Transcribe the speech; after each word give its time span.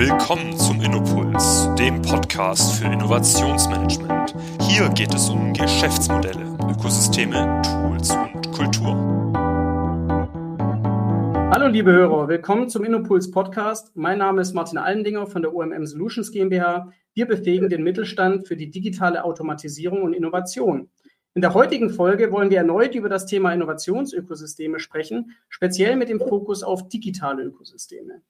Willkommen 0.00 0.56
zum 0.56 0.80
Innopuls, 0.80 1.68
dem 1.78 2.00
Podcast 2.00 2.80
für 2.80 2.86
Innovationsmanagement. 2.86 4.34
Hier 4.62 4.88
geht 4.88 5.12
es 5.12 5.28
um 5.28 5.52
Geschäftsmodelle, 5.52 6.56
Ökosysteme, 6.70 7.60
Tools 7.62 8.10
und 8.10 8.50
Kultur. 8.50 8.94
Hallo 11.50 11.66
liebe 11.66 11.92
Hörer, 11.92 12.28
willkommen 12.28 12.70
zum 12.70 12.84
Innopuls 12.84 13.30
Podcast. 13.30 13.94
Mein 13.94 14.16
Name 14.16 14.40
ist 14.40 14.54
Martin 14.54 14.78
Allendinger 14.78 15.26
von 15.26 15.42
der 15.42 15.54
OMM 15.54 15.84
Solutions 15.84 16.32
GmbH. 16.32 16.90
Wir 17.12 17.26
befähigen 17.26 17.68
den 17.68 17.82
Mittelstand 17.82 18.48
für 18.48 18.56
die 18.56 18.70
digitale 18.70 19.22
Automatisierung 19.22 20.00
und 20.00 20.14
Innovation. 20.14 20.88
In 21.34 21.42
der 21.42 21.52
heutigen 21.52 21.90
Folge 21.90 22.32
wollen 22.32 22.48
wir 22.48 22.56
erneut 22.56 22.94
über 22.94 23.10
das 23.10 23.26
Thema 23.26 23.52
Innovationsökosysteme 23.52 24.80
sprechen, 24.80 25.36
speziell 25.50 25.96
mit 25.96 26.08
dem 26.08 26.20
Fokus 26.20 26.62
auf 26.62 26.88
digitale 26.88 27.42
Ökosysteme. 27.42 28.22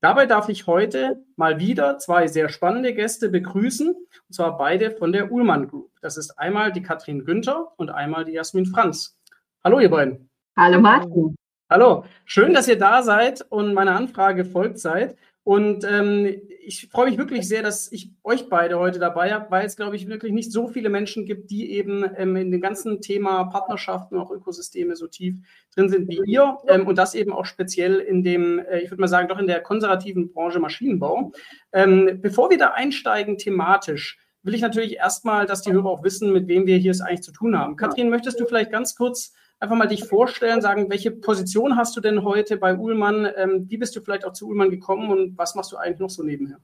Dabei 0.00 0.26
darf 0.26 0.48
ich 0.48 0.68
heute 0.68 1.24
mal 1.34 1.58
wieder 1.58 1.98
zwei 1.98 2.28
sehr 2.28 2.48
spannende 2.48 2.94
Gäste 2.94 3.30
begrüßen, 3.30 3.88
und 3.88 4.32
zwar 4.32 4.56
beide 4.56 4.92
von 4.92 5.12
der 5.12 5.32
Ullmann 5.32 5.66
Group. 5.66 5.90
Das 6.00 6.16
ist 6.16 6.38
einmal 6.38 6.70
die 6.70 6.82
Katrin 6.82 7.24
Günther 7.24 7.72
und 7.76 7.90
einmal 7.90 8.24
die 8.24 8.32
Jasmin 8.32 8.66
Franz. 8.66 9.18
Hallo, 9.64 9.80
ihr 9.80 9.90
beiden. 9.90 10.30
Hallo, 10.56 10.80
Martin. 10.80 11.34
Hallo, 11.68 12.04
schön, 12.24 12.54
dass 12.54 12.68
ihr 12.68 12.78
da 12.78 13.02
seid 13.02 13.42
und 13.50 13.74
meiner 13.74 13.96
Anfrage 13.96 14.44
folgt 14.44 14.78
seid. 14.78 15.16
Und 15.48 15.82
ähm, 15.84 16.42
ich 16.60 16.88
freue 16.88 17.08
mich 17.08 17.16
wirklich 17.16 17.48
sehr, 17.48 17.62
dass 17.62 17.90
ich 17.90 18.12
euch 18.22 18.50
beide 18.50 18.78
heute 18.78 18.98
dabei 18.98 19.32
habe, 19.32 19.50
weil 19.50 19.64
es, 19.64 19.76
glaube 19.76 19.96
ich, 19.96 20.06
wirklich 20.06 20.34
nicht 20.34 20.52
so 20.52 20.68
viele 20.68 20.90
Menschen 20.90 21.24
gibt, 21.24 21.50
die 21.50 21.72
eben 21.72 22.04
ähm, 22.18 22.36
in 22.36 22.50
dem 22.50 22.60
ganzen 22.60 23.00
Thema 23.00 23.44
Partnerschaften, 23.44 24.18
auch 24.18 24.30
Ökosysteme 24.30 24.94
so 24.94 25.06
tief 25.06 25.36
drin 25.74 25.88
sind 25.88 26.06
wie 26.06 26.20
ihr. 26.26 26.58
Ähm, 26.66 26.86
und 26.86 26.98
das 26.98 27.14
eben 27.14 27.32
auch 27.32 27.46
speziell 27.46 27.96
in 27.96 28.22
dem, 28.22 28.58
äh, 28.58 28.80
ich 28.80 28.90
würde 28.90 29.00
mal 29.00 29.08
sagen, 29.08 29.28
doch 29.28 29.38
in 29.38 29.46
der 29.46 29.62
konservativen 29.62 30.34
Branche 30.34 30.60
Maschinenbau. 30.60 31.32
Ähm, 31.72 32.18
bevor 32.20 32.50
wir 32.50 32.58
da 32.58 32.72
einsteigen 32.72 33.38
thematisch, 33.38 34.18
will 34.42 34.52
ich 34.54 34.60
natürlich 34.60 34.96
erstmal, 34.96 35.46
dass 35.46 35.62
die 35.62 35.72
Hörer 35.72 35.86
auch 35.86 36.04
wissen, 36.04 36.30
mit 36.30 36.46
wem 36.46 36.66
wir 36.66 36.76
hier 36.76 36.90
es 36.90 37.00
eigentlich 37.00 37.22
zu 37.22 37.32
tun 37.32 37.58
haben. 37.58 37.76
Kathrin, 37.76 38.10
möchtest 38.10 38.38
du 38.38 38.44
vielleicht 38.44 38.70
ganz 38.70 38.96
kurz 38.96 39.32
einfach 39.60 39.76
mal 39.76 39.88
dich 39.88 40.04
vorstellen, 40.04 40.60
sagen, 40.60 40.90
welche 40.90 41.10
Position 41.10 41.76
hast 41.76 41.96
du 41.96 42.00
denn 42.00 42.22
heute 42.22 42.56
bei 42.56 42.76
Uhlmann? 42.76 43.28
Ähm, 43.36 43.66
wie 43.68 43.78
bist 43.78 43.96
du 43.96 44.00
vielleicht 44.00 44.24
auch 44.24 44.32
zu 44.32 44.48
Uhlmann 44.48 44.70
gekommen 44.70 45.10
und 45.10 45.36
was 45.36 45.54
machst 45.54 45.72
du 45.72 45.76
eigentlich 45.76 46.00
noch 46.00 46.10
so 46.10 46.22
nebenher? 46.22 46.58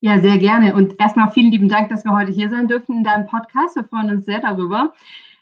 Ja, 0.00 0.20
sehr 0.20 0.36
gerne. 0.38 0.74
Und 0.74 1.00
erstmal 1.00 1.30
vielen 1.30 1.50
lieben 1.50 1.68
Dank, 1.68 1.88
dass 1.88 2.04
wir 2.04 2.12
heute 2.12 2.30
hier 2.30 2.50
sein 2.50 2.68
dürfen 2.68 2.98
in 2.98 3.04
deinem 3.04 3.26
Podcast. 3.26 3.76
Wir 3.76 3.84
freuen 3.84 4.10
uns 4.10 4.26
sehr 4.26 4.40
darüber. 4.40 4.92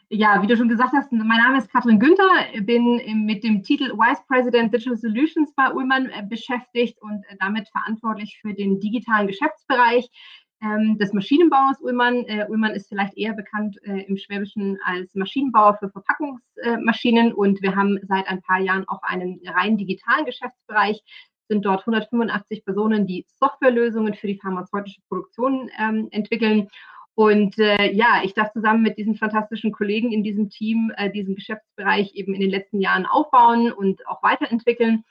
Ja, 0.09 0.41
wie 0.41 0.47
du 0.47 0.55
schon 0.55 0.69
gesagt 0.69 0.93
hast, 0.93 1.11
mein 1.11 1.25
Name 1.25 1.57
ist 1.57 1.71
Katrin 1.71 1.99
Günther, 1.99 2.29
bin 2.61 3.25
mit 3.25 3.43
dem 3.43 3.63
Titel 3.63 3.91
Vice 3.93 4.21
President 4.27 4.71
Digital 4.71 4.95
Solutions 4.95 5.53
bei 5.55 5.73
Ullmann 5.73 6.05
äh, 6.05 6.23
beschäftigt 6.29 7.01
und 7.01 7.25
äh, 7.29 7.35
damit 7.39 7.67
verantwortlich 7.69 8.37
für 8.39 8.53
den 8.53 8.79
digitalen 8.79 9.27
Geschäftsbereich 9.27 10.07
ähm, 10.63 10.97
des 10.97 11.13
Maschinenbauers 11.13 11.81
Ullmann. 11.81 12.25
Äh, 12.25 12.47
Ullmann 12.49 12.71
ist 12.71 12.87
vielleicht 12.87 13.17
eher 13.17 13.33
bekannt 13.33 13.77
äh, 13.83 14.03
im 14.03 14.17
Schwäbischen 14.17 14.79
als 14.85 15.13
Maschinenbauer 15.13 15.77
für 15.77 15.89
Verpackungsmaschinen 15.89 17.31
äh, 17.31 17.33
und 17.33 17.61
wir 17.61 17.75
haben 17.75 17.99
seit 18.03 18.27
ein 18.27 18.41
paar 18.41 18.59
Jahren 18.59 18.87
auch 18.87 19.03
einen 19.03 19.41
rein 19.45 19.77
digitalen 19.77 20.25
Geschäftsbereich 20.25 21.01
sind 21.49 21.65
dort 21.65 21.81
185 21.81 22.63
Personen, 22.63 23.05
die 23.05 23.25
Softwarelösungen 23.27 24.13
für 24.13 24.27
die 24.27 24.39
pharmazeutische 24.39 25.01
Produktion 25.09 25.69
ähm, 25.77 26.07
entwickeln. 26.11 26.69
Und 27.15 27.59
äh, 27.59 27.91
ja, 27.91 28.21
ich 28.23 28.33
darf 28.33 28.51
zusammen 28.53 28.81
mit 28.81 28.97
diesen 28.97 29.15
fantastischen 29.15 29.71
Kollegen 29.71 30.11
in 30.11 30.23
diesem 30.23 30.49
Team 30.49 30.91
äh, 30.97 31.11
diesen 31.11 31.35
Geschäftsbereich 31.35 32.15
eben 32.15 32.33
in 32.33 32.41
den 32.41 32.49
letzten 32.49 32.79
Jahren 32.79 33.05
aufbauen 33.05 33.71
und 33.71 34.07
auch 34.07 34.23
weiterentwickeln 34.23 35.03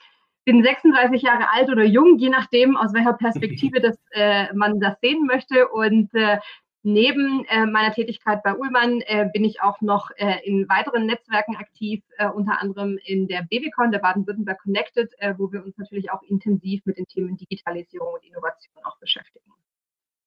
bin 0.45 0.63
36 0.63 1.21
Jahre 1.21 1.49
alt 1.51 1.69
oder 1.69 1.83
jung, 1.83 2.17
je 2.17 2.29
nachdem, 2.29 2.75
aus 2.75 2.93
welcher 2.93 3.13
Perspektive 3.13 3.81
das, 3.81 3.97
äh, 4.11 4.53
man 4.53 4.79
das 4.79 4.99
sehen 5.01 5.25
möchte. 5.25 5.67
Und 5.69 6.13
äh, 6.13 6.39
neben 6.83 7.45
äh, 7.45 7.65
meiner 7.65 7.93
Tätigkeit 7.93 8.43
bei 8.43 8.53
Ullmann 8.53 9.01
äh, 9.01 9.29
bin 9.33 9.45
ich 9.45 9.61
auch 9.61 9.79
noch 9.81 10.11
äh, 10.17 10.45
in 10.45 10.67
weiteren 10.69 11.05
Netzwerken 11.05 11.55
aktiv, 11.55 12.03
äh, 12.17 12.27
unter 12.27 12.61
anderem 12.61 12.99
in 13.05 13.27
der 13.27 13.43
BBCon, 13.43 13.91
der 13.91 13.99
Baden-Württemberg 13.99 14.61
Connected, 14.61 15.11
wo 15.37 15.51
wir 15.51 15.63
uns 15.63 15.77
natürlich 15.77 16.11
auch 16.11 16.21
intensiv 16.23 16.85
mit 16.85 16.97
den 16.97 17.07
Themen 17.07 17.37
Digitalisierung 17.37 18.13
und 18.13 18.25
Innovation 18.25 18.75
auch 18.83 18.97
beschäftigen. 18.99 19.51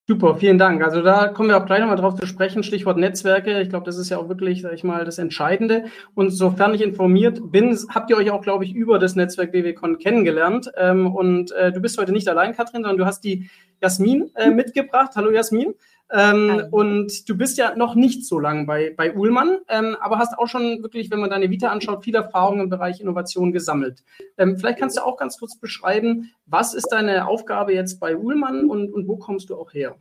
Super, 0.09 0.37
vielen 0.37 0.57
Dank. 0.57 0.85
Also 0.85 1.03
da 1.03 1.27
kommen 1.27 1.49
wir 1.49 1.57
auch 1.57 1.67
gleich 1.67 1.81
nochmal 1.81 1.97
drauf 1.97 2.15
zu 2.15 2.27
sprechen. 2.27 2.63
Stichwort 2.63 2.97
Netzwerke. 2.97 3.61
Ich 3.61 3.71
glaube, 3.71 3.85
das 3.85 3.99
ist 3.99 4.09
ja 4.09 4.19
auch 4.19 4.29
wirklich, 4.29 4.63
sage 4.63 4.77
ich 4.77 4.85
mal, 4.85 5.05
das 5.05 5.19
Entscheidende. 5.19 5.87
Und 6.15 6.31
sofern 6.31 6.75
ich 6.75 6.81
informiert 6.81 7.51
bin, 7.51 7.77
habt 7.93 8.09
ihr 8.11 8.17
euch 8.17 8.31
auch, 8.31 8.41
glaube 8.41 8.65
ich, 8.65 8.73
über 8.73 9.01
das 9.01 9.17
Netzwerk 9.17 9.51
BWCon 9.51 9.99
kennengelernt. 9.99 10.71
Ähm, 10.77 11.13
und 11.13 11.51
äh, 11.51 11.73
du 11.73 11.81
bist 11.81 11.99
heute 11.99 12.13
nicht 12.13 12.29
allein, 12.29 12.55
Katrin, 12.55 12.83
sondern 12.83 12.99
du 12.99 13.05
hast 13.05 13.25
die 13.25 13.51
Jasmin 13.83 14.31
äh, 14.37 14.51
mitgebracht. 14.51 15.11
Hallo 15.17 15.33
Jasmin. 15.33 15.75
Ähm, 16.13 16.69
und 16.71 17.29
du 17.29 17.37
bist 17.37 17.59
ja 17.59 17.75
noch 17.75 17.97
nicht 17.97 18.27
so 18.27 18.39
lange 18.39 18.65
bei, 18.65 18.95
bei 18.97 19.15
Uhlmann, 19.15 19.59
ähm, 19.69 19.97
aber 20.01 20.19
hast 20.19 20.39
auch 20.39 20.47
schon 20.47 20.83
wirklich, 20.83 21.11
wenn 21.11 21.19
man 21.19 21.31
deine 21.31 21.51
Vita 21.51 21.69
anschaut, 21.69 22.05
viel 22.05 22.15
Erfahrung 22.15 22.61
im 22.61 22.71
Bereich 22.71 23.01
Innovation 23.01 23.53
gesammelt. 23.53 24.05
Ähm, 24.39 24.57
vielleicht 24.57 24.79
kannst 24.79 24.97
du 24.97 25.03
auch 25.03 25.17
ganz 25.17 25.39
kurz 25.39 25.59
beschreiben, 25.59 26.33
was 26.47 26.75
ist 26.75 26.89
deine 26.89 27.27
Aufgabe 27.27 27.75
jetzt 27.75 27.99
bei 27.99 28.17
Uhlmann 28.17 28.71
und, 28.71 28.93
und 28.93 29.09
wo 29.09 29.17
kommst 29.17 29.51
du 29.51 29.57
auch 29.57 29.73
her? 29.73 29.97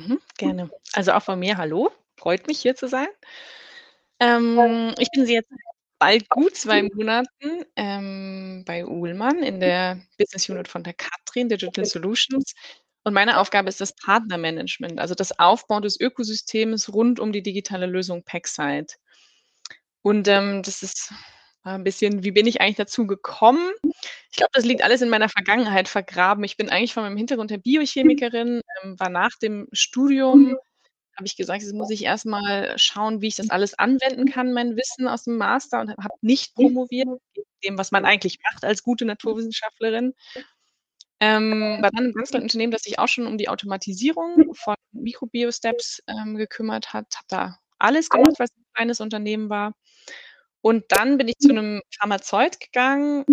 Mhm, 0.00 0.18
gerne. 0.38 0.70
Also 0.92 1.12
auch 1.12 1.22
von 1.22 1.38
mir, 1.38 1.56
hallo. 1.56 1.90
Freut 2.16 2.46
mich, 2.46 2.60
hier 2.60 2.76
zu 2.76 2.86
sein. 2.86 3.08
Ähm, 4.20 4.94
ich 4.98 5.10
bin 5.10 5.26
jetzt 5.26 5.50
bald 5.98 6.28
gut 6.28 6.56
zwei 6.56 6.82
Monaten 6.82 7.64
ähm, 7.76 8.64
bei 8.66 8.86
Uhlmann 8.86 9.42
in 9.42 9.60
der 9.60 10.00
Business 10.18 10.48
Unit 10.48 10.68
von 10.68 10.84
der 10.84 10.94
Katrin 10.94 11.48
Digital 11.48 11.84
Solutions. 11.84 12.54
Und 13.04 13.14
meine 13.14 13.38
Aufgabe 13.38 13.68
ist 13.68 13.80
das 13.80 13.94
Partnermanagement, 13.96 15.00
also 15.00 15.14
das 15.14 15.38
Aufbauen 15.38 15.82
des 15.82 15.98
Ökosystems 15.98 16.92
rund 16.92 17.18
um 17.18 17.32
die 17.32 17.42
digitale 17.42 17.86
Lösung 17.86 18.22
Packside. 18.24 18.86
Und 20.02 20.28
ähm, 20.28 20.62
das 20.62 20.82
ist 20.82 21.12
ein 21.64 21.84
bisschen, 21.84 22.24
wie 22.24 22.32
bin 22.32 22.46
ich 22.46 22.60
eigentlich 22.60 22.76
dazu 22.76 23.06
gekommen? 23.06 23.70
Ich 24.30 24.36
glaube, 24.36 24.50
das 24.52 24.64
liegt 24.64 24.82
alles 24.82 25.00
in 25.02 25.08
meiner 25.08 25.28
Vergangenheit 25.28 25.88
vergraben. 25.88 26.44
Ich 26.44 26.56
bin 26.56 26.70
eigentlich 26.70 26.92
von 26.92 27.04
meinem 27.04 27.16
Hintergrund 27.16 27.50
der 27.50 27.58
Biochemikerin, 27.58 28.62
ähm, 28.82 28.98
war 28.98 29.08
nach 29.08 29.36
dem 29.40 29.68
Studium, 29.72 30.56
habe 31.16 31.26
ich 31.26 31.36
gesagt, 31.36 31.62
jetzt 31.62 31.74
muss 31.74 31.90
ich 31.90 32.04
erstmal 32.04 32.76
schauen, 32.78 33.20
wie 33.20 33.28
ich 33.28 33.36
das 33.36 33.50
alles 33.50 33.78
anwenden 33.78 34.30
kann, 34.30 34.52
mein 34.52 34.76
Wissen 34.76 35.06
aus 35.06 35.24
dem 35.24 35.36
Master 35.36 35.80
und 35.80 35.90
habe 35.90 36.14
nicht 36.20 36.54
promoviert, 36.54 37.08
dem, 37.64 37.78
was 37.78 37.92
man 37.92 38.04
eigentlich 38.04 38.38
macht 38.50 38.64
als 38.64 38.82
gute 38.82 39.04
Naturwissenschaftlerin. 39.04 40.14
Ähm, 41.24 41.78
war 41.80 41.90
dann 41.92 42.06
im 42.06 42.12
ganz 42.14 42.32
Unternehmen, 42.32 42.72
das 42.72 42.82
sich 42.82 42.98
auch 42.98 43.06
schon 43.06 43.28
um 43.28 43.38
die 43.38 43.48
Automatisierung 43.48 44.54
von 44.54 44.74
Mikrobiosteps 44.90 46.02
ähm, 46.08 46.34
gekümmert 46.34 46.92
hat. 46.92 47.14
Habe 47.14 47.26
da 47.28 47.58
alles 47.78 48.08
gemacht, 48.08 48.34
was 48.38 48.50
ein 48.50 48.64
kleines 48.74 49.00
Unternehmen 49.00 49.48
war. 49.48 49.72
Und 50.62 50.84
dann 50.88 51.18
bin 51.18 51.28
ich 51.28 51.38
zu 51.38 51.50
einem 51.50 51.80
Pharmazeut 51.96 52.58
gegangen 52.58 53.24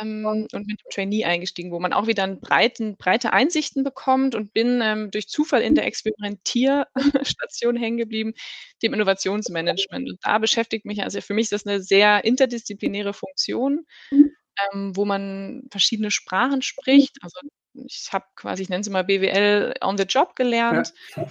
ähm, 0.00 0.24
und 0.24 0.50
mit 0.54 0.54
einem 0.54 0.90
Trainee 0.90 1.26
eingestiegen, 1.26 1.72
wo 1.72 1.78
man 1.78 1.92
auch 1.92 2.06
wieder 2.06 2.26
breiten, 2.26 2.96
breite 2.96 3.34
Einsichten 3.34 3.84
bekommt 3.84 4.34
und 4.34 4.54
bin 4.54 4.80
ähm, 4.82 5.10
durch 5.10 5.28
Zufall 5.28 5.60
in 5.60 5.74
der 5.74 5.84
Experimentierstation 5.84 7.76
hängen 7.76 7.98
geblieben, 7.98 8.32
dem 8.82 8.94
Innovationsmanagement. 8.94 10.08
Und 10.08 10.18
da 10.22 10.38
beschäftigt 10.38 10.86
mich, 10.86 11.02
also 11.02 11.20
für 11.20 11.34
mich 11.34 11.44
ist 11.44 11.52
das 11.52 11.66
eine 11.66 11.82
sehr 11.82 12.24
interdisziplinäre 12.24 13.12
Funktion 13.12 13.84
ähm, 14.72 14.96
wo 14.96 15.04
man 15.04 15.64
verschiedene 15.70 16.10
Sprachen 16.10 16.62
spricht. 16.62 17.16
Also 17.22 17.40
ich 17.74 18.08
habe 18.12 18.24
quasi, 18.36 18.62
ich 18.62 18.68
nenne 18.68 18.80
es 18.80 18.88
mal 18.88 19.04
BWL 19.04 19.74
on 19.82 19.98
the 19.98 20.04
job 20.04 20.36
gelernt. 20.36 20.92
Ja. 21.14 21.26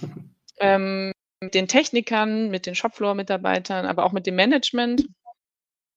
Ähm, 0.58 1.12
mit 1.40 1.54
den 1.54 1.68
Technikern, 1.68 2.50
mit 2.50 2.66
den 2.66 2.74
Shopfloor-Mitarbeitern, 2.74 3.84
aber 3.86 4.04
auch 4.04 4.12
mit 4.12 4.26
dem 4.26 4.36
Management. 4.36 5.08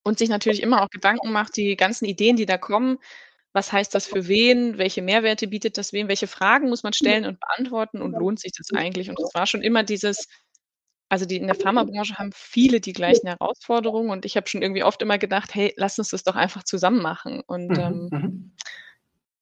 Und 0.03 0.17
sich 0.17 0.29
natürlich 0.29 0.61
immer 0.61 0.81
auch 0.81 0.89
Gedanken 0.89 1.31
macht, 1.31 1.57
die 1.57 1.75
ganzen 1.75 2.05
Ideen, 2.05 2.35
die 2.35 2.45
da 2.45 2.57
kommen, 2.57 2.97
was 3.53 3.71
heißt 3.71 3.93
das 3.93 4.05
für 4.05 4.27
wen, 4.27 4.77
welche 4.77 5.01
Mehrwerte 5.01 5.47
bietet 5.47 5.77
das 5.77 5.91
wem, 5.91 6.07
welche 6.07 6.27
Fragen 6.27 6.69
muss 6.69 6.83
man 6.83 6.93
stellen 6.93 7.25
und 7.25 7.39
beantworten? 7.39 8.01
Und 8.01 8.13
lohnt 8.13 8.39
sich 8.39 8.51
das 8.53 8.67
eigentlich? 8.75 9.09
Und 9.09 9.19
das 9.19 9.33
war 9.33 9.45
schon 9.47 9.61
immer 9.61 9.83
dieses, 9.83 10.27
also 11.09 11.25
die 11.25 11.37
in 11.37 11.47
der 11.47 11.55
Pharmabranche 11.55 12.17
haben 12.17 12.31
viele 12.33 12.79
die 12.79 12.93
gleichen 12.93 13.27
Herausforderungen 13.27 14.11
und 14.11 14.25
ich 14.25 14.37
habe 14.37 14.47
schon 14.47 14.61
irgendwie 14.61 14.83
oft 14.83 15.01
immer 15.01 15.17
gedacht, 15.17 15.53
hey, 15.55 15.73
lass 15.75 15.97
uns 15.97 16.09
das 16.09 16.23
doch 16.23 16.35
einfach 16.35 16.63
zusammen 16.63 17.01
machen. 17.01 17.41
Und 17.47 17.69
mhm, 17.69 17.79
ähm, 17.79 18.09
mhm. 18.11 18.51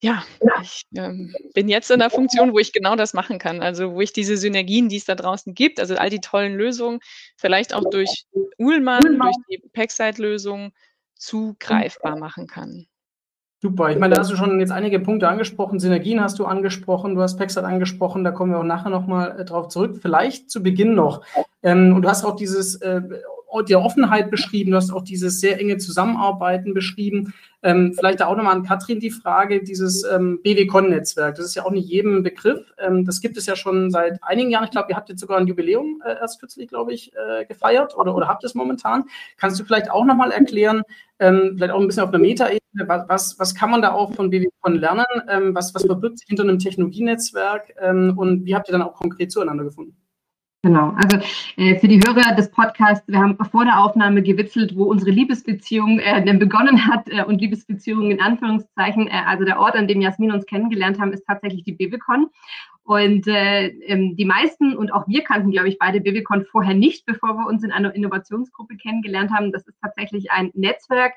ja, 0.00 0.24
ich 0.62 0.82
ähm, 0.96 1.34
bin 1.52 1.68
jetzt 1.68 1.90
in 1.90 1.98
der 2.00 2.08
Funktion, 2.08 2.54
wo 2.54 2.58
ich 2.58 2.72
genau 2.72 2.96
das 2.96 3.12
machen 3.12 3.38
kann. 3.38 3.60
Also 3.60 3.92
wo 3.92 4.00
ich 4.00 4.14
diese 4.14 4.38
Synergien, 4.38 4.88
die 4.88 4.96
es 4.96 5.04
da 5.04 5.14
draußen 5.14 5.54
gibt, 5.54 5.78
also 5.78 5.94
all 5.96 6.08
die 6.08 6.20
tollen 6.20 6.54
Lösungen, 6.54 7.00
vielleicht 7.36 7.74
auch 7.74 7.84
durch 7.90 8.24
Uhlmann, 8.56 9.18
durch 9.18 9.36
die 9.50 9.62
Packside-Lösung 9.72 10.72
zugreifbar 11.16 12.16
machen 12.16 12.46
kann. 12.46 12.86
Super. 13.60 13.90
Ich 13.90 13.98
meine, 13.98 14.14
da 14.14 14.20
hast 14.20 14.30
du 14.30 14.36
schon 14.36 14.60
jetzt 14.60 14.70
einige 14.70 15.00
Punkte 15.00 15.28
angesprochen. 15.28 15.80
Synergien 15.80 16.20
hast 16.20 16.38
du 16.38 16.46
angesprochen, 16.46 17.16
du 17.16 17.22
hast 17.22 17.36
Pexat 17.36 17.64
angesprochen, 17.64 18.22
da 18.22 18.30
kommen 18.30 18.52
wir 18.52 18.60
auch 18.60 18.64
nachher 18.64 18.90
nochmal 18.90 19.40
äh, 19.40 19.44
drauf 19.44 19.68
zurück. 19.68 19.98
Vielleicht 20.00 20.48
zu 20.48 20.62
Beginn 20.62 20.94
noch. 20.94 21.22
Ähm, 21.64 21.94
und 21.96 22.02
du 22.02 22.08
hast 22.08 22.24
auch 22.24 22.36
dieses 22.36 22.76
äh, 22.76 23.00
die 23.66 23.76
Offenheit 23.76 24.30
beschrieben, 24.30 24.72
du 24.72 24.76
hast 24.76 24.92
auch 24.92 25.02
dieses 25.02 25.40
sehr 25.40 25.60
enge 25.60 25.78
Zusammenarbeiten 25.78 26.74
beschrieben. 26.74 27.34
Ähm, 27.60 27.92
vielleicht 27.92 28.22
auch 28.22 28.36
nochmal 28.36 28.54
an 28.54 28.62
Katrin 28.62 29.00
die 29.00 29.10
Frage, 29.10 29.62
dieses 29.62 30.04
ähm, 30.04 30.40
BWCon-Netzwerk, 30.44 31.34
das 31.34 31.46
ist 31.46 31.54
ja 31.56 31.64
auch 31.64 31.72
nicht 31.72 31.88
jedem 31.88 32.22
Begriff. 32.22 32.72
Ähm, 32.78 33.04
das 33.04 33.20
gibt 33.20 33.36
es 33.36 33.46
ja 33.46 33.56
schon 33.56 33.90
seit 33.90 34.22
einigen 34.22 34.50
Jahren. 34.50 34.64
Ich 34.64 34.70
glaube, 34.70 34.90
ihr 34.90 34.96
habt 34.96 35.08
jetzt 35.08 35.20
sogar 35.20 35.38
ein 35.38 35.46
Jubiläum 35.48 36.00
äh, 36.04 36.14
erst 36.20 36.38
kürzlich, 36.38 36.68
glaube 36.68 36.92
ich, 36.92 37.12
äh, 37.16 37.46
gefeiert 37.46 37.96
oder, 37.96 38.14
oder 38.14 38.28
habt 38.28 38.44
es 38.44 38.54
momentan. 38.54 39.04
Kannst 39.38 39.58
du 39.58 39.64
vielleicht 39.64 39.90
auch 39.90 40.04
nochmal 40.04 40.30
erklären, 40.30 40.82
ähm, 41.18 41.54
vielleicht 41.56 41.72
auch 41.72 41.80
ein 41.80 41.88
bisschen 41.88 42.04
auf 42.04 42.10
einer 42.10 42.18
Metaebene, 42.18 42.60
was, 43.08 43.38
was 43.40 43.54
kann 43.56 43.70
man 43.70 43.82
da 43.82 43.92
auch 43.92 44.14
von 44.14 44.30
BWCon 44.30 44.76
lernen? 44.76 45.06
Ähm, 45.28 45.54
was, 45.54 45.74
was 45.74 45.84
verbirgt 45.84 46.20
sich 46.20 46.28
hinter 46.28 46.44
einem 46.44 46.60
Technologienetzwerk 46.60 47.74
ähm, 47.80 48.16
und 48.16 48.44
wie 48.44 48.54
habt 48.54 48.68
ihr 48.68 48.72
dann 48.72 48.82
auch 48.82 48.94
konkret 48.94 49.32
zueinander 49.32 49.64
gefunden? 49.64 49.96
Genau, 50.64 50.90
also 50.96 51.18
äh, 51.56 51.78
für 51.78 51.86
die 51.86 52.00
Hörer 52.04 52.34
des 52.34 52.50
Podcasts, 52.50 53.06
wir 53.06 53.20
haben 53.20 53.38
vor 53.44 53.64
der 53.64 53.78
Aufnahme 53.78 54.24
gewitzelt, 54.24 54.74
wo 54.74 54.86
unsere 54.86 55.12
Liebesbeziehung 55.12 56.00
äh, 56.00 56.24
denn 56.24 56.40
begonnen 56.40 56.84
hat 56.88 57.08
äh, 57.08 57.22
und 57.22 57.40
Liebesbeziehung 57.40 58.10
in 58.10 58.20
Anführungszeichen. 58.20 59.06
Äh, 59.06 59.22
also 59.24 59.44
der 59.44 59.60
Ort, 59.60 59.76
an 59.76 59.86
dem 59.86 60.00
Jasmin 60.00 60.32
uns 60.32 60.46
kennengelernt 60.46 60.98
haben, 60.98 61.12
ist 61.12 61.24
tatsächlich 61.28 61.62
die 61.62 61.74
Bibicon. 61.74 62.30
Und 62.82 63.28
äh, 63.28 63.68
ähm, 63.68 64.16
die 64.16 64.24
meisten 64.24 64.76
und 64.76 64.92
auch 64.92 65.06
wir 65.06 65.22
kannten, 65.22 65.52
glaube 65.52 65.68
ich, 65.68 65.78
beide 65.78 66.00
Bibicon 66.00 66.44
vorher 66.44 66.74
nicht, 66.74 67.06
bevor 67.06 67.34
wir 67.34 67.46
uns 67.46 67.62
in 67.62 67.70
einer 67.70 67.94
Innovationsgruppe 67.94 68.76
kennengelernt 68.78 69.30
haben. 69.30 69.52
Das 69.52 69.64
ist 69.68 69.78
tatsächlich 69.80 70.32
ein 70.32 70.50
Netzwerk, 70.54 71.12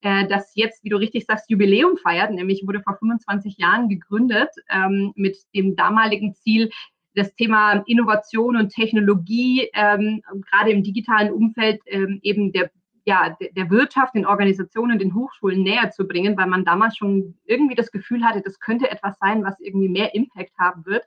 äh, 0.00 0.26
das 0.28 0.52
jetzt, 0.54 0.82
wie 0.82 0.88
du 0.88 0.96
richtig 0.96 1.26
sagst, 1.26 1.50
Jubiläum 1.50 1.98
feiert, 1.98 2.30
nämlich 2.30 2.66
wurde 2.66 2.80
vor 2.80 2.96
25 2.96 3.58
Jahren 3.58 3.90
gegründet 3.90 4.48
ähm, 4.70 5.12
mit 5.14 5.36
dem 5.54 5.76
damaligen 5.76 6.34
Ziel, 6.34 6.70
das 7.18 7.34
Thema 7.34 7.82
Innovation 7.86 8.56
und 8.56 8.70
Technologie, 8.70 9.68
ähm, 9.74 10.22
gerade 10.50 10.70
im 10.70 10.82
digitalen 10.82 11.32
Umfeld, 11.32 11.80
ähm, 11.86 12.20
eben 12.22 12.52
der, 12.52 12.70
ja, 13.04 13.36
der 13.40 13.70
Wirtschaft, 13.70 14.14
den 14.14 14.26
Organisationen, 14.26 14.98
den 14.98 15.14
Hochschulen 15.14 15.62
näher 15.62 15.90
zu 15.90 16.06
bringen, 16.06 16.36
weil 16.36 16.46
man 16.46 16.64
damals 16.64 16.96
schon 16.96 17.38
irgendwie 17.44 17.74
das 17.74 17.90
Gefühl 17.90 18.24
hatte, 18.24 18.42
das 18.42 18.60
könnte 18.60 18.90
etwas 18.90 19.18
sein, 19.18 19.44
was 19.44 19.58
irgendwie 19.60 19.88
mehr 19.88 20.14
Impact 20.14 20.52
haben 20.58 20.84
wird. 20.86 21.04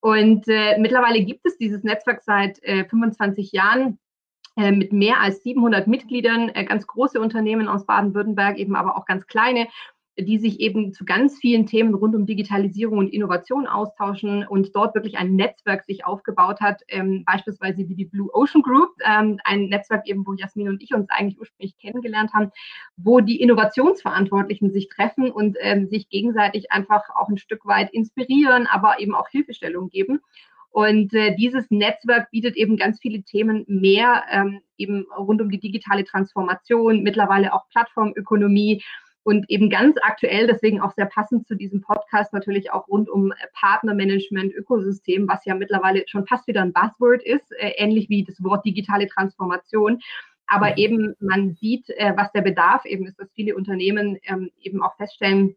Und 0.00 0.46
äh, 0.48 0.78
mittlerweile 0.78 1.24
gibt 1.24 1.44
es 1.44 1.56
dieses 1.58 1.82
Netzwerk 1.82 2.22
seit 2.22 2.62
äh, 2.62 2.84
25 2.84 3.52
Jahren 3.52 3.98
äh, 4.56 4.72
mit 4.72 4.92
mehr 4.92 5.20
als 5.20 5.42
700 5.42 5.86
Mitgliedern, 5.86 6.50
äh, 6.50 6.64
ganz 6.64 6.86
große 6.86 7.20
Unternehmen 7.20 7.68
aus 7.68 7.86
Baden-Württemberg, 7.86 8.58
eben 8.58 8.76
aber 8.76 8.96
auch 8.96 9.06
ganz 9.06 9.26
kleine 9.26 9.68
die 10.18 10.38
sich 10.38 10.60
eben 10.60 10.92
zu 10.92 11.04
ganz 11.04 11.38
vielen 11.38 11.66
Themen 11.66 11.94
rund 11.94 12.14
um 12.14 12.26
Digitalisierung 12.26 12.98
und 12.98 13.12
Innovation 13.12 13.66
austauschen 13.66 14.46
und 14.46 14.74
dort 14.74 14.94
wirklich 14.94 15.16
ein 15.16 15.36
Netzwerk 15.36 15.84
sich 15.84 16.04
aufgebaut 16.04 16.60
hat, 16.60 16.82
ähm, 16.88 17.24
beispielsweise 17.24 17.88
wie 17.88 17.94
die 17.94 18.04
Blue 18.04 18.28
Ocean 18.32 18.62
Group, 18.62 18.90
ähm, 19.04 19.38
ein 19.44 19.66
Netzwerk 19.66 20.08
eben, 20.08 20.26
wo 20.26 20.34
Jasmin 20.34 20.68
und 20.68 20.82
ich 20.82 20.92
uns 20.92 21.08
eigentlich 21.10 21.38
ursprünglich 21.38 21.76
kennengelernt 21.78 22.32
haben, 22.32 22.50
wo 22.96 23.20
die 23.20 23.40
Innovationsverantwortlichen 23.40 24.72
sich 24.72 24.88
treffen 24.88 25.30
und 25.30 25.56
ähm, 25.60 25.88
sich 25.88 26.08
gegenseitig 26.08 26.72
einfach 26.72 27.02
auch 27.14 27.28
ein 27.28 27.38
Stück 27.38 27.64
weit 27.66 27.92
inspirieren, 27.92 28.66
aber 28.66 29.00
eben 29.00 29.14
auch 29.14 29.28
Hilfestellung 29.28 29.88
geben. 29.88 30.20
Und 30.70 31.14
äh, 31.14 31.34
dieses 31.34 31.70
Netzwerk 31.70 32.30
bietet 32.30 32.56
eben 32.56 32.76
ganz 32.76 33.00
viele 33.00 33.22
Themen 33.22 33.64
mehr, 33.68 34.24
ähm, 34.30 34.60
eben 34.76 35.06
rund 35.16 35.40
um 35.40 35.50
die 35.50 35.60
digitale 35.60 36.04
Transformation, 36.04 37.02
mittlerweile 37.02 37.52
auch 37.52 37.68
Plattformökonomie, 37.70 38.82
und 39.28 39.50
eben 39.50 39.68
ganz 39.68 39.96
aktuell, 40.00 40.46
deswegen 40.46 40.80
auch 40.80 40.94
sehr 40.94 41.04
passend 41.04 41.46
zu 41.46 41.54
diesem 41.54 41.82
Podcast, 41.82 42.32
natürlich 42.32 42.72
auch 42.72 42.88
rund 42.88 43.10
um 43.10 43.34
Partnermanagement, 43.52 44.54
Ökosystem, 44.54 45.28
was 45.28 45.44
ja 45.44 45.54
mittlerweile 45.54 46.02
schon 46.06 46.26
fast 46.26 46.46
wieder 46.46 46.62
ein 46.62 46.72
Buzzword 46.72 47.22
ist, 47.22 47.52
äh, 47.58 47.72
ähnlich 47.76 48.08
wie 48.08 48.24
das 48.24 48.42
Wort 48.42 48.64
digitale 48.64 49.06
Transformation. 49.06 50.00
Aber 50.46 50.78
eben 50.78 51.14
man 51.20 51.52
sieht, 51.60 51.90
äh, 51.90 52.14
was 52.16 52.32
der 52.32 52.40
Bedarf 52.40 52.86
eben 52.86 53.06
ist, 53.06 53.20
dass 53.20 53.30
viele 53.34 53.54
Unternehmen 53.54 54.16
ähm, 54.22 54.50
eben 54.62 54.82
auch 54.82 54.96
feststellen, 54.96 55.56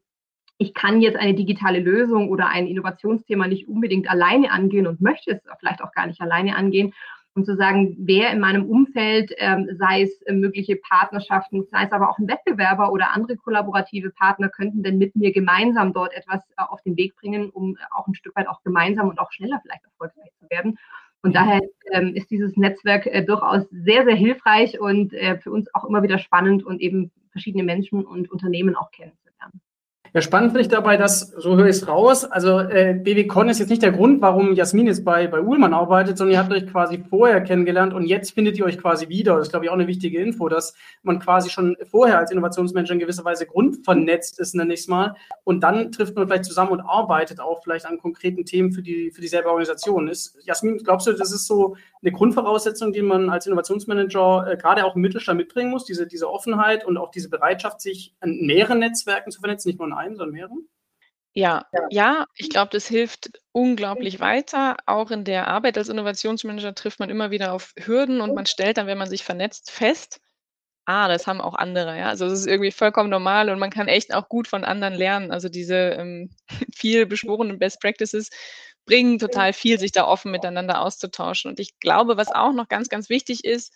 ich 0.57 0.73
kann 0.73 0.99
jetzt 0.99 1.15
eine 1.15 1.33
digitale 1.33 1.79
Lösung 1.79 2.29
oder 2.29 2.49
ein 2.49 2.67
Innovationsthema 2.67 3.47
nicht 3.47 3.69
unbedingt 3.69 4.09
alleine 4.09 4.51
angehen 4.51 4.85
und 4.85 4.99
möchte 4.99 5.31
es 5.31 5.39
vielleicht 5.59 5.81
auch 5.81 5.93
gar 5.93 6.07
nicht 6.07 6.19
alleine 6.19 6.57
angehen 6.57 6.93
und 7.33 7.45
zu 7.45 7.55
sagen, 7.55 7.95
wer 7.99 8.31
in 8.31 8.39
meinem 8.39 8.65
Umfeld, 8.65 9.31
ähm, 9.37 9.69
sei 9.77 10.03
es 10.03 10.21
äh, 10.23 10.33
mögliche 10.33 10.75
Partnerschaften, 10.75 11.65
sei 11.71 11.85
es 11.85 11.91
aber 11.91 12.09
auch 12.09 12.17
ein 12.17 12.27
Wettbewerber 12.27 12.91
oder 12.91 13.13
andere 13.13 13.37
kollaborative 13.37 14.11
Partner, 14.11 14.49
könnten 14.49 14.83
denn 14.83 14.97
mit 14.97 15.15
mir 15.15 15.31
gemeinsam 15.31 15.93
dort 15.93 16.13
etwas 16.13 16.41
äh, 16.57 16.63
auf 16.67 16.81
den 16.81 16.97
Weg 16.97 17.15
bringen, 17.15 17.49
um 17.49 17.75
äh, 17.75 17.79
auch 17.91 18.07
ein 18.07 18.15
Stück 18.15 18.35
weit 18.35 18.47
auch 18.47 18.61
gemeinsam 18.63 19.07
und 19.07 19.19
auch 19.19 19.31
schneller 19.31 19.59
vielleicht 19.61 19.85
erfolgreich 19.85 20.31
zu 20.39 20.49
werden. 20.49 20.77
Und 21.23 21.35
daher 21.35 21.61
ähm, 21.91 22.15
ist 22.15 22.31
dieses 22.31 22.57
Netzwerk 22.57 23.05
äh, 23.05 23.23
durchaus 23.23 23.63
sehr, 23.69 24.03
sehr 24.05 24.15
hilfreich 24.15 24.79
und 24.79 25.13
äh, 25.13 25.37
für 25.37 25.51
uns 25.51 25.73
auch 25.73 25.85
immer 25.85 26.03
wieder 26.03 26.17
spannend 26.17 26.65
und 26.65 26.81
eben 26.81 27.11
verschiedene 27.31 27.63
Menschen 27.63 28.03
und 28.03 28.29
Unternehmen 28.29 28.75
auch 28.75 28.91
kennenzulernen. 28.91 29.20
Ja, 30.13 30.21
spannend 30.21 30.51
finde 30.51 30.63
ich 30.63 30.67
dabei, 30.67 30.97
dass, 30.97 31.21
so 31.21 31.55
höre 31.55 31.67
ich 31.67 31.77
es 31.77 31.87
raus, 31.87 32.25
also 32.25 32.59
äh, 32.59 32.99
BWCon 33.01 33.47
ist 33.47 33.59
jetzt 33.59 33.69
nicht 33.69 33.81
der 33.81 33.93
Grund, 33.93 34.21
warum 34.21 34.53
Jasmin 34.55 34.87
jetzt 34.87 35.05
bei, 35.05 35.25
bei 35.27 35.39
Uhlmann 35.41 35.73
arbeitet, 35.73 36.17
sondern 36.17 36.33
ihr 36.33 36.39
habt 36.39 36.51
euch 36.51 36.67
quasi 36.67 37.01
vorher 37.09 37.39
kennengelernt 37.39 37.93
und 37.93 38.05
jetzt 38.05 38.33
findet 38.33 38.57
ihr 38.57 38.65
euch 38.65 38.77
quasi 38.77 39.07
wieder. 39.07 39.37
Das 39.37 39.47
ist, 39.47 39.51
glaube 39.51 39.65
ich, 39.65 39.69
auch 39.69 39.75
eine 39.75 39.87
wichtige 39.87 40.19
Info, 40.21 40.49
dass 40.49 40.73
man 41.01 41.19
quasi 41.19 41.49
schon 41.49 41.77
vorher 41.89 42.19
als 42.19 42.29
Innovationsmensch 42.29 42.91
in 42.91 42.99
gewisser 42.99 43.23
Weise 43.23 43.45
grundvernetzt 43.45 44.37
ist, 44.37 44.53
nenne 44.53 44.73
ich 44.73 44.81
es 44.81 44.87
mal. 44.89 45.15
Und 45.45 45.61
dann 45.61 45.93
trifft 45.93 46.13
man 46.17 46.27
vielleicht 46.27 46.43
zusammen 46.43 46.71
und 46.71 46.81
arbeitet 46.81 47.39
auch 47.39 47.63
vielleicht 47.63 47.85
an 47.85 47.97
konkreten 47.97 48.43
Themen 48.43 48.73
für, 48.73 48.81
die, 48.81 49.11
für 49.11 49.21
dieselbe 49.21 49.47
Organisation. 49.47 50.09
Ist, 50.09 50.37
Jasmin, 50.43 50.79
glaubst 50.83 51.07
du, 51.07 51.13
das 51.13 51.31
ist 51.31 51.47
so 51.47 51.77
eine 52.03 52.11
Grundvoraussetzung, 52.11 52.93
die 52.93 53.01
man 53.01 53.29
als 53.29 53.45
Innovationsmanager 53.45 54.47
äh, 54.47 54.57
gerade 54.57 54.85
auch 54.85 54.95
im 54.95 55.01
Mittelstand 55.01 55.37
mitbringen 55.37 55.69
muss, 55.69 55.85
diese, 55.85 56.07
diese 56.07 56.29
Offenheit 56.29 56.85
und 56.85 56.97
auch 56.97 57.11
diese 57.11 57.29
Bereitschaft, 57.29 57.81
sich 57.81 58.15
an 58.19 58.37
mehreren 58.37 58.79
Netzwerken 58.79 59.31
zu 59.31 59.39
vernetzen, 59.39 59.69
nicht 59.69 59.79
nur 59.79 59.87
in 59.87 59.93
einem, 59.93 60.15
sondern 60.15 60.33
mehreren? 60.33 60.67
Ja, 61.33 61.65
ja, 61.89 62.25
ich 62.35 62.49
glaube, 62.49 62.71
das 62.71 62.87
hilft 62.87 63.31
unglaublich 63.53 64.19
weiter. 64.19 64.75
Auch 64.85 65.11
in 65.11 65.23
der 65.23 65.47
Arbeit 65.47 65.77
als 65.77 65.87
Innovationsmanager 65.87 66.75
trifft 66.75 66.99
man 66.99 67.09
immer 67.09 67.31
wieder 67.31 67.53
auf 67.53 67.73
Hürden 67.77 68.19
und 68.19 68.35
man 68.35 68.45
stellt 68.45 68.77
dann, 68.77 68.87
wenn 68.87 68.97
man 68.97 69.09
sich 69.09 69.23
vernetzt, 69.23 69.71
fest, 69.71 70.19
ah, 70.85 71.07
das 71.07 71.27
haben 71.27 71.39
auch 71.39 71.55
andere, 71.55 71.97
ja. 71.97 72.07
Also 72.09 72.25
es 72.25 72.33
ist 72.33 72.47
irgendwie 72.47 72.71
vollkommen 72.71 73.09
normal 73.09 73.49
und 73.49 73.59
man 73.59 73.69
kann 73.69 73.87
echt 73.87 74.13
auch 74.13 74.27
gut 74.27 74.47
von 74.47 74.65
anderen 74.65 74.93
lernen. 74.93 75.31
Also 75.31 75.47
diese 75.47 75.75
ähm, 75.75 76.31
viel 76.75 77.05
beschworenen 77.05 77.59
Best 77.59 77.79
Practices 77.79 78.29
bringen 78.85 79.19
total 79.19 79.53
viel, 79.53 79.79
sich 79.79 79.91
da 79.91 80.05
offen 80.05 80.31
miteinander 80.31 80.81
auszutauschen. 80.81 81.49
Und 81.49 81.59
ich 81.59 81.79
glaube, 81.79 82.17
was 82.17 82.31
auch 82.31 82.53
noch 82.53 82.67
ganz, 82.67 82.89
ganz 82.89 83.09
wichtig 83.09 83.45
ist, 83.45 83.73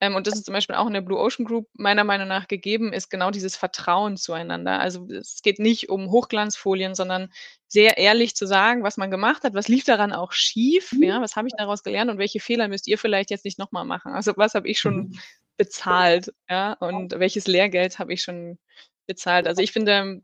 ähm, 0.00 0.14
und 0.14 0.26
das 0.26 0.34
ist 0.34 0.44
zum 0.44 0.52
Beispiel 0.52 0.76
auch 0.76 0.86
in 0.86 0.92
der 0.92 1.00
Blue 1.00 1.18
Ocean 1.18 1.46
Group 1.46 1.68
meiner 1.72 2.04
Meinung 2.04 2.28
nach 2.28 2.48
gegeben, 2.48 2.92
ist 2.92 3.08
genau 3.08 3.30
dieses 3.30 3.56
Vertrauen 3.56 4.16
zueinander. 4.16 4.78
Also 4.78 5.06
es 5.08 5.40
geht 5.42 5.58
nicht 5.58 5.88
um 5.88 6.10
Hochglanzfolien, 6.10 6.94
sondern 6.94 7.30
sehr 7.66 7.96
ehrlich 7.96 8.36
zu 8.36 8.46
sagen, 8.46 8.82
was 8.82 8.98
man 8.98 9.10
gemacht 9.10 9.42
hat, 9.42 9.54
was 9.54 9.68
lief 9.68 9.84
daran 9.84 10.12
auch 10.12 10.32
schief, 10.32 10.92
mhm. 10.92 11.02
ja, 11.02 11.20
was 11.22 11.36
habe 11.36 11.48
ich 11.48 11.54
daraus 11.56 11.82
gelernt 11.82 12.10
und 12.10 12.18
welche 12.18 12.40
Fehler 12.40 12.68
müsst 12.68 12.86
ihr 12.88 12.98
vielleicht 12.98 13.30
jetzt 13.30 13.46
nicht 13.46 13.58
nochmal 13.58 13.86
machen. 13.86 14.12
Also 14.12 14.34
was 14.36 14.54
habe 14.54 14.68
ich 14.68 14.78
schon 14.78 14.96
mhm. 14.96 15.18
bezahlt, 15.56 16.32
ja, 16.48 16.74
und 16.74 17.18
welches 17.18 17.46
Lehrgeld 17.46 17.98
habe 17.98 18.12
ich 18.12 18.22
schon 18.22 18.58
bezahlt. 19.06 19.46
Also 19.46 19.62
ich 19.62 19.72
finde 19.72 20.20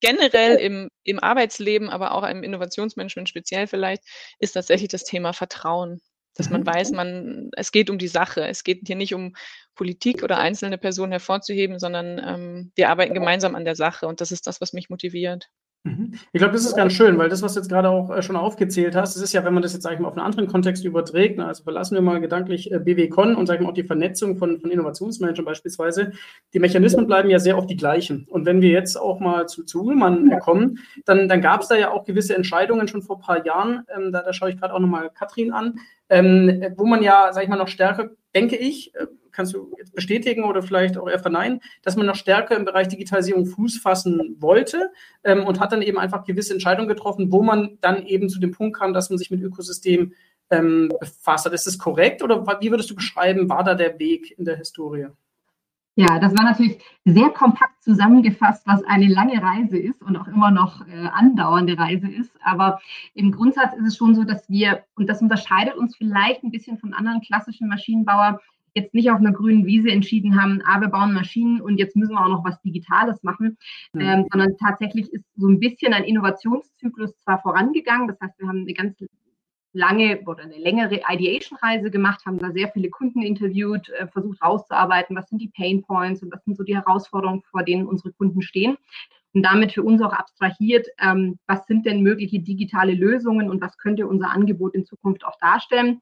generell 0.00 0.56
im, 0.56 0.90
im 1.04 1.18
Arbeitsleben, 1.18 1.88
aber 1.88 2.12
auch 2.12 2.28
im 2.28 2.42
Innovationsmanagement 2.42 3.28
speziell 3.28 3.66
vielleicht, 3.66 4.02
ist 4.38 4.52
tatsächlich 4.52 4.88
das 4.88 5.04
Thema 5.04 5.32
Vertrauen 5.32 6.00
dass 6.36 6.50
man 6.50 6.60
mhm. 6.60 6.66
weiß, 6.66 6.90
man, 6.92 7.50
es 7.56 7.72
geht 7.72 7.90
um 7.90 7.98
die 7.98 8.08
Sache. 8.08 8.46
Es 8.46 8.62
geht 8.62 8.82
hier 8.86 8.96
nicht 8.96 9.14
um 9.14 9.34
Politik 9.74 10.22
oder 10.22 10.38
einzelne 10.38 10.78
Personen 10.78 11.12
hervorzuheben, 11.12 11.78
sondern 11.78 12.18
ähm, 12.18 12.72
wir 12.74 12.90
arbeiten 12.90 13.14
gemeinsam 13.14 13.54
an 13.54 13.64
der 13.64 13.74
Sache 13.76 14.06
und 14.06 14.20
das 14.20 14.32
ist 14.32 14.46
das, 14.46 14.60
was 14.60 14.72
mich 14.72 14.90
motiviert. 14.90 15.48
Mhm. 15.86 16.14
Ich 16.32 16.38
glaube, 16.40 16.52
das 16.52 16.64
ist 16.64 16.76
ganz 16.76 16.92
schön, 16.94 17.16
weil 17.16 17.28
das, 17.28 17.42
was 17.42 17.54
du 17.54 17.60
jetzt 17.60 17.68
gerade 17.68 17.88
auch 17.88 18.10
äh, 18.10 18.20
schon 18.20 18.34
aufgezählt 18.34 18.96
hast, 18.96 19.14
das 19.14 19.22
ist 19.22 19.32
ja, 19.32 19.44
wenn 19.44 19.54
man 19.54 19.62
das 19.62 19.72
jetzt, 19.72 19.84
sag 19.84 19.92
ich 19.92 20.00
mal, 20.00 20.08
auf 20.08 20.16
einen 20.16 20.26
anderen 20.26 20.48
Kontext 20.48 20.84
überträgt, 20.84 21.38
ne, 21.38 21.46
also 21.46 21.62
verlassen 21.62 21.94
wir 21.94 22.02
mal 22.02 22.20
gedanklich 22.20 22.72
äh, 22.72 22.80
BWCon 22.80 23.36
und, 23.36 23.46
sag 23.46 23.54
ich 23.54 23.60
mal, 23.60 23.68
auch 23.68 23.74
die 23.74 23.84
Vernetzung 23.84 24.36
von, 24.36 24.58
von 24.58 24.70
Innovationsmanagern 24.70 25.44
beispielsweise, 25.44 26.12
die 26.52 26.58
Mechanismen 26.58 27.06
bleiben 27.06 27.30
ja 27.30 27.38
sehr 27.38 27.56
oft 27.56 27.70
die 27.70 27.76
gleichen. 27.76 28.26
Und 28.28 28.46
wenn 28.46 28.60
wir 28.60 28.70
jetzt 28.70 28.96
auch 28.96 29.20
mal 29.20 29.46
zu, 29.46 29.62
zu 29.62 29.84
Ullmann 29.84 30.32
äh, 30.32 30.38
kommen, 30.38 30.80
dann, 31.04 31.28
dann 31.28 31.40
gab 31.40 31.62
es 31.62 31.68
da 31.68 31.76
ja 31.76 31.92
auch 31.92 32.04
gewisse 32.04 32.34
Entscheidungen 32.34 32.88
schon 32.88 33.02
vor 33.02 33.18
ein 33.18 33.22
paar 33.22 33.46
Jahren, 33.46 33.84
ähm, 33.96 34.10
da, 34.10 34.22
da 34.22 34.32
schaue 34.32 34.50
ich 34.50 34.58
gerade 34.58 34.74
auch 34.74 34.80
nochmal 34.80 35.10
Katrin 35.10 35.52
an, 35.52 35.78
ähm, 36.08 36.64
wo 36.76 36.84
man 36.84 37.02
ja, 37.02 37.32
sag 37.32 37.44
ich 37.44 37.48
mal, 37.48 37.56
noch 37.56 37.68
stärker, 37.68 38.10
denke 38.36 38.56
ich, 38.56 38.94
äh, 38.94 39.06
kannst 39.32 39.54
du 39.54 39.72
jetzt 39.78 39.94
bestätigen 39.94 40.44
oder 40.44 40.62
vielleicht 40.62 40.98
auch 40.98 41.08
eher 41.08 41.18
verneinen, 41.18 41.60
dass 41.82 41.96
man 41.96 42.06
noch 42.06 42.16
stärker 42.16 42.54
im 42.54 42.66
Bereich 42.66 42.88
Digitalisierung 42.88 43.46
Fuß 43.46 43.78
fassen 43.78 44.36
wollte 44.38 44.90
ähm, 45.24 45.44
und 45.44 45.58
hat 45.58 45.72
dann 45.72 45.82
eben 45.82 45.98
einfach 45.98 46.24
gewisse 46.24 46.52
Entscheidungen 46.52 46.88
getroffen, 46.88 47.32
wo 47.32 47.42
man 47.42 47.78
dann 47.80 48.06
eben 48.06 48.28
zu 48.28 48.38
dem 48.38 48.52
Punkt 48.52 48.78
kam, 48.78 48.92
dass 48.92 49.08
man 49.08 49.18
sich 49.18 49.30
mit 49.30 49.40
Ökosystem 49.40 50.12
ähm, 50.50 50.92
befasst 51.00 51.46
hat. 51.46 51.54
Ist 51.54 51.66
das 51.66 51.78
korrekt 51.78 52.22
oder 52.22 52.46
wie 52.60 52.70
würdest 52.70 52.90
du 52.90 52.94
beschreiben, 52.94 53.48
war 53.48 53.64
da 53.64 53.74
der 53.74 53.98
Weg 53.98 54.38
in 54.38 54.44
der 54.44 54.56
Historie? 54.56 55.08
Ja, 55.98 56.18
das 56.18 56.36
war 56.36 56.44
natürlich 56.44 56.78
sehr 57.06 57.30
kompakt 57.30 57.82
zusammengefasst, 57.82 58.66
was 58.66 58.84
eine 58.84 59.08
lange 59.08 59.42
Reise 59.42 59.78
ist 59.78 60.02
und 60.02 60.14
auch 60.16 60.28
immer 60.28 60.50
noch 60.50 60.86
äh, 60.86 61.08
andauernde 61.10 61.78
Reise 61.78 62.06
ist. 62.06 62.36
Aber 62.44 62.80
im 63.14 63.32
Grundsatz 63.32 63.74
ist 63.78 63.86
es 63.86 63.96
schon 63.96 64.14
so, 64.14 64.24
dass 64.24 64.48
wir, 64.50 64.84
und 64.94 65.08
das 65.08 65.22
unterscheidet 65.22 65.74
uns 65.74 65.96
vielleicht 65.96 66.44
ein 66.44 66.50
bisschen 66.50 66.76
von 66.76 66.92
anderen 66.92 67.22
klassischen 67.22 67.68
Maschinenbauer, 67.68 68.40
jetzt 68.74 68.92
nicht 68.92 69.10
auf 69.10 69.20
einer 69.20 69.32
grünen 69.32 69.64
Wiese 69.64 69.88
entschieden 69.88 70.38
haben, 70.38 70.60
ah, 70.66 70.82
wir 70.82 70.88
bauen 70.88 71.14
Maschinen 71.14 71.62
und 71.62 71.78
jetzt 71.78 71.96
müssen 71.96 72.12
wir 72.12 72.22
auch 72.22 72.28
noch 72.28 72.44
was 72.44 72.60
Digitales 72.60 73.22
machen, 73.22 73.56
mhm. 73.94 74.00
ähm, 74.02 74.26
sondern 74.30 74.54
tatsächlich 74.58 75.10
ist 75.14 75.24
so 75.34 75.48
ein 75.48 75.58
bisschen 75.58 75.94
ein 75.94 76.04
Innovationszyklus 76.04 77.18
zwar 77.20 77.40
vorangegangen, 77.40 78.06
das 78.06 78.20
heißt, 78.20 78.38
wir 78.38 78.48
haben 78.48 78.60
eine 78.60 78.74
ganz 78.74 78.98
lange 79.76 80.20
oder 80.26 80.42
eine 80.42 80.56
längere 80.56 81.00
Ideation-Reise 81.08 81.90
gemacht, 81.90 82.24
haben 82.26 82.38
da 82.38 82.50
sehr 82.50 82.68
viele 82.68 82.90
Kunden 82.90 83.22
interviewt, 83.22 83.88
äh, 83.90 84.06
versucht 84.08 84.42
rauszuarbeiten, 84.42 85.14
was 85.14 85.28
sind 85.28 85.40
die 85.40 85.52
Pain 85.54 85.82
Points 85.82 86.22
und 86.22 86.32
was 86.32 86.42
sind 86.44 86.56
so 86.56 86.64
die 86.64 86.74
Herausforderungen, 86.74 87.42
vor 87.50 87.62
denen 87.62 87.86
unsere 87.86 88.12
Kunden 88.12 88.42
stehen. 88.42 88.76
Und 89.34 89.42
damit 89.42 89.72
für 89.72 89.82
uns 89.82 90.00
auch 90.00 90.14
abstrahiert, 90.14 90.86
ähm, 90.98 91.38
was 91.46 91.66
sind 91.66 91.84
denn 91.84 92.02
mögliche 92.02 92.40
digitale 92.40 92.94
Lösungen 92.94 93.50
und 93.50 93.60
was 93.60 93.76
könnte 93.76 94.06
unser 94.06 94.30
Angebot 94.30 94.74
in 94.74 94.86
Zukunft 94.86 95.26
auch 95.26 95.38
darstellen. 95.40 96.00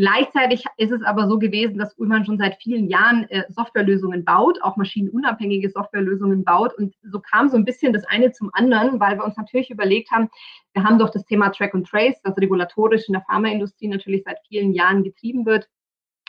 Gleichzeitig 0.00 0.64
ist 0.78 0.92
es 0.92 1.02
aber 1.02 1.28
so 1.28 1.38
gewesen, 1.38 1.76
dass 1.76 1.92
Ullmann 1.98 2.24
schon 2.24 2.38
seit 2.38 2.56
vielen 2.62 2.88
Jahren 2.88 3.28
äh, 3.28 3.42
Softwarelösungen 3.50 4.24
baut, 4.24 4.58
auch 4.62 4.78
maschinenunabhängige 4.78 5.68
Softwarelösungen 5.68 6.42
baut. 6.42 6.72
Und 6.72 6.94
so 7.02 7.20
kam 7.20 7.50
so 7.50 7.58
ein 7.58 7.66
bisschen 7.66 7.92
das 7.92 8.06
eine 8.06 8.32
zum 8.32 8.48
anderen, 8.54 8.98
weil 8.98 9.18
wir 9.18 9.24
uns 9.26 9.36
natürlich 9.36 9.68
überlegt 9.68 10.10
haben, 10.10 10.30
wir 10.72 10.84
haben 10.84 10.98
doch 10.98 11.10
das 11.10 11.26
Thema 11.26 11.50
Track 11.50 11.74
and 11.74 11.86
Trace, 11.86 12.18
das 12.22 12.34
regulatorisch 12.38 13.08
in 13.08 13.12
der 13.12 13.24
Pharmaindustrie 13.28 13.88
natürlich 13.88 14.22
seit 14.24 14.38
vielen 14.48 14.72
Jahren 14.72 15.04
getrieben 15.04 15.44
wird 15.44 15.68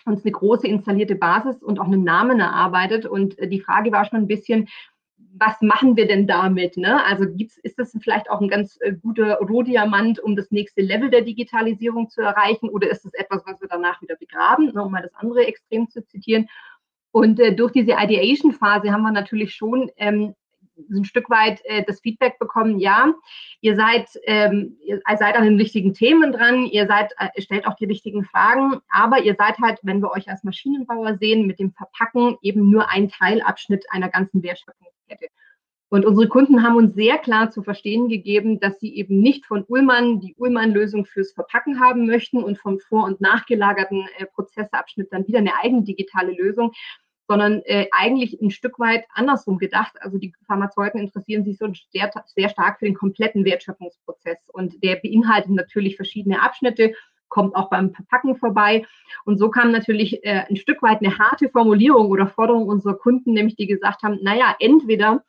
uns 0.04 0.26
eine 0.26 0.32
große 0.32 0.68
installierte 0.68 1.14
Basis 1.14 1.62
und 1.62 1.80
auch 1.80 1.86
einen 1.86 2.04
Namen 2.04 2.40
erarbeitet. 2.40 3.06
Und 3.06 3.38
äh, 3.38 3.48
die 3.48 3.62
Frage 3.62 3.92
war 3.92 4.04
schon 4.04 4.20
ein 4.20 4.28
bisschen, 4.28 4.68
was 5.34 5.62
machen 5.62 5.96
wir 5.96 6.08
denn 6.08 6.28
damit? 6.28 6.78
Ne? 6.78 7.04
Also 7.06 7.26
gibt's, 7.28 7.58
ist 7.58 7.80
das 7.80 7.96
vielleicht 8.02 8.30
auch 8.30 8.42
ein 8.42 8.50
ganz 8.50 8.78
äh, 8.82 8.94
guter 8.94 9.38
Rohdiamant, 9.38 10.20
um 10.20 10.36
das 10.36 10.52
nächste 10.52 10.82
Level 10.82 11.10
der 11.10 11.22
Digitalisierung 11.22 12.10
zu 12.10 12.22
erreichen? 12.22 12.70
Oder 12.70 12.90
ist 12.90 13.06
es 13.06 13.14
etwas, 13.14 13.44
was 13.46 13.62
wir 13.62 13.68
danach 13.70 14.02
wieder 14.02 14.16
begraben, 14.16 14.72
ne, 14.74 14.84
um 14.84 14.92
mal 14.92 15.02
das 15.02 15.16
andere 15.16 15.46
Extrem 15.46 15.90
zu 15.90 16.06
zitieren? 16.06 16.48
Und 17.12 17.40
äh, 17.40 17.54
durch 17.54 17.72
diese 17.72 17.94
Ideation-Phase 17.98 18.92
haben 18.92 19.04
wir 19.04 19.12
natürlich 19.12 19.54
schon 19.54 19.90
ähm, 19.98 20.36
ein 20.90 21.06
Stück 21.06 21.30
weit 21.30 21.62
äh, 21.66 21.84
das 21.84 22.00
Feedback 22.02 22.40
bekommen, 22.40 22.80
ja, 22.80 23.14
ihr 23.60 23.76
seid, 23.76 24.08
ähm, 24.26 24.78
ihr 24.84 25.02
seid 25.18 25.36
an 25.36 25.44
den 25.44 25.58
richtigen 25.58 25.94
Themen 25.94 26.32
dran, 26.32 26.66
ihr 26.66 26.88
seid, 26.88 27.14
äh, 27.18 27.42
stellt 27.42 27.68
auch 27.68 27.76
die 27.76 27.86
richtigen 27.86 28.24
Fragen, 28.24 28.80
aber 28.90 29.22
ihr 29.22 29.36
seid 29.38 29.60
halt, 29.60 29.80
wenn 29.84 30.02
wir 30.02 30.12
euch 30.12 30.30
als 30.30 30.44
Maschinenbauer 30.44 31.18
sehen, 31.18 31.46
mit 31.46 31.60
dem 31.60 31.72
Verpacken 31.72 32.38
eben 32.42 32.70
nur 32.70 32.90
ein 32.90 33.10
Teilabschnitt 33.10 33.86
einer 33.92 34.10
ganzen 34.10 34.42
Wertschöpfungskette. 35.12 35.28
Und 35.90 36.06
unsere 36.06 36.30
Kunden 36.30 36.64
haben 36.64 36.78
uns 36.78 36.96
sehr 36.96 37.18
klar 37.18 37.52
zu 37.52 37.64
verstehen 37.64 38.08
gegeben, 38.08 38.62
dass 38.62 38.80
sie 38.80 38.96
eben 38.96 39.20
nicht 39.20 39.46
von 39.46 39.66
Ullmann 39.68 40.22
die 40.22 40.36
Ullmann-Lösung 40.36 41.06
fürs 41.06 41.34
Verpacken 41.34 41.82
haben 41.82 42.06
möchten 42.06 42.42
und 42.42 42.58
vom 42.58 42.80
vor- 42.80 43.04
und 43.04 43.20
nachgelagerten 43.20 44.08
äh, 44.18 44.26
Prozessabschnitt 44.26 45.12
dann 45.12 45.28
wieder 45.28 45.40
eine 45.40 45.58
eigene 45.62 45.84
digitale 45.84 46.32
Lösung, 46.32 46.72
sondern 47.28 47.62
äh, 47.66 47.88
eigentlich 47.92 48.42
ein 48.42 48.52
Stück 48.52 48.80
weit 48.80 49.04
andersrum 49.14 49.58
gedacht. 49.58 49.94
Also 50.00 50.18
die 50.18 50.34
Pharmazeuten 50.48 51.02
interessieren 51.02 51.44
sich 51.44 51.58
so 51.58 51.68
sehr, 51.92 52.10
sehr 52.26 52.50
stark 52.50 52.80
für 52.80 52.86
den 52.86 52.96
kompletten 52.96 53.44
Wertschöpfungsprozess 53.44 54.38
und 54.48 54.82
der 54.82 54.96
beinhaltet 54.96 55.52
natürlich 55.52 55.98
verschiedene 55.98 56.42
Abschnitte, 56.42 56.94
kommt 57.32 57.56
auch 57.56 57.72
beim 57.72 57.92
Verpacken 57.92 58.36
vorbei. 58.36 58.86
Und 59.26 59.40
so 59.40 59.50
kam 59.50 59.72
natürlich 59.72 60.24
äh, 60.24 60.44
ein 60.48 60.58
Stück 60.58 60.84
weit 60.84 61.00
eine 61.02 61.18
harte 61.18 61.50
Formulierung 61.50 62.10
oder 62.10 62.28
Forderung 62.28 62.68
unserer 62.68 62.94
Kunden, 62.94 63.34
nämlich 63.34 63.56
die 63.56 63.66
gesagt 63.66 64.04
haben, 64.04 64.20
naja, 64.22 64.56
entweder 64.60 65.24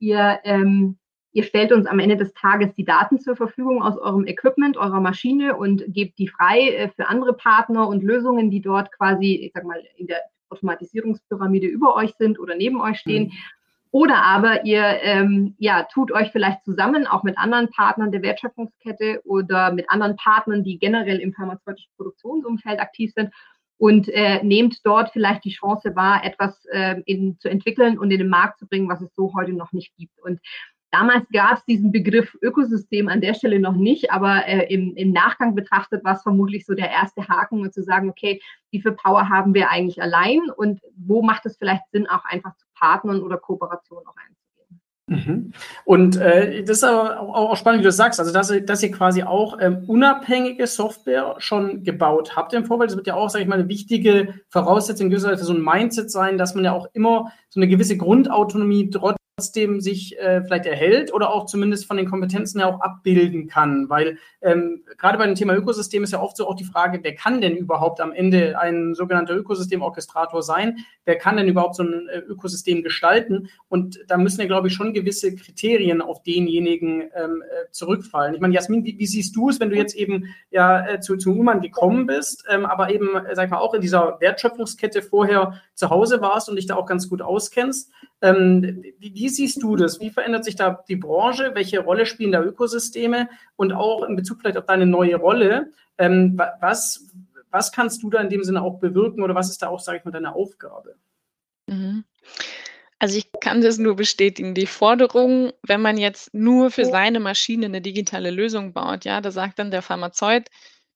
ihr 0.00 0.40
ähm, 0.42 0.98
Ihr 1.34 1.44
stellt 1.44 1.72
uns 1.72 1.86
am 1.86 1.98
Ende 1.98 2.16
des 2.16 2.34
Tages 2.34 2.74
die 2.74 2.84
Daten 2.84 3.18
zur 3.18 3.36
Verfügung 3.36 3.82
aus 3.82 3.96
eurem 3.96 4.26
Equipment, 4.26 4.76
eurer 4.76 5.00
Maschine 5.00 5.56
und 5.56 5.82
gebt 5.88 6.18
die 6.18 6.28
frei 6.28 6.68
äh, 6.68 6.88
für 6.90 7.08
andere 7.08 7.32
Partner 7.32 7.88
und 7.88 8.02
Lösungen, 8.02 8.50
die 8.50 8.60
dort 8.60 8.92
quasi, 8.92 9.36
ich 9.36 9.52
sag 9.54 9.64
mal, 9.64 9.82
in 9.96 10.06
der 10.06 10.20
Automatisierungspyramide 10.50 11.66
über 11.66 11.96
euch 11.96 12.12
sind 12.18 12.38
oder 12.38 12.54
neben 12.54 12.82
euch 12.82 12.98
stehen. 12.98 13.24
Mhm. 13.24 13.32
Oder 13.92 14.22
aber 14.22 14.64
ihr 14.64 14.82
ähm, 15.02 15.54
ja, 15.58 15.82
tut 15.84 16.12
euch 16.12 16.32
vielleicht 16.32 16.64
zusammen, 16.64 17.06
auch 17.06 17.22
mit 17.24 17.36
anderen 17.36 17.70
Partnern 17.70 18.10
der 18.10 18.22
Wertschöpfungskette 18.22 19.20
oder 19.24 19.70
mit 19.70 19.88
anderen 19.90 20.16
Partnern, 20.16 20.64
die 20.64 20.78
generell 20.78 21.18
im 21.18 21.34
pharmazeutischen 21.34 21.92
Produktionsumfeld 21.98 22.80
aktiv 22.80 23.12
sind 23.14 23.30
und 23.76 24.08
äh, 24.08 24.42
nehmt 24.42 24.78
dort 24.84 25.10
vielleicht 25.10 25.44
die 25.44 25.52
Chance 25.52 25.94
wahr, 25.94 26.24
etwas 26.24 26.64
äh, 26.72 27.02
in, 27.04 27.38
zu 27.38 27.50
entwickeln 27.50 27.98
und 27.98 28.10
in 28.10 28.18
den 28.18 28.30
Markt 28.30 28.60
zu 28.60 28.66
bringen, 28.66 28.88
was 28.88 29.02
es 29.02 29.14
so 29.14 29.34
heute 29.34 29.52
noch 29.52 29.72
nicht 29.72 29.94
gibt. 29.96 30.18
Und 30.22 30.40
Damals 30.92 31.26
gab 31.32 31.56
es 31.56 31.64
diesen 31.64 31.90
Begriff 31.90 32.36
Ökosystem 32.42 33.08
an 33.08 33.22
der 33.22 33.32
Stelle 33.32 33.58
noch 33.58 33.76
nicht, 33.76 34.10
aber 34.10 34.46
äh, 34.46 34.70
im, 34.72 34.94
im, 34.94 35.10
Nachgang 35.10 35.54
betrachtet 35.54 36.04
war 36.04 36.16
es 36.16 36.22
vermutlich 36.22 36.66
so 36.66 36.74
der 36.74 36.90
erste 36.90 37.26
Haken, 37.26 37.60
um 37.60 37.72
zu 37.72 37.82
sagen, 37.82 38.10
okay, 38.10 38.42
wie 38.70 38.82
viel 38.82 38.92
Power 38.92 39.30
haben 39.30 39.54
wir 39.54 39.70
eigentlich 39.70 40.02
allein 40.02 40.40
und 40.54 40.82
wo 40.94 41.22
macht 41.22 41.46
es 41.46 41.56
vielleicht 41.56 41.90
Sinn, 41.92 42.06
auch 42.06 42.26
einfach 42.26 42.54
zu 42.58 42.66
Partnern 42.82 43.22
oder 43.22 43.38
Kooperationen 43.38 44.04
auch 44.06 44.16
einzugehen. 44.16 44.42
Mhm. 45.06 45.52
Und 45.84 46.16
äh, 46.16 46.64
das 46.64 46.78
ist 46.78 46.84
aber 46.84 47.20
auch, 47.20 47.50
auch, 47.50 47.56
spannend, 47.56 47.80
wie 47.80 47.84
du 47.84 47.88
das 47.88 47.96
sagst, 47.96 48.18
also 48.18 48.32
dass, 48.32 48.52
dass 48.64 48.82
ihr 48.82 48.90
quasi 48.90 49.22
auch 49.22 49.58
ähm, 49.60 49.84
unabhängige 49.86 50.66
Software 50.66 51.36
schon 51.38 51.84
gebaut 51.84 52.34
habt 52.34 52.52
im 52.54 52.64
Vorfeld. 52.64 52.90
Das 52.90 52.96
wird 52.96 53.06
ja 53.06 53.14
auch, 53.14 53.30
sage 53.30 53.44
ich 53.44 53.48
mal, 53.48 53.58
eine 53.58 53.68
wichtige 53.68 54.34
Voraussetzung, 54.48 55.10
gewisserweise 55.10 55.44
so 55.44 55.54
ein 55.54 55.62
Mindset 55.62 56.10
sein, 56.10 56.38
dass 56.38 56.54
man 56.54 56.64
ja 56.64 56.72
auch 56.72 56.88
immer 56.92 57.32
so 57.50 57.60
eine 57.60 57.68
gewisse 57.68 57.96
Grundautonomie 57.96 58.90
trotz 58.90 59.16
trotzdem 59.36 59.80
sich 59.80 60.18
äh, 60.18 60.42
vielleicht 60.42 60.66
erhält 60.66 61.12
oder 61.12 61.32
auch 61.32 61.46
zumindest 61.46 61.86
von 61.86 61.96
den 61.96 62.08
Kompetenzen 62.08 62.60
her 62.60 62.68
auch 62.68 62.80
abbilden 62.80 63.48
kann. 63.48 63.88
Weil 63.88 64.18
ähm, 64.42 64.82
gerade 64.98 65.16
bei 65.16 65.26
dem 65.26 65.34
Thema 65.34 65.54
Ökosystem 65.54 66.04
ist 66.04 66.12
ja 66.12 66.20
oft 66.20 66.36
so 66.36 66.46
auch 66.46 66.54
die 66.54 66.64
Frage, 66.64 67.00
wer 67.02 67.14
kann 67.14 67.40
denn 67.40 67.56
überhaupt 67.56 68.00
am 68.00 68.12
Ende 68.12 68.58
ein 68.58 68.94
sogenannter 68.94 69.34
Ökosystemorchestrator 69.34 70.42
sein? 70.42 70.78
Wer 71.06 71.16
kann 71.16 71.38
denn 71.38 71.48
überhaupt 71.48 71.76
so 71.76 71.82
ein 71.82 72.08
äh, 72.08 72.18
Ökosystem 72.18 72.82
gestalten? 72.82 73.48
Und 73.68 74.00
da 74.06 74.18
müssen 74.18 74.40
ja, 74.40 74.46
glaube 74.46 74.68
ich, 74.68 74.74
schon 74.74 74.92
gewisse 74.92 75.34
Kriterien 75.34 76.02
auf 76.02 76.22
denjenigen 76.22 77.02
ähm, 77.14 77.42
äh, 77.42 77.70
zurückfallen. 77.70 78.34
Ich 78.34 78.40
meine, 78.40 78.54
Jasmin, 78.54 78.84
wie, 78.84 78.98
wie, 78.98 79.06
siehst 79.06 79.34
du 79.34 79.48
es, 79.48 79.60
wenn 79.60 79.70
du 79.70 79.76
jetzt 79.76 79.96
eben 79.96 80.26
ja 80.50 80.86
äh, 80.86 81.00
zu, 81.00 81.16
zu 81.16 81.32
Uman 81.32 81.62
gekommen 81.62 82.06
bist, 82.06 82.44
ähm, 82.50 82.66
aber 82.66 82.92
eben, 82.92 83.16
äh, 83.16 83.34
sag 83.34 83.46
ich 83.46 83.50
mal, 83.50 83.58
auch 83.58 83.72
in 83.72 83.80
dieser 83.80 84.20
Wertschöpfungskette 84.20 85.00
vorher 85.00 85.60
zu 85.74 85.88
Hause 85.88 86.20
warst 86.20 86.50
und 86.50 86.56
dich 86.56 86.66
da 86.66 86.76
auch 86.76 86.86
ganz 86.86 87.08
gut 87.08 87.22
auskennst? 87.22 87.90
Ähm, 88.22 88.84
wie, 88.98 89.14
wie, 89.14 89.28
siehst 89.28 89.62
du 89.62 89.76
das? 89.76 90.00
Wie 90.00 90.10
verändert 90.10 90.44
sich 90.44 90.54
da 90.54 90.82
die 90.88 90.96
Branche? 90.96 91.50
Welche 91.54 91.80
Rolle 91.80 92.06
spielen 92.06 92.32
da 92.32 92.42
Ökosysteme? 92.42 93.28
Und 93.56 93.72
auch 93.72 94.04
in 94.04 94.16
Bezug 94.16 94.40
vielleicht 94.40 94.56
auf 94.56 94.66
deine 94.66 94.86
neue 94.86 95.16
Rolle, 95.16 95.72
ähm, 95.98 96.40
was, 96.60 97.10
was 97.50 97.72
kannst 97.72 98.02
du 98.02 98.10
da 98.10 98.20
in 98.20 98.30
dem 98.30 98.44
Sinne 98.44 98.62
auch 98.62 98.78
bewirken 98.78 99.22
oder 99.22 99.34
was 99.34 99.50
ist 99.50 99.62
da 99.62 99.68
auch, 99.68 99.80
sage 99.80 99.98
ich 99.98 100.04
mal, 100.04 100.12
deine 100.12 100.34
Aufgabe? 100.34 100.94
Mhm. 101.66 102.04
Also 103.00 103.18
ich 103.18 103.28
kann 103.40 103.60
das 103.60 103.78
nur 103.78 103.96
bestätigen. 103.96 104.54
Die 104.54 104.66
Forderung, 104.66 105.52
wenn 105.64 105.82
man 105.82 105.98
jetzt 105.98 106.32
nur 106.32 106.70
für 106.70 106.84
seine 106.84 107.18
Maschine 107.18 107.66
eine 107.66 107.80
digitale 107.80 108.30
Lösung 108.30 108.72
baut, 108.72 109.04
ja, 109.04 109.20
da 109.20 109.32
sagt 109.32 109.58
dann 109.58 109.72
der 109.72 109.82
Pharmazeut, 109.82 110.48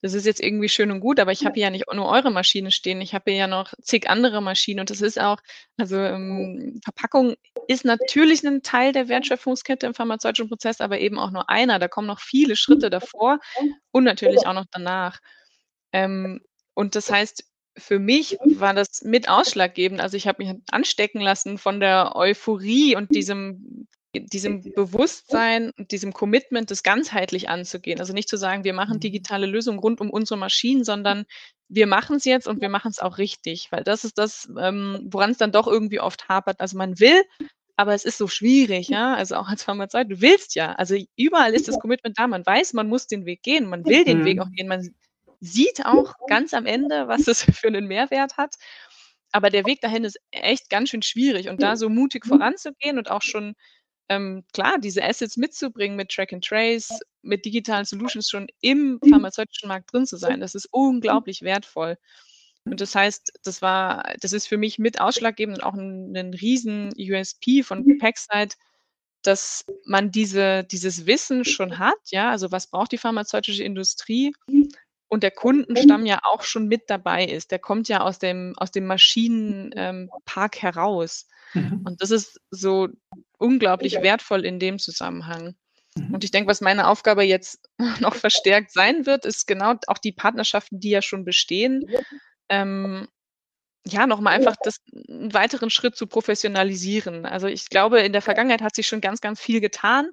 das 0.03 0.15
ist 0.15 0.27
jetzt 0.27 0.41
irgendwie 0.41 0.69
schön 0.69 0.91
und 0.91 1.01
gut, 1.01 1.19
aber 1.21 1.33
ich 1.33 1.45
habe 1.45 1.55
hier 1.55 1.65
ja 1.65 1.71
nicht 1.71 1.87
nur 1.93 2.09
eure 2.09 2.31
Maschine 2.31 2.71
stehen, 2.71 3.01
ich 3.01 3.15
habe 3.15 3.31
hier 3.31 3.41
ja 3.41 3.47
noch 3.47 3.73
zig 3.83 4.09
andere 4.09 4.43
Maschinen 4.43 4.81
und 4.81 4.91
das 4.91 5.01
ist 5.01 5.21
auch, 5.21 5.39
also 5.77 5.97
ähm, 5.97 6.81
Verpackung 6.85 7.35
ist 7.69 7.85
natürlich 7.85 8.45
ein 8.45 8.63
Teil 8.63 8.93
der 8.93 9.09
Wertschöpfungskette 9.09 9.87
im 9.87 9.95
pharmazeutischen 9.95 10.49
Prozess, 10.49 10.81
aber 10.81 11.01
eben 11.01 11.19
auch 11.19 11.31
nur 11.31 11.49
einer. 11.51 11.79
Da 11.79 11.89
kommen 11.89 12.07
noch 12.07 12.21
viele 12.21 12.57
Schritte 12.57 12.91
davor 12.91 13.39
und 13.91 14.05
natürlich 14.05 14.47
auch 14.47 14.55
noch 14.55 14.67
danach. 14.71 15.19
Ähm, 15.93 16.41
und 16.75 16.95
das 16.95 17.11
heißt, 17.11 17.45
für 17.79 17.99
mich 17.99 18.39
war 18.45 18.75
das 18.75 19.03
mit 19.03 19.29
ausschlaggebend. 19.29 20.01
Also 20.01 20.17
ich 20.17 20.27
habe 20.27 20.45
mich 20.45 20.55
anstecken 20.71 21.21
lassen 21.21 21.59
von 21.59 21.81
der 21.81 22.17
Euphorie 22.17 22.97
und 22.97 23.15
diesem 23.15 23.87
diesem 24.21 24.63
Bewusstsein 24.63 25.73
diesem 25.79 26.13
Commitment, 26.13 26.71
das 26.71 26.83
ganzheitlich 26.83 27.49
anzugehen. 27.49 28.01
Also 28.01 28.13
nicht 28.13 28.29
zu 28.29 28.37
sagen, 28.37 28.65
wir 28.65 28.75
machen 28.75 28.97
mhm. 28.97 29.01
digitale 29.01 29.47
Lösungen 29.47 29.79
rund 29.79 30.01
um 30.01 30.11
unsere 30.11 30.39
Maschinen, 30.39 30.85
sondern 30.85 31.25
wir 31.69 31.87
machen 31.87 32.17
es 32.17 32.25
jetzt 32.25 32.47
und 32.47 32.61
wir 32.61 32.69
machen 32.69 32.91
es 32.91 33.01
auch 33.01 33.19
richtig, 33.19 33.69
weil 33.71 33.83
das 33.83 34.05
ist 34.05 34.19
das, 34.19 34.49
ähm, 34.59 35.07
woran 35.11 35.31
es 35.31 35.39
dann 35.39 35.53
doch 35.53 35.67
irgendwie 35.67 36.01
oft 36.01 36.29
hapert. 36.29 36.61
Also 36.61 36.77
man 36.77 37.01
will, 37.01 37.23
aber 37.77 37.95
es 37.95 38.05
ist 38.05 38.19
so 38.19 38.29
schwierig, 38.29 38.89
ja. 38.89 39.15
Also 39.15 39.37
auch 39.37 39.49
als 39.49 39.63
Pharmazeut, 39.63 40.11
du 40.11 40.21
willst 40.21 40.55
ja. 40.55 40.73
Also 40.73 40.97
überall 41.17 41.55
ist 41.55 41.69
das 41.69 41.79
Commitment 41.79 42.19
da. 42.19 42.27
Man 42.27 42.47
weiß, 42.47 42.73
man 42.73 42.89
muss 42.89 43.07
den 43.07 43.27
Weg 43.27 43.43
gehen, 43.43 43.69
man 43.69 43.85
will 43.85 44.05
den 44.05 44.25
Weg 44.25 44.37
mhm. 44.37 44.43
auch 44.43 44.51
gehen. 44.51 44.69
Man 44.69 44.95
sieht 45.41 45.85
auch 45.85 46.15
ganz 46.29 46.55
am 46.55 46.67
Ende, 46.67 47.09
was 47.09 47.29
es 47.29 47.43
für 47.61 47.69
einen 47.69 47.87
Mehrwert 47.87 48.37
hat. 48.37 48.55
Aber 49.33 49.51
der 49.51 49.67
Weg 49.67 49.81
dahin 49.83 50.05
ist 50.05 50.19
echt 50.31 50.71
ganz 50.71 50.89
schön 50.89 51.03
schwierig 51.03 51.49
und 51.49 51.61
da 51.63 51.77
so 51.77 51.91
mutig 51.91 52.25
voranzugehen 52.25 52.97
und 52.97 53.11
auch 53.11 53.23
schon 53.23 53.55
ähm, 54.09 54.45
klar, 54.53 54.79
diese 54.79 55.03
Assets 55.03 55.37
mitzubringen 55.37 55.97
mit 55.97 56.11
Track 56.11 56.33
and 56.33 56.45
Trace, 56.45 57.01
mit 57.23 57.45
digitalen 57.45 57.85
Solutions 57.85 58.29
schon 58.29 58.47
im 58.61 59.01
pharmazeutischen 59.09 59.69
Markt 59.69 59.93
drin 59.93 60.07
zu 60.07 60.17
sein, 60.17 60.41
das 60.41 60.55
ist 60.55 60.69
unglaublich 60.71 61.43
wertvoll. 61.43 61.97
Und 62.65 62.81
das 62.81 62.95
heißt, 62.95 63.39
das 63.45 63.63
war, 63.63 64.15
das 64.21 64.33
ist 64.33 64.49
für 64.49 64.57
mich 64.57 64.79
mit 64.79 65.01
ausschlaggebend 65.01 65.59
und 65.59 65.65
auch 65.65 65.75
ein, 65.75 66.17
ein 66.17 66.35
riesen 66.35 66.93
USP 66.99 67.63
von 67.63 67.99
Packside, 67.99 68.55
dass 69.23 69.65
man 69.85 70.11
diese, 70.11 70.65
dieses 70.65 71.07
Wissen 71.07 71.45
schon 71.45 71.79
hat, 71.79 71.99
ja, 72.07 72.31
also 72.31 72.53
was 72.53 72.69
braucht 72.69 72.93
die 72.93 72.99
pharmazeutische 72.99 73.63
Industrie? 73.63 74.33
Und 75.09 75.23
der 75.23 75.31
Kundenstamm 75.31 76.05
ja 76.05 76.21
auch 76.25 76.43
schon 76.43 76.67
mit 76.67 76.91
dabei 76.91 77.25
ist. 77.25 77.53
Der 77.53 77.61
kommt 77.61 77.89
ja 77.89 78.01
aus 78.01 78.19
dem, 78.19 78.55
aus 78.57 78.73
dem 78.73 78.87
Maschinenpark 78.87 80.57
ähm, 80.57 80.61
heraus. 80.61 81.29
Mhm. 81.57 81.83
Und 81.85 82.03
das 82.03 82.11
ist 82.11 82.41
so 82.51 82.89
unglaublich 83.39 84.03
wertvoll 84.03 84.45
in 84.45 84.59
dem 84.59 84.79
Zusammenhang. 84.79 85.55
Mhm. 85.97 86.15
Und 86.15 86.25
ich 86.25 86.31
denke, 86.31 86.49
was 86.49 86.61
meine 86.61 86.89
Aufgabe 86.89 87.23
jetzt 87.23 87.69
noch 88.01 88.15
verstärkt 88.15 88.73
sein 88.73 89.07
wird, 89.07 89.25
ist 89.25 89.47
genau 89.47 89.75
auch 89.87 89.99
die 89.99 90.13
Partnerschaften, 90.13 90.81
die 90.81 90.91
ja 90.91 91.03
schon 91.03 91.25
bestehen, 91.25 91.85
ähm, 92.49 93.09
ja, 93.89 94.07
nochmal 94.07 94.35
einfach 94.35 94.57
das, 94.63 94.81
einen 95.09 95.33
weiteren 95.33 95.71
Schritt 95.71 95.97
zu 95.97 96.09
professionalisieren. 96.09 97.25
Also 97.25 97.47
ich 97.47 97.69
glaube, 97.69 98.01
in 98.01 98.13
der 98.13 98.23
Vergangenheit 98.23 98.61
hat 98.61 98.75
sich 98.75 98.89
schon 98.89 99.01
ganz, 99.01 99.21
ganz 99.21 99.41
viel 99.41 99.61
getan. 99.61 100.11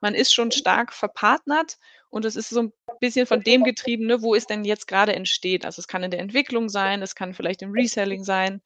Man 0.00 0.14
ist 0.14 0.32
schon 0.32 0.52
stark 0.52 0.92
verpartnert 0.92 1.76
und 2.08 2.24
es 2.24 2.36
ist 2.36 2.50
so 2.50 2.60
ein 2.62 2.72
bisschen 3.00 3.26
von 3.26 3.42
dem 3.42 3.64
getrieben, 3.64 4.06
ne, 4.06 4.22
wo 4.22 4.36
es 4.36 4.46
denn 4.46 4.64
jetzt 4.64 4.86
gerade 4.86 5.14
entsteht. 5.14 5.64
Also 5.64 5.80
es 5.80 5.88
kann 5.88 6.04
in 6.04 6.12
der 6.12 6.20
Entwicklung 6.20 6.68
sein, 6.68 7.02
es 7.02 7.16
kann 7.16 7.34
vielleicht 7.34 7.62
im 7.62 7.72
Reselling 7.72 8.22
sein. 8.22 8.62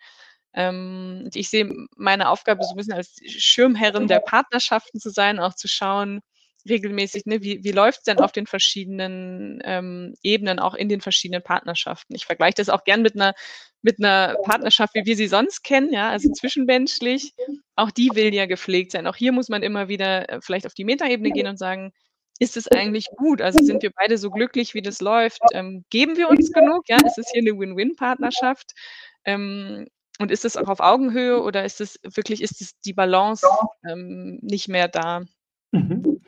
Ähm, 0.55 1.31
ich 1.35 1.49
sehe 1.49 1.71
meine 1.97 2.29
Aufgabe 2.29 2.65
so 2.65 2.71
ein 2.71 2.77
bisschen 2.77 2.95
als 2.95 3.17
Schirmherrin 3.27 4.09
der 4.09 4.21
Partnerschaften 4.21 4.99
zu 5.01 5.11
sein, 5.11 5.39
auch 5.39 5.55
zu 5.55 5.69
schauen, 5.69 6.21
regelmäßig, 6.69 7.27
ne, 7.27 7.43
wie, 7.43 7.63
wie 7.65 7.73
läuft 7.73 8.01
es 8.01 8.05
denn 8.05 8.19
auf 8.19 8.33
den 8.33 8.47
verschiedenen 8.47 9.61
ähm, 9.65 10.15
Ebenen, 10.23 10.59
auch 10.59 10.75
in 10.75 10.89
den 10.89 11.01
verschiedenen 11.01 11.43
Partnerschaften. 11.43 12.15
Ich 12.15 12.27
vergleiche 12.27 12.57
das 12.57 12.69
auch 12.69 12.85
gern 12.85 13.03
mit 13.03 13.15
einer, 13.15 13.35
mit 13.83 13.99
einer 13.99 14.37
Partnerschaft, 14.45 14.95
wie 14.95 15.07
wir 15.07 15.17
sie 15.17 15.29
sonst 15.29 15.63
kennen, 15.63 15.93
ja, 15.93 16.11
also 16.11 16.31
zwischenmenschlich. 16.33 17.33
Auch 17.77 17.91
die 17.91 18.11
will 18.15 18.35
ja 18.35 18.47
gepflegt 18.47 18.93
sein. 18.93 19.07
Auch 19.07 19.17
hier 19.17 19.33
muss 19.33 19.49
man 19.49 19.63
immer 19.63 19.89
wieder 19.89 20.29
äh, 20.29 20.41
vielleicht 20.43 20.67
auf 20.67 20.75
die 20.75 20.85
Metaebene 20.85 21.31
gehen 21.31 21.47
und 21.47 21.59
sagen, 21.59 21.93
ist 22.39 22.57
es 22.57 22.69
eigentlich 22.69 23.07
gut? 23.17 23.43
Also 23.43 23.63
sind 23.63 23.83
wir 23.83 23.91
beide 23.95 24.17
so 24.17 24.31
glücklich, 24.31 24.75
wie 24.75 24.83
das 24.83 25.01
läuft? 25.01 25.41
Ähm, 25.53 25.85
geben 25.91 26.17
wir 26.17 26.29
uns 26.31 26.53
genug? 26.53 26.85
Ja, 26.89 26.97
ist 27.05 27.19
es 27.19 27.31
hier 27.33 27.43
eine 27.43 27.59
Win-Win-Partnerschaft? 27.59 28.73
Ähm, 29.27 29.87
und 30.21 30.31
ist 30.31 30.45
es 30.45 30.57
auch 30.57 30.69
auf 30.69 30.81
Augenhöhe 30.81 31.43
oder 31.43 31.65
ist 31.65 31.81
es 31.81 31.99
wirklich, 32.03 32.43
ist 32.43 32.61
es 32.61 32.79
die 32.81 32.93
Balance 32.93 33.47
ähm, 33.89 34.39
nicht 34.43 34.69
mehr 34.69 34.87
da? 34.87 35.23
Mhm. 35.73 36.21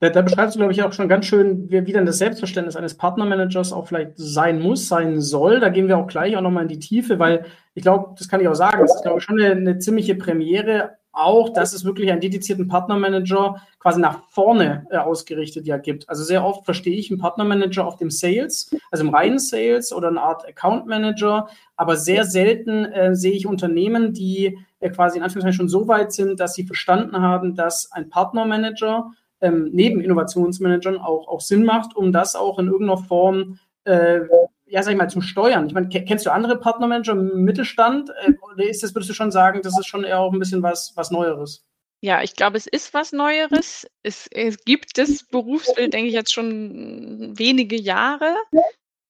Da, 0.00 0.10
da, 0.10 0.20
beschreibst 0.20 0.54
du, 0.54 0.58
glaube 0.58 0.72
ich, 0.72 0.82
auch 0.82 0.92
schon 0.92 1.08
ganz 1.08 1.24
schön, 1.24 1.70
wie, 1.70 1.86
wie 1.86 1.92
dann 1.92 2.04
das 2.04 2.18
Selbstverständnis 2.18 2.76
eines 2.76 2.96
Partnermanagers 2.96 3.72
auch 3.72 3.86
vielleicht 3.86 4.12
sein 4.16 4.60
muss, 4.60 4.88
sein 4.88 5.20
soll. 5.20 5.60
Da 5.60 5.70
gehen 5.70 5.88
wir 5.88 5.96
auch 5.96 6.06
gleich 6.06 6.36
auch 6.36 6.42
nochmal 6.42 6.64
in 6.64 6.68
die 6.68 6.80
Tiefe, 6.80 7.18
weil 7.18 7.46
ich 7.74 7.82
glaube, 7.82 8.14
das 8.18 8.28
kann 8.28 8.40
ich 8.40 8.48
auch 8.48 8.54
sagen, 8.54 8.80
das 8.80 8.94
ist, 8.94 9.02
glaube 9.02 9.18
ich, 9.18 9.24
schon 9.24 9.40
eine, 9.40 9.52
eine 9.52 9.78
ziemliche 9.78 10.16
Premiere, 10.16 10.98
auch, 11.16 11.50
dass 11.50 11.72
es 11.72 11.84
wirklich 11.84 12.10
einen 12.10 12.20
dedizierten 12.20 12.68
Partnermanager 12.68 13.56
quasi 13.78 14.00
nach 14.00 14.22
vorne 14.28 14.86
äh, 14.90 14.98
ausgerichtet 14.98 15.66
ja 15.66 15.78
gibt. 15.78 16.08
Also 16.08 16.24
sehr 16.24 16.44
oft 16.44 16.64
verstehe 16.64 16.96
ich 16.96 17.10
einen 17.10 17.20
Partnermanager 17.20 17.86
auf 17.86 17.96
dem 17.96 18.10
Sales, 18.10 18.70
also 18.90 19.04
im 19.04 19.14
reinen 19.14 19.38
Sales 19.38 19.92
oder 19.92 20.08
eine 20.08 20.20
Art 20.20 20.46
Account 20.46 20.86
Manager, 20.86 21.48
aber 21.76 21.96
sehr 21.96 22.24
selten 22.24 22.84
äh, 22.86 23.14
sehe 23.14 23.32
ich 23.32 23.46
Unternehmen, 23.46 24.12
die 24.12 24.58
äh, 24.80 24.90
quasi 24.90 25.18
in 25.18 25.24
Anführungszeichen 25.24 25.56
schon 25.56 25.68
so 25.68 25.88
weit 25.88 26.12
sind, 26.12 26.40
dass 26.40 26.54
sie 26.54 26.64
verstanden 26.64 27.20
haben, 27.20 27.54
dass 27.54 27.90
ein 27.92 28.08
Partnermanager 28.08 29.10
ähm, 29.40 29.70
neben 29.72 30.00
Innovationsmanagern 30.00 30.98
auch, 30.98 31.28
auch 31.28 31.40
Sinn 31.40 31.64
macht, 31.64 31.96
um 31.96 32.12
das 32.12 32.36
auch 32.36 32.58
in 32.58 32.66
irgendeiner 32.66 32.98
Form 32.98 33.58
äh, 33.84 34.20
ja, 34.66 34.82
sag 34.82 34.92
ich 34.92 34.98
mal, 34.98 35.08
zu 35.08 35.20
steuern. 35.20 35.66
Ich 35.66 35.74
meine, 35.74 35.88
kennst 35.88 36.26
du 36.26 36.32
andere 36.32 36.58
Partnermanager 36.58 37.12
im 37.12 37.44
Mittelstand? 37.44 38.10
Äh, 38.24 38.32
oder 38.42 38.68
ist 38.68 38.82
das, 38.82 38.94
würdest 38.94 39.10
du 39.10 39.14
schon 39.14 39.30
sagen, 39.30 39.62
das 39.62 39.78
ist 39.78 39.86
schon 39.86 40.04
eher 40.04 40.18
auch 40.18 40.32
ein 40.32 40.38
bisschen 40.38 40.62
was, 40.62 40.92
was 40.96 41.10
Neueres? 41.10 41.64
Ja, 42.00 42.22
ich 42.22 42.34
glaube, 42.34 42.58
es 42.58 42.66
ist 42.66 42.92
was 42.92 43.12
Neueres. 43.12 43.86
Es, 44.02 44.28
es 44.30 44.64
gibt 44.64 44.98
das 44.98 45.24
Berufsbild, 45.24 45.94
denke 45.94 46.08
ich, 46.08 46.14
jetzt 46.14 46.32
schon 46.32 47.38
wenige 47.38 47.76
Jahre. 47.76 48.34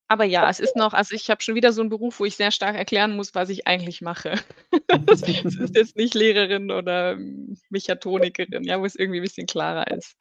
Aber 0.08 0.24
ja, 0.24 0.48
es 0.48 0.60
ist 0.60 0.76
noch, 0.76 0.92
also 0.92 1.14
ich 1.14 1.28
habe 1.30 1.42
schon 1.42 1.56
wieder 1.56 1.72
so 1.72 1.80
einen 1.80 1.90
Beruf, 1.90 2.20
wo 2.20 2.24
ich 2.24 2.36
sehr 2.36 2.52
stark 2.52 2.76
erklären 2.76 3.16
muss, 3.16 3.34
was 3.34 3.48
ich 3.48 3.66
eigentlich 3.66 4.02
mache. 4.02 4.34
Es 5.10 5.22
ist 5.22 5.74
jetzt 5.74 5.96
nicht 5.96 6.14
Lehrerin 6.14 6.70
oder 6.70 7.16
Mechatronikerin, 7.70 8.62
ja, 8.62 8.80
wo 8.80 8.84
es 8.84 8.94
irgendwie 8.94 9.20
ein 9.20 9.24
bisschen 9.24 9.46
klarer 9.46 9.90
ist. 9.90 10.16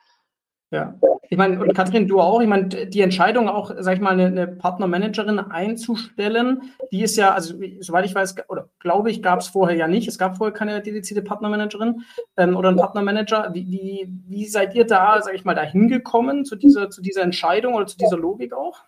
Ja, 0.71 0.95
ich 1.29 1.37
meine, 1.37 1.59
und 1.59 1.73
Kathrin, 1.73 2.07
du 2.07 2.19
auch, 2.19 2.41
ich 2.41 2.47
meine, 2.47 2.67
die 2.67 3.01
Entscheidung 3.01 3.47
auch, 3.47 3.71
sag 3.77 3.95
ich 3.95 4.01
mal, 4.01 4.11
eine, 4.11 4.25
eine 4.25 4.47
Partnermanagerin 4.47 5.39
einzustellen, 5.39 6.73
die 6.91 7.03
ist 7.03 7.15
ja, 7.17 7.33
also 7.33 7.55
soweit 7.79 8.05
ich 8.05 8.15
weiß, 8.15 8.35
oder 8.49 8.69
glaube 8.79 9.11
ich, 9.11 9.21
gab 9.21 9.39
es 9.39 9.47
vorher 9.47 9.77
ja 9.77 9.87
nicht. 9.87 10.07
Es 10.07 10.17
gab 10.17 10.37
vorher 10.37 10.53
keine 10.53 10.81
dedizierte 10.81 11.21
Partnermanagerin 11.21 12.03
ähm, 12.37 12.55
oder 12.55 12.69
einen 12.69 12.77
Partnermanager. 12.77 13.51
Wie, 13.53 13.67
wie, 13.69 14.07
wie 14.27 14.45
seid 14.47 14.75
ihr 14.75 14.85
da, 14.85 15.21
sag 15.21 15.35
ich 15.35 15.45
mal, 15.45 15.55
da 15.55 15.63
hingekommen 15.63 16.45
zu 16.45 16.55
dieser, 16.55 16.89
zu 16.89 17.01
dieser 17.01 17.21
Entscheidung 17.21 17.75
oder 17.75 17.87
zu 17.87 17.97
dieser 17.97 18.17
Logik 18.17 18.53
auch? 18.53 18.83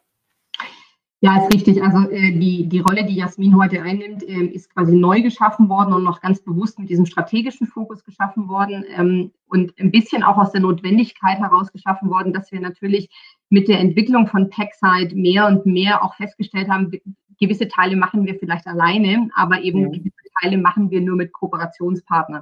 Ja, 1.20 1.42
ist 1.42 1.54
richtig. 1.54 1.82
Also 1.82 2.10
äh, 2.12 2.38
die, 2.38 2.68
die 2.70 2.80
Rolle, 2.80 3.04
die 3.04 3.16
Jasmin 3.16 3.58
heute 3.58 3.82
einnimmt, 3.82 4.22
äh, 4.22 4.46
ist 4.46 4.72
quasi 4.72 4.96
neu 4.96 5.22
geschaffen 5.22 5.68
worden 5.68 5.94
und 5.94 6.04
noch 6.04 6.22
ganz 6.22 6.42
bewusst 6.42 6.78
mit 6.78 6.90
diesem 6.90 7.08
strategischen 7.08 7.66
Fokus 7.66 8.04
geschaffen 8.04 8.48
worden 8.48 8.86
ähm, 8.96 9.32
und 9.48 9.74
ein 9.80 9.90
bisschen 9.90 10.22
auch 10.22 10.38
aus 10.38 10.52
der 10.52 10.62
Notwendigkeit 10.62 11.40
heraus 11.40 11.72
geschaffen 11.72 12.12
worden, 12.12 12.34
dass 12.34 12.52
wir 12.52 12.60
natürlich 12.60 13.10
mit 13.50 13.68
der 13.68 13.80
Entwicklung 13.80 14.28
von 14.28 14.52
TechSide 14.52 15.16
mehr 15.16 15.48
und 15.48 15.66
mehr 15.66 16.04
auch 16.04 16.14
festgestellt 16.16 16.70
haben, 16.70 16.92
gewisse 17.40 17.68
Teile 17.68 17.96
machen 17.96 18.26
wir 18.26 18.36
vielleicht 18.36 18.68
alleine, 18.68 19.30
aber 19.36 19.62
eben 19.62 19.82
ja. 19.82 19.90
gewisse 19.90 20.12
Teile 20.42 20.60
machen 20.60 20.92
wir 20.92 21.02
nur 21.02 21.16
mit 21.16 21.34
Kooperationspartnern. 21.34 22.42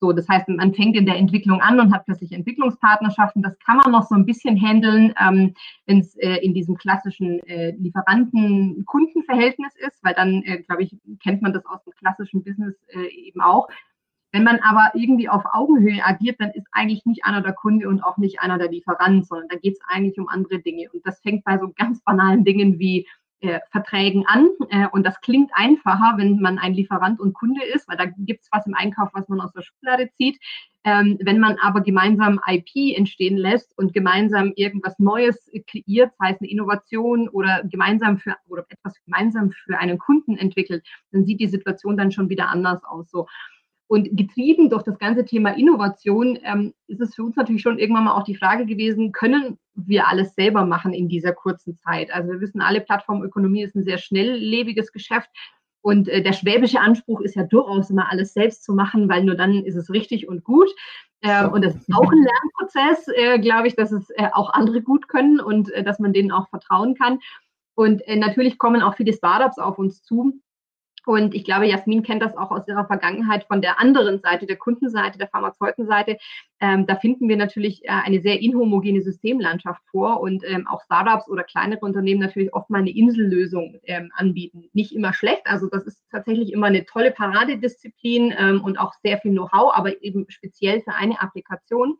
So, 0.00 0.12
das 0.12 0.28
heißt, 0.28 0.48
man 0.48 0.74
fängt 0.74 0.96
in 0.96 1.06
der 1.06 1.16
Entwicklung 1.16 1.60
an 1.60 1.80
und 1.80 1.92
hat 1.92 2.04
plötzlich 2.04 2.30
Entwicklungspartnerschaften. 2.32 3.42
Das 3.42 3.58
kann 3.58 3.78
man 3.78 3.90
noch 3.90 4.04
so 4.04 4.14
ein 4.14 4.26
bisschen 4.26 4.56
handeln, 4.60 5.12
ähm, 5.20 5.54
wenn 5.86 5.98
es 6.00 6.14
äh, 6.16 6.36
in 6.36 6.54
diesem 6.54 6.76
klassischen 6.76 7.40
äh, 7.46 7.72
Lieferanten-Kundenverhältnis 7.72 9.74
ist, 9.76 9.98
weil 10.04 10.14
dann, 10.14 10.42
äh, 10.44 10.62
glaube 10.62 10.84
ich, 10.84 10.96
kennt 11.22 11.42
man 11.42 11.52
das 11.52 11.66
aus 11.66 11.82
dem 11.84 11.94
klassischen 11.94 12.44
Business 12.44 12.76
äh, 12.88 13.08
eben 13.08 13.40
auch. 13.40 13.68
Wenn 14.30 14.44
man 14.44 14.60
aber 14.60 14.90
irgendwie 14.94 15.28
auf 15.28 15.42
Augenhöhe 15.52 16.04
agiert, 16.04 16.38
dann 16.38 16.50
ist 16.50 16.66
eigentlich 16.70 17.04
nicht 17.06 17.24
einer 17.24 17.40
der 17.40 17.54
Kunde 17.54 17.88
und 17.88 18.02
auch 18.02 18.18
nicht 18.18 18.40
einer 18.40 18.58
der 18.58 18.70
Lieferant, 18.70 19.26
sondern 19.26 19.48
da 19.48 19.56
geht 19.56 19.74
es 19.74 19.80
eigentlich 19.88 20.18
um 20.18 20.28
andere 20.28 20.60
Dinge. 20.60 20.88
Und 20.92 21.04
das 21.06 21.18
fängt 21.20 21.44
bei 21.44 21.58
so 21.58 21.72
ganz 21.74 22.02
banalen 22.02 22.44
Dingen 22.44 22.78
wie 22.78 23.08
äh, 23.40 23.60
Verträgen 23.70 24.24
an. 24.26 24.48
Äh, 24.70 24.88
und 24.88 25.04
das 25.04 25.20
klingt 25.20 25.50
einfacher, 25.54 26.14
wenn 26.16 26.40
man 26.40 26.58
ein 26.58 26.74
Lieferant 26.74 27.20
und 27.20 27.34
Kunde 27.34 27.64
ist, 27.64 27.88
weil 27.88 27.96
da 27.96 28.06
gibt 28.06 28.42
es 28.42 28.48
was 28.50 28.66
im 28.66 28.74
Einkauf, 28.74 29.10
was 29.12 29.28
man 29.28 29.40
aus 29.40 29.52
der 29.52 29.62
Schublade 29.62 30.10
zieht. 30.16 30.38
Ähm, 30.84 31.18
wenn 31.20 31.38
man 31.38 31.56
aber 31.58 31.80
gemeinsam 31.80 32.40
IP 32.46 32.96
entstehen 32.96 33.36
lässt 33.36 33.76
und 33.76 33.92
gemeinsam 33.92 34.52
irgendwas 34.56 34.98
Neues 34.98 35.50
kreiert, 35.66 36.12
sei 36.18 36.30
es 36.30 36.40
eine 36.40 36.50
Innovation 36.50 37.28
oder 37.28 37.62
gemeinsam 37.64 38.18
für 38.18 38.36
oder 38.48 38.64
etwas 38.68 38.94
gemeinsam 39.04 39.50
für 39.50 39.78
einen 39.78 39.98
Kunden 39.98 40.36
entwickelt, 40.36 40.86
dann 41.12 41.24
sieht 41.24 41.40
die 41.40 41.48
Situation 41.48 41.96
dann 41.96 42.10
schon 42.10 42.28
wieder 42.28 42.48
anders 42.48 42.82
aus. 42.84 43.10
So. 43.10 43.26
Und 43.88 44.14
getrieben 44.16 44.68
durch 44.68 44.82
das 44.82 44.98
ganze 44.98 45.24
Thema 45.24 45.56
Innovation 45.56 46.38
ähm, 46.44 46.74
ist 46.88 47.00
es 47.00 47.14
für 47.14 47.24
uns 47.24 47.36
natürlich 47.36 47.62
schon 47.62 47.78
irgendwann 47.78 48.04
mal 48.04 48.16
auch 48.16 48.24
die 48.24 48.36
Frage 48.36 48.66
gewesen, 48.66 49.12
können 49.12 49.58
wir 49.74 50.08
alles 50.08 50.34
selber 50.34 50.66
machen 50.66 50.92
in 50.92 51.08
dieser 51.08 51.32
kurzen 51.32 51.74
Zeit? 51.74 52.12
Also 52.12 52.30
wir 52.32 52.40
wissen 52.40 52.60
alle, 52.60 52.82
Plattformökonomie 52.82 53.62
ist 53.62 53.74
ein 53.74 53.84
sehr 53.84 53.96
schnelllebiges 53.96 54.92
Geschäft. 54.92 55.30
Und 55.80 56.06
äh, 56.08 56.22
der 56.22 56.34
schwäbische 56.34 56.80
Anspruch 56.80 57.22
ist 57.22 57.34
ja 57.34 57.44
durchaus 57.44 57.88
immer 57.88 58.10
alles 58.10 58.34
selbst 58.34 58.62
zu 58.62 58.74
machen, 58.74 59.08
weil 59.08 59.24
nur 59.24 59.36
dann 59.36 59.64
ist 59.64 59.76
es 59.76 59.90
richtig 59.90 60.28
und 60.28 60.44
gut. 60.44 60.68
Äh, 61.22 61.46
und 61.46 61.64
das 61.64 61.74
ist 61.74 61.92
auch 61.94 62.12
ein 62.12 62.22
Lernprozess, 62.22 63.08
äh, 63.14 63.38
glaube 63.38 63.68
ich, 63.68 63.74
dass 63.74 63.90
es 63.90 64.10
äh, 64.10 64.28
auch 64.32 64.52
andere 64.52 64.82
gut 64.82 65.08
können 65.08 65.40
und 65.40 65.72
äh, 65.72 65.82
dass 65.82 65.98
man 65.98 66.12
denen 66.12 66.30
auch 66.30 66.48
vertrauen 66.50 66.94
kann. 66.94 67.20
Und 67.74 68.02
äh, 68.06 68.16
natürlich 68.16 68.58
kommen 68.58 68.82
auch 68.82 68.96
viele 68.96 69.14
Startups 69.14 69.58
auf 69.58 69.78
uns 69.78 70.02
zu, 70.02 70.34
und 71.08 71.34
ich 71.34 71.42
glaube, 71.42 71.64
Jasmin 71.64 72.02
kennt 72.02 72.20
das 72.20 72.36
auch 72.36 72.50
aus 72.50 72.68
ihrer 72.68 72.84
Vergangenheit 72.84 73.44
von 73.44 73.62
der 73.62 73.80
anderen 73.80 74.20
Seite, 74.20 74.44
der 74.44 74.56
Kundenseite, 74.56 75.16
der 75.16 75.28
Pharmazeutenseite. 75.28 76.18
Ähm, 76.60 76.86
da 76.86 76.96
finden 76.96 77.30
wir 77.30 77.38
natürlich 77.38 77.82
äh, 77.86 77.88
eine 77.88 78.20
sehr 78.20 78.42
inhomogene 78.42 79.00
Systemlandschaft 79.00 79.80
vor 79.90 80.20
und 80.20 80.44
ähm, 80.46 80.66
auch 80.68 80.82
Startups 80.82 81.26
oder 81.30 81.44
kleinere 81.44 81.80
Unternehmen 81.80 82.20
natürlich 82.20 82.52
oft 82.52 82.68
mal 82.68 82.80
eine 82.80 82.90
Insellösung 82.90 83.80
ähm, 83.84 84.12
anbieten. 84.16 84.68
Nicht 84.74 84.92
immer 84.92 85.14
schlecht, 85.14 85.46
also 85.46 85.66
das 85.70 85.84
ist 85.84 85.98
tatsächlich 86.10 86.52
immer 86.52 86.66
eine 86.66 86.84
tolle 86.84 87.10
Paradedisziplin 87.10 88.34
ähm, 88.38 88.62
und 88.62 88.78
auch 88.78 88.92
sehr 89.02 89.16
viel 89.16 89.32
Know-how, 89.32 89.72
aber 89.74 90.02
eben 90.02 90.26
speziell 90.28 90.82
für 90.82 90.92
eine 90.92 91.22
Applikation. 91.22 91.96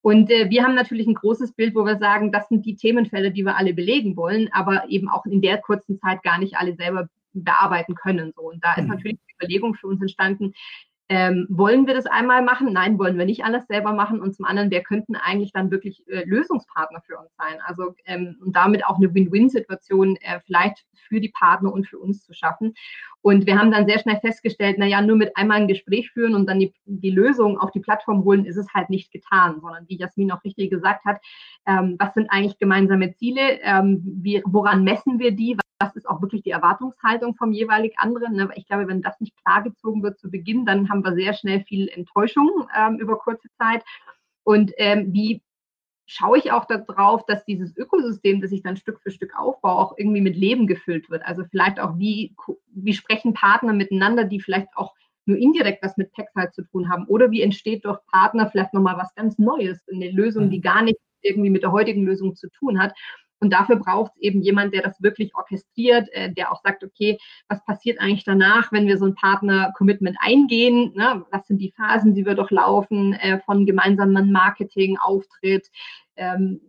Und 0.00 0.30
äh, 0.30 0.48
wir 0.48 0.64
haben 0.64 0.74
natürlich 0.74 1.06
ein 1.06 1.16
großes 1.16 1.52
Bild, 1.52 1.74
wo 1.74 1.84
wir 1.84 1.98
sagen, 1.98 2.32
das 2.32 2.48
sind 2.48 2.64
die 2.64 2.76
Themenfelder, 2.76 3.28
die 3.28 3.44
wir 3.44 3.58
alle 3.58 3.74
belegen 3.74 4.16
wollen, 4.16 4.48
aber 4.52 4.88
eben 4.88 5.10
auch 5.10 5.26
in 5.26 5.42
der 5.42 5.58
kurzen 5.58 5.98
Zeit 5.98 6.22
gar 6.22 6.38
nicht 6.38 6.56
alle 6.56 6.74
selber 6.76 7.10
bearbeiten 7.44 7.94
können. 7.94 8.32
So. 8.34 8.42
Und 8.42 8.64
da 8.64 8.74
ist 8.74 8.84
mhm. 8.84 8.90
natürlich 8.90 9.18
die 9.28 9.34
Überlegung 9.34 9.74
für 9.74 9.86
uns 9.86 10.00
entstanden, 10.00 10.54
ähm, 11.10 11.46
wollen 11.48 11.86
wir 11.86 11.94
das 11.94 12.04
einmal 12.04 12.42
machen? 12.42 12.72
Nein, 12.72 12.98
wollen 12.98 13.16
wir 13.16 13.24
nicht 13.24 13.42
alles 13.42 13.66
selber 13.66 13.94
machen. 13.94 14.20
Und 14.20 14.34
zum 14.34 14.44
anderen, 14.44 14.70
wer 14.70 14.82
könnten 14.82 15.16
eigentlich 15.16 15.52
dann 15.52 15.70
wirklich 15.70 16.06
äh, 16.08 16.24
Lösungspartner 16.24 17.00
für 17.00 17.18
uns 17.18 17.34
sein? 17.38 17.58
Also 17.64 17.94
ähm, 18.04 18.36
und 18.44 18.54
damit 18.54 18.84
auch 18.84 18.96
eine 18.96 19.14
Win-Win-Situation 19.14 20.16
äh, 20.16 20.40
vielleicht 20.44 20.84
für 21.08 21.20
die 21.20 21.30
Partner 21.30 21.72
und 21.72 21.88
für 21.88 21.98
uns 21.98 22.24
zu 22.24 22.34
schaffen. 22.34 22.74
Und 23.20 23.46
wir 23.46 23.58
haben 23.58 23.72
dann 23.72 23.86
sehr 23.86 23.98
schnell 23.98 24.18
festgestellt, 24.20 24.78
naja, 24.78 25.02
nur 25.02 25.16
mit 25.16 25.36
einmal 25.36 25.58
ein 25.58 25.68
Gespräch 25.68 26.10
führen 26.10 26.34
und 26.34 26.48
dann 26.48 26.60
die, 26.60 26.72
die 26.84 27.10
Lösung 27.10 27.58
auf 27.58 27.72
die 27.72 27.80
Plattform 27.80 28.24
holen, 28.24 28.44
ist 28.44 28.56
es 28.56 28.72
halt 28.72 28.90
nicht 28.90 29.10
getan, 29.10 29.60
sondern 29.60 29.88
wie 29.88 29.98
Jasmin 29.98 30.30
auch 30.30 30.44
richtig 30.44 30.70
gesagt 30.70 31.04
hat, 31.04 31.20
ähm, 31.66 31.96
was 31.98 32.14
sind 32.14 32.30
eigentlich 32.30 32.58
gemeinsame 32.58 33.14
Ziele, 33.14 33.60
ähm, 33.62 34.02
wie, 34.04 34.42
woran 34.46 34.84
messen 34.84 35.18
wir 35.18 35.32
die, 35.32 35.56
was 35.80 35.96
ist 35.96 36.08
auch 36.08 36.22
wirklich 36.22 36.42
die 36.42 36.50
Erwartungshaltung 36.50 37.34
vom 37.36 37.52
jeweilig 37.52 37.94
anderen. 37.98 38.34
Ne? 38.34 38.48
Ich 38.54 38.66
glaube, 38.66 38.88
wenn 38.88 39.02
das 39.02 39.20
nicht 39.20 39.36
klargezogen 39.44 40.02
wird 40.02 40.18
zu 40.18 40.30
Beginn, 40.30 40.64
dann 40.64 40.88
haben 40.88 41.04
wir 41.04 41.14
sehr 41.14 41.34
schnell 41.34 41.62
viel 41.64 41.88
Enttäuschung 41.88 42.68
ähm, 42.76 42.98
über 42.98 43.18
kurze 43.18 43.48
Zeit. 43.58 43.82
Und 44.44 44.72
ähm, 44.76 45.12
wie 45.12 45.42
schaue 46.10 46.38
ich 46.38 46.50
auch 46.52 46.64
darauf, 46.64 47.26
dass 47.26 47.44
dieses 47.44 47.76
Ökosystem, 47.76 48.40
das 48.40 48.50
ich 48.50 48.62
dann 48.62 48.78
Stück 48.78 48.98
für 49.00 49.10
Stück 49.10 49.38
aufbaue, 49.38 49.78
auch 49.78 49.94
irgendwie 49.98 50.22
mit 50.22 50.36
Leben 50.36 50.66
gefüllt 50.66 51.10
wird. 51.10 51.22
Also 51.24 51.44
vielleicht 51.44 51.78
auch, 51.78 51.98
wie, 51.98 52.34
wie 52.72 52.94
sprechen 52.94 53.34
Partner 53.34 53.74
miteinander, 53.74 54.24
die 54.24 54.40
vielleicht 54.40 54.68
auch 54.74 54.94
nur 55.26 55.36
indirekt 55.36 55.84
was 55.84 55.98
mit 55.98 56.14
Textile 56.14 56.50
zu 56.50 56.62
tun 56.62 56.88
haben? 56.88 57.04
Oder 57.08 57.30
wie 57.30 57.42
entsteht 57.42 57.84
durch 57.84 57.98
Partner 58.10 58.48
vielleicht 58.50 58.72
nochmal 58.72 58.96
was 58.96 59.14
ganz 59.14 59.38
Neues, 59.38 59.86
eine 59.92 60.10
Lösung, 60.10 60.48
die 60.48 60.62
gar 60.62 60.82
nicht 60.82 60.96
irgendwie 61.20 61.50
mit 61.50 61.62
der 61.62 61.72
heutigen 61.72 62.06
Lösung 62.06 62.34
zu 62.34 62.48
tun 62.48 62.80
hat? 62.80 62.94
Und 63.40 63.52
dafür 63.52 63.76
braucht 63.76 64.12
es 64.16 64.22
eben 64.22 64.42
jemand, 64.42 64.74
der 64.74 64.82
das 64.82 65.00
wirklich 65.02 65.34
orchestriert, 65.34 66.08
äh, 66.12 66.32
der 66.32 66.52
auch 66.52 66.60
sagt, 66.62 66.82
okay, 66.82 67.18
was 67.48 67.64
passiert 67.64 68.00
eigentlich 68.00 68.24
danach, 68.24 68.72
wenn 68.72 68.86
wir 68.86 68.98
so 68.98 69.06
ein 69.06 69.14
Partner-Commitment 69.14 70.16
eingehen? 70.20 70.92
Ne? 70.94 71.24
Was 71.30 71.46
sind 71.46 71.58
die 71.58 71.72
Phasen, 71.76 72.14
die 72.14 72.26
wir 72.26 72.34
durchlaufen 72.34 73.14
äh, 73.14 73.40
von 73.40 73.66
gemeinsamen 73.66 74.32
Marketing, 74.32 74.98
Auftritt, 74.98 75.68
ähm, 76.16 76.60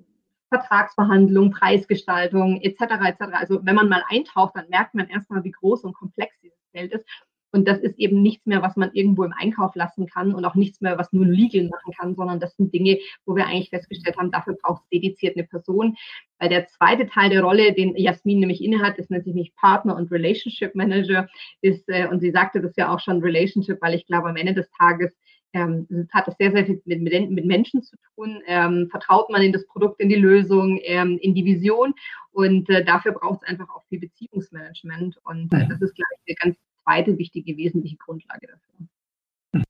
Vertragsverhandlung, 0.49 1.51
Preisgestaltung 1.51 2.59
etc. 2.61 2.81
etc. 3.05 3.33
Also 3.33 3.59
wenn 3.63 3.75
man 3.75 3.89
mal 3.89 4.03
eintaucht, 4.09 4.55
dann 4.55 4.69
merkt 4.69 4.95
man 4.95 5.07
erstmal, 5.07 5.43
wie 5.43 5.51
groß 5.51 5.83
und 5.83 5.93
komplex 5.93 6.35
dieses 6.41 6.59
Feld 6.71 6.91
ist. 6.91 7.05
Und 7.51 7.67
das 7.67 7.79
ist 7.79 7.97
eben 7.97 8.21
nichts 8.21 8.45
mehr, 8.45 8.61
was 8.61 8.75
man 8.75 8.91
irgendwo 8.93 9.23
im 9.23 9.33
Einkauf 9.37 9.75
lassen 9.75 10.07
kann 10.07 10.33
und 10.33 10.45
auch 10.45 10.55
nichts 10.55 10.81
mehr, 10.81 10.97
was 10.97 11.11
nur 11.13 11.25
Legal 11.25 11.69
machen 11.69 11.93
kann, 11.97 12.15
sondern 12.15 12.39
das 12.39 12.55
sind 12.55 12.73
Dinge, 12.73 12.99
wo 13.25 13.35
wir 13.35 13.47
eigentlich 13.47 13.69
festgestellt 13.69 14.17
haben, 14.17 14.31
dafür 14.31 14.55
braucht 14.61 14.83
es 14.83 14.89
dediziert 14.89 15.35
eine 15.35 15.47
Person. 15.47 15.95
Weil 16.39 16.49
der 16.49 16.67
zweite 16.67 17.07
Teil 17.07 17.29
der 17.29 17.43
Rolle, 17.43 17.73
den 17.73 17.95
Jasmin 17.95 18.39
nämlich 18.39 18.63
innehat, 18.63 18.97
ist 18.97 19.11
natürlich 19.11 19.53
Partner 19.55 19.95
und 19.95 20.11
Relationship 20.11 20.75
Manager. 20.75 21.27
Ist, 21.61 21.87
äh, 21.89 22.07
und 22.07 22.19
sie 22.21 22.31
sagte 22.31 22.61
das 22.61 22.75
ja 22.75 22.93
auch 22.93 22.99
schon, 22.99 23.21
Relationship, 23.21 23.81
weil 23.81 23.95
ich 23.95 24.05
glaube, 24.05 24.29
am 24.29 24.35
Ende 24.35 24.53
des 24.53 24.69
Tages 24.71 25.11
ähm, 25.53 25.87
hat 26.11 26.27
es 26.27 26.35
sehr, 26.37 26.51
sehr 26.51 26.65
viel 26.65 26.81
mit, 26.85 27.31
mit 27.31 27.45
Menschen 27.45 27.81
zu 27.81 27.95
tun. 28.15 28.41
Ähm, 28.45 28.87
vertraut 28.91 29.29
man 29.29 29.41
in 29.41 29.51
das 29.51 29.65
Produkt, 29.67 29.99
in 29.99 30.09
die 30.09 30.15
Lösung, 30.15 30.79
ähm, 30.83 31.17
in 31.21 31.33
die 31.33 31.45
Vision. 31.45 31.93
Und 32.31 32.69
äh, 32.69 32.85
dafür 32.85 33.13
braucht 33.13 33.41
es 33.41 33.49
einfach 33.49 33.69
auch 33.69 33.83
viel 33.89 33.99
Beziehungsmanagement. 33.99 35.17
Und 35.23 35.51
äh, 35.53 35.67
das 35.67 35.81
ist, 35.81 35.95
glaube 35.95 36.09
ich, 36.25 36.37
eine 36.37 36.51
ganz 36.51 36.57
zweite 36.89 37.17
wichtige, 37.17 37.55
wesentliche 37.57 37.97
Grundlage 37.97 38.47
dafür. 38.47 38.87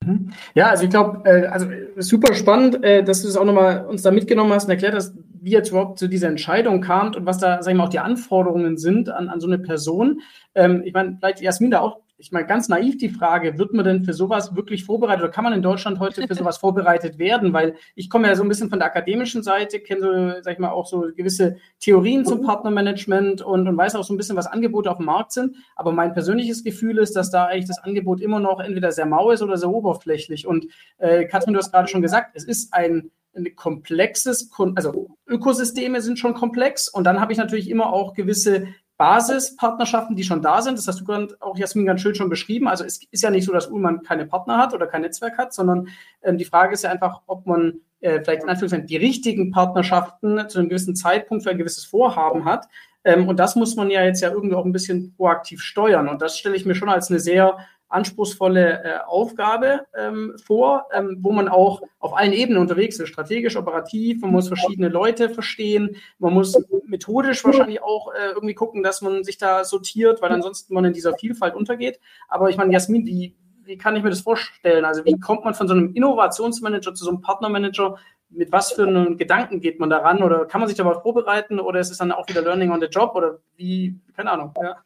Mhm. 0.06 0.32
Ja, 0.56 0.68
also 0.68 0.84
ich 0.84 0.90
glaube, 0.90 1.22
äh, 1.30 1.48
also 1.48 1.68
super 1.98 2.34
spannend, 2.34 2.84
äh, 2.84 3.04
dass 3.04 3.22
du 3.22 3.28
es 3.28 3.34
das 3.34 3.42
auch 3.42 3.46
nochmal 3.46 3.86
uns 3.86 4.02
da 4.02 4.12
mitgenommen 4.12 4.52
hast 4.52 4.66
und 4.66 4.72
erklärt 4.72 4.96
hast, 4.96 5.16
wie 5.42 5.52
jetzt 5.52 5.70
überhaupt 5.70 6.00
zu 6.00 6.08
dieser 6.08 6.28
Entscheidung 6.28 6.82
kam 6.82 7.14
und 7.16 7.26
was 7.26 7.38
da, 7.38 7.62
sag 7.62 7.72
ich 7.72 7.78
mal, 7.78 7.86
auch 7.86 7.90
die 7.90 8.00
Anforderungen 8.00 8.78
sind 8.78 9.10
an, 9.10 9.30
an 9.30 9.40
so 9.40 9.48
eine 9.48 9.60
Person. 9.60 10.22
Ähm, 10.56 10.84
ich 10.84 10.94
meine, 10.94 11.16
vielleicht 11.18 11.42
Jasmin 11.42 11.72
da 11.72 11.80
auch 11.80 12.02
ich 12.20 12.34
meine, 12.34 12.46
ganz 12.46 12.68
naiv 12.68 12.98
die 12.98 13.10
Frage, 13.10 13.58
wird 13.58 13.74
man 13.74 13.86
denn 13.86 14.04
für 14.04 14.14
sowas 14.14 14.54
wirklich 14.54 14.84
vorbereitet 14.84 15.24
oder 15.24 15.32
kann 15.32 15.46
man 15.46 15.54
in 15.54 15.62
Deutschland 15.62 16.00
heute 16.00 16.28
für 16.28 16.36
sowas 16.36 16.58
vorbereitet 16.60 17.18
werden? 17.18 17.54
Weil 17.54 17.76
ich 17.96 18.10
komme 18.10 18.28
ja 18.28 18.36
so 18.36 18.44
ein 18.44 18.50
bisschen 18.50 18.70
von 18.70 18.80
der 18.80 18.88
akademischen 18.88 19.42
Seite, 19.42 19.80
kenne 19.80 20.02
so, 20.02 20.42
sag 20.42 20.54
ich 20.54 20.60
mal, 20.60 20.72
auch 20.72 20.86
so 20.86 21.08
gewisse 21.16 21.56
Theorien 21.80 22.26
zum 22.26 22.42
Partnermanagement 22.42 23.42
und, 23.42 23.68
und 23.68 23.78
weiß 23.78 23.96
auch 23.96 24.04
so 24.04 24.14
ein 24.14 24.18
bisschen, 24.18 24.36
was 24.36 24.48
Angebote 24.48 24.92
auf 24.92 24.98
dem 24.98 25.06
Markt 25.06 25.32
sind. 25.32 25.56
Aber 25.78 25.94
mein 25.94 26.14
persönliches 26.14 26.64
Gefühl 26.64 26.98
ist, 26.98 27.16
dass 27.16 27.32
da 27.32 27.46
eigentlich 27.46 27.68
das 27.68 27.80
Angebot 27.80 28.20
immer 28.20 28.42
noch 28.42 28.60
entweder 28.60 28.92
sehr 28.92 29.06
mau 29.06 29.32
ist 29.32 29.42
oder 29.42 29.58
sehr 29.58 29.70
oberflächlich. 29.70 30.46
Und 30.46 30.68
äh, 30.98 31.26
Katrin, 31.26 31.54
du 31.54 31.60
hast 31.60 31.72
gerade 31.72 31.88
schon 31.88 32.02
gesagt, 32.02 32.32
es 32.36 32.44
ist 32.44 32.74
ein 32.74 33.12
ein 33.36 33.56
komplexes, 33.56 34.50
also 34.76 35.16
Ökosysteme 35.28 36.02
sind 36.02 36.18
schon 36.18 36.34
komplex 36.34 36.90
und 36.90 37.04
dann 37.04 37.22
habe 37.22 37.32
ich 37.32 37.38
natürlich 37.38 37.70
immer 37.70 37.94
auch 37.94 38.16
gewisse 38.16 38.68
Basispartnerschaften, 39.00 40.18
die 40.18 40.26
schon 40.26 40.42
da 40.42 40.62
sind. 40.62 40.78
Das 40.78 40.86
hast 40.86 41.00
du 41.00 41.06
gerade 41.06 41.34
auch, 41.40 41.58
Jasmin, 41.58 41.86
ganz 41.86 42.02
schön 42.02 42.16
schon 42.16 42.30
beschrieben. 42.30 42.68
Also 42.68 42.84
es 42.84 43.00
ist 43.10 43.24
ja 43.24 43.32
nicht 43.32 43.46
so, 43.46 43.54
dass 43.54 43.68
Ullmann 43.68 44.04
keine 44.04 44.26
Partner 44.26 44.58
hat 44.58 44.74
oder 44.74 44.88
kein 44.88 45.04
Netzwerk 45.04 45.38
hat, 45.38 45.54
sondern 45.54 45.88
ähm, 46.22 46.38
die 46.38 46.44
Frage 46.44 46.74
ist 46.74 46.84
ja 46.84 46.92
einfach, 46.92 47.22
ob 47.26 47.46
man 47.48 47.80
äh, 48.02 48.22
vielleicht 48.22 48.44
in 48.44 48.50
Anführungszeichen 48.50 48.88
die 48.88 48.98
richtigen 48.98 49.52
Partnerschaften 49.52 50.50
zu 50.50 50.60
einem 50.60 50.68
gewissen 50.68 50.98
Zeitpunkt 50.98 51.46
für 51.46 51.50
ein 51.50 51.58
gewisses 51.58 51.86
Vorhaben 51.86 52.44
hat. 52.44 52.68
Ähm, 53.06 53.30
und 53.30 53.40
das 53.40 53.56
muss 53.56 53.78
man 53.78 53.90
ja 53.90 54.04
jetzt 54.04 54.20
ja 54.20 54.32
irgendwie 54.32 54.56
auch 54.56 54.66
ein 54.66 54.74
bisschen 54.74 55.14
proaktiv 55.16 55.62
steuern. 55.62 56.10
Und 56.10 56.22
das 56.22 56.38
stelle 56.38 56.58
ich 56.58 56.66
mir 56.66 56.76
schon 56.76 56.90
als 56.90 57.10
eine 57.10 57.22
sehr 57.22 57.58
anspruchsvolle 57.89 58.84
äh, 58.84 58.97
Aufgabe 59.06 59.88
ähm, 59.95 60.36
vor, 60.45 60.86
ähm, 60.93 61.17
wo 61.21 61.32
man 61.32 61.49
auch 61.49 61.82
auf 61.99 62.15
allen 62.15 62.34
Ebenen 62.34 62.62
unterwegs 62.62 62.99
ist, 62.99 63.10
strategisch, 63.10 63.58
operativ, 63.58 64.21
man 64.21 64.32
muss 64.32 64.47
verschiedene 64.47 64.89
Leute 64.89 65.30
verstehen, 65.30 65.97
man 66.19 66.34
muss 66.34 66.56
methodisch 66.86 67.43
wahrscheinlich 67.43 67.82
auch 67.82 68.13
äh, 68.13 68.30
irgendwie 68.34 68.54
gucken, 68.54 68.84
dass 68.84 69.02
man 69.02 69.23
sich 69.23 69.38
da 69.38 69.63
sortiert, 69.63 70.21
weil 70.21 70.32
ansonsten 70.32 70.73
man 70.73 70.86
in 70.86 70.93
dieser 70.93 71.17
Vielfalt 71.17 71.56
untergeht. 71.56 71.99
Aber 72.28 72.49
ich 72.49 72.58
meine, 72.58 72.71
Jasmin, 72.71 73.06
wie, 73.06 73.36
wie 73.63 73.78
kann 73.78 73.95
ich 73.95 74.04
mir 74.04 74.10
das 74.10 74.21
vorstellen? 74.21 74.86
Also 74.86 75.04
wie 75.06 75.19
kommt 75.19 75.43
man 75.43 75.54
von 75.54 75.67
so 75.67 75.73
einem 75.73 75.93
Innovationsmanager 75.93 76.93
zu 76.93 77.04
so 77.04 77.10
einem 77.10 77.21
Partnermanager? 77.21 77.97
Mit 78.30 78.52
was 78.52 78.73
für 78.73 78.86
einen 78.86 79.17
Gedanken 79.17 79.60
geht 79.60 79.80
man 79.80 79.89
daran? 79.89 80.21
Oder 80.21 80.45
kann 80.45 80.62
man 80.62 80.67
sich 80.67 80.78
darauf 80.78 81.02
vorbereiten? 81.02 81.60
Oder 81.60 81.80
ist 81.80 81.89
es 81.89 81.97
dann 81.97 82.12
auch 82.12 82.28
wieder 82.30 82.43
Learning 82.43 82.71
on 82.71 82.80
the 82.80 82.88
Job? 82.88 83.15
Oder 83.15 83.39
wie, 83.56 83.99
keine 84.15 84.32
Ahnung. 84.32 84.54
Ja. 84.62 84.78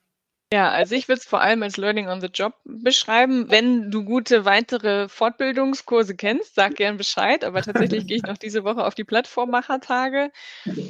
Ja, 0.53 0.69
also 0.69 0.93
ich 0.93 1.07
würde 1.07 1.19
es 1.19 1.25
vor 1.25 1.41
allem 1.41 1.63
als 1.63 1.77
Learning 1.77 2.09
on 2.09 2.21
the 2.21 2.27
Job 2.27 2.53
beschreiben. 2.63 3.49
Wenn 3.49 3.89
du 3.89 4.03
gute 4.05 4.45
weitere 4.45 5.09
Fortbildungskurse 5.09 6.15
kennst, 6.15 6.53
sag 6.53 6.75
gern 6.75 6.97
Bescheid. 6.97 7.43
Aber 7.43 7.63
tatsächlich 7.63 8.05
gehe 8.05 8.17
ich 8.17 8.23
noch 8.23 8.37
diese 8.37 8.63
Woche 8.63 8.85
auf 8.85 8.93
die 8.93 9.03
Plattformmachertage. 9.03 10.29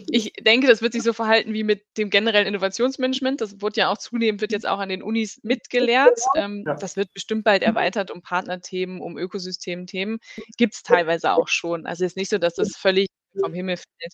Ich 0.10 0.34
denke, 0.42 0.68
das 0.68 0.82
wird 0.82 0.92
sich 0.92 1.02
so 1.02 1.14
verhalten 1.14 1.54
wie 1.54 1.64
mit 1.64 1.82
dem 1.98 2.10
generellen 2.10 2.48
Innovationsmanagement. 2.48 3.40
Das 3.40 3.62
wird 3.62 3.78
ja 3.78 3.88
auch 3.88 3.98
zunehmend, 3.98 4.42
wird 4.42 4.52
jetzt 4.52 4.68
auch 4.68 4.80
an 4.80 4.90
den 4.90 5.02
Unis 5.02 5.40
mitgelehrt. 5.44 6.20
Ähm, 6.36 6.66
das 6.66 6.98
wird 6.98 7.14
bestimmt 7.14 7.46
bald 7.46 7.64
erweitert 7.64 8.12
um 8.12 8.22
Partnerthemen, 8.22 9.00
um 9.00 9.18
Ökosystemthemen. 9.18 10.20
Gibt 10.58 10.74
es 10.74 10.84
teilweise 10.84 11.32
auch 11.32 11.48
schon. 11.48 11.86
Also 11.86 12.04
es 12.04 12.12
ist 12.12 12.18
nicht 12.18 12.30
so, 12.30 12.38
dass 12.38 12.56
das 12.56 12.76
völlig 12.76 13.08
vom 13.40 13.54
Himmel 13.54 13.78
fällt. 13.78 14.14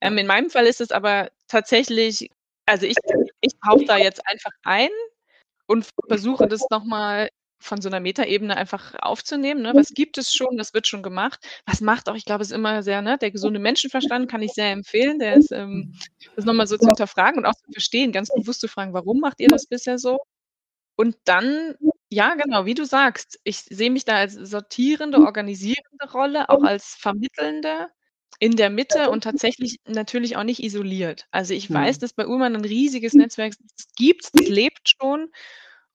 Ähm, 0.00 0.16
in 0.16 0.26
meinem 0.26 0.48
Fall 0.48 0.64
ist 0.66 0.80
es 0.80 0.90
aber 0.90 1.30
tatsächlich 1.48 2.30
also 2.66 2.86
ich, 2.86 2.96
ich 3.40 3.52
tauche 3.64 3.84
da 3.84 3.96
jetzt 3.96 4.26
einfach 4.26 4.52
ein 4.64 4.90
und 5.66 5.88
versuche 6.08 6.46
das 6.48 6.62
nochmal 6.70 7.28
von 7.58 7.80
so 7.80 7.88
einer 7.88 8.00
Metaebene 8.00 8.56
einfach 8.56 8.94
aufzunehmen. 9.00 9.62
Ne? 9.62 9.72
Was 9.74 9.88
gibt 9.90 10.18
es 10.18 10.32
schon? 10.32 10.56
Das 10.56 10.74
wird 10.74 10.86
schon 10.86 11.02
gemacht. 11.02 11.40
Was 11.66 11.80
macht 11.80 12.08
auch, 12.08 12.14
ich 12.14 12.24
glaube, 12.24 12.42
es 12.42 12.50
ist 12.50 12.56
immer 12.56 12.82
sehr, 12.82 13.02
ne, 13.02 13.18
der 13.18 13.30
gesunde 13.30 13.58
Menschenverstand 13.58 14.30
kann 14.30 14.42
ich 14.42 14.52
sehr 14.52 14.70
empfehlen. 14.72 15.18
Der 15.18 15.34
ist, 15.36 15.52
ähm, 15.52 15.94
das 16.36 16.44
nochmal 16.44 16.66
so 16.66 16.76
zu 16.76 16.86
hinterfragen 16.86 17.38
und 17.38 17.46
auch 17.46 17.54
zu 17.54 17.72
verstehen, 17.72 18.12
ganz 18.12 18.28
bewusst 18.28 18.60
zu 18.60 18.68
fragen, 18.68 18.92
warum 18.92 19.20
macht 19.20 19.40
ihr 19.40 19.48
das 19.48 19.66
bisher 19.66 19.98
so? 19.98 20.18
Und 20.96 21.16
dann, 21.24 21.76
ja, 22.10 22.34
genau, 22.34 22.66
wie 22.66 22.74
du 22.74 22.84
sagst, 22.84 23.40
ich 23.44 23.58
sehe 23.60 23.90
mich 23.90 24.04
da 24.04 24.16
als 24.16 24.34
sortierende, 24.34 25.18
organisierende 25.18 26.10
Rolle, 26.12 26.48
auch 26.50 26.62
als 26.62 26.94
vermittelnde 26.94 27.88
in 28.38 28.56
der 28.56 28.70
Mitte 28.70 29.10
und 29.10 29.24
tatsächlich 29.24 29.80
natürlich 29.86 30.36
auch 30.36 30.44
nicht 30.44 30.62
isoliert. 30.62 31.26
Also 31.30 31.54
ich 31.54 31.72
weiß, 31.72 31.96
mhm. 31.96 32.00
dass 32.00 32.12
bei 32.12 32.26
Ullmann 32.26 32.54
ein 32.54 32.64
riesiges 32.64 33.14
Netzwerk 33.14 33.54
gibt, 33.96 34.30
das 34.34 34.46
lebt 34.48 34.94
schon. 34.98 35.30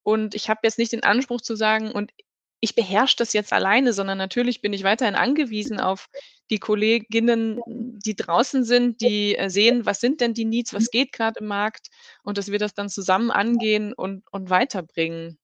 Und 0.04 0.34
ich 0.34 0.50
habe 0.50 0.62
jetzt 0.64 0.80
nicht 0.80 0.92
den 0.92 1.04
Anspruch 1.04 1.42
zu 1.42 1.56
sagen, 1.56 1.92
und 1.92 2.12
ich 2.60 2.76
beherrsche 2.76 3.16
das 3.18 3.34
jetzt 3.34 3.54
alleine, 3.54 3.94
sondern 3.94 4.18
natürlich 4.18 4.62
bin 4.62 4.74
ich 4.74 4.84
weiterhin 4.84 5.16
angewiesen 5.16 5.80
auf 5.80 6.10
die 6.50 6.60
Kolleginnen, 6.60 7.60
die 7.68 8.16
draußen 8.16 8.64
sind, 8.64 9.02
die 9.02 9.36
äh, 9.36 9.50
sehen, 9.50 9.86
was 9.86 10.00
sind 10.00 10.20
denn 10.22 10.34
die 10.34 10.46
Needs, 10.46 10.74
was 10.74 10.92
geht 10.92 11.12
gerade 11.12 11.40
im 11.40 11.48
Markt 11.48 11.88
und 12.24 12.38
dass 12.38 12.52
wir 12.52 12.60
das 12.60 12.74
dann 12.74 12.90
zusammen 12.90 13.32
angehen 13.32 13.94
und, 13.94 14.24
und 14.32 14.50
weiterbringen. 14.50 15.38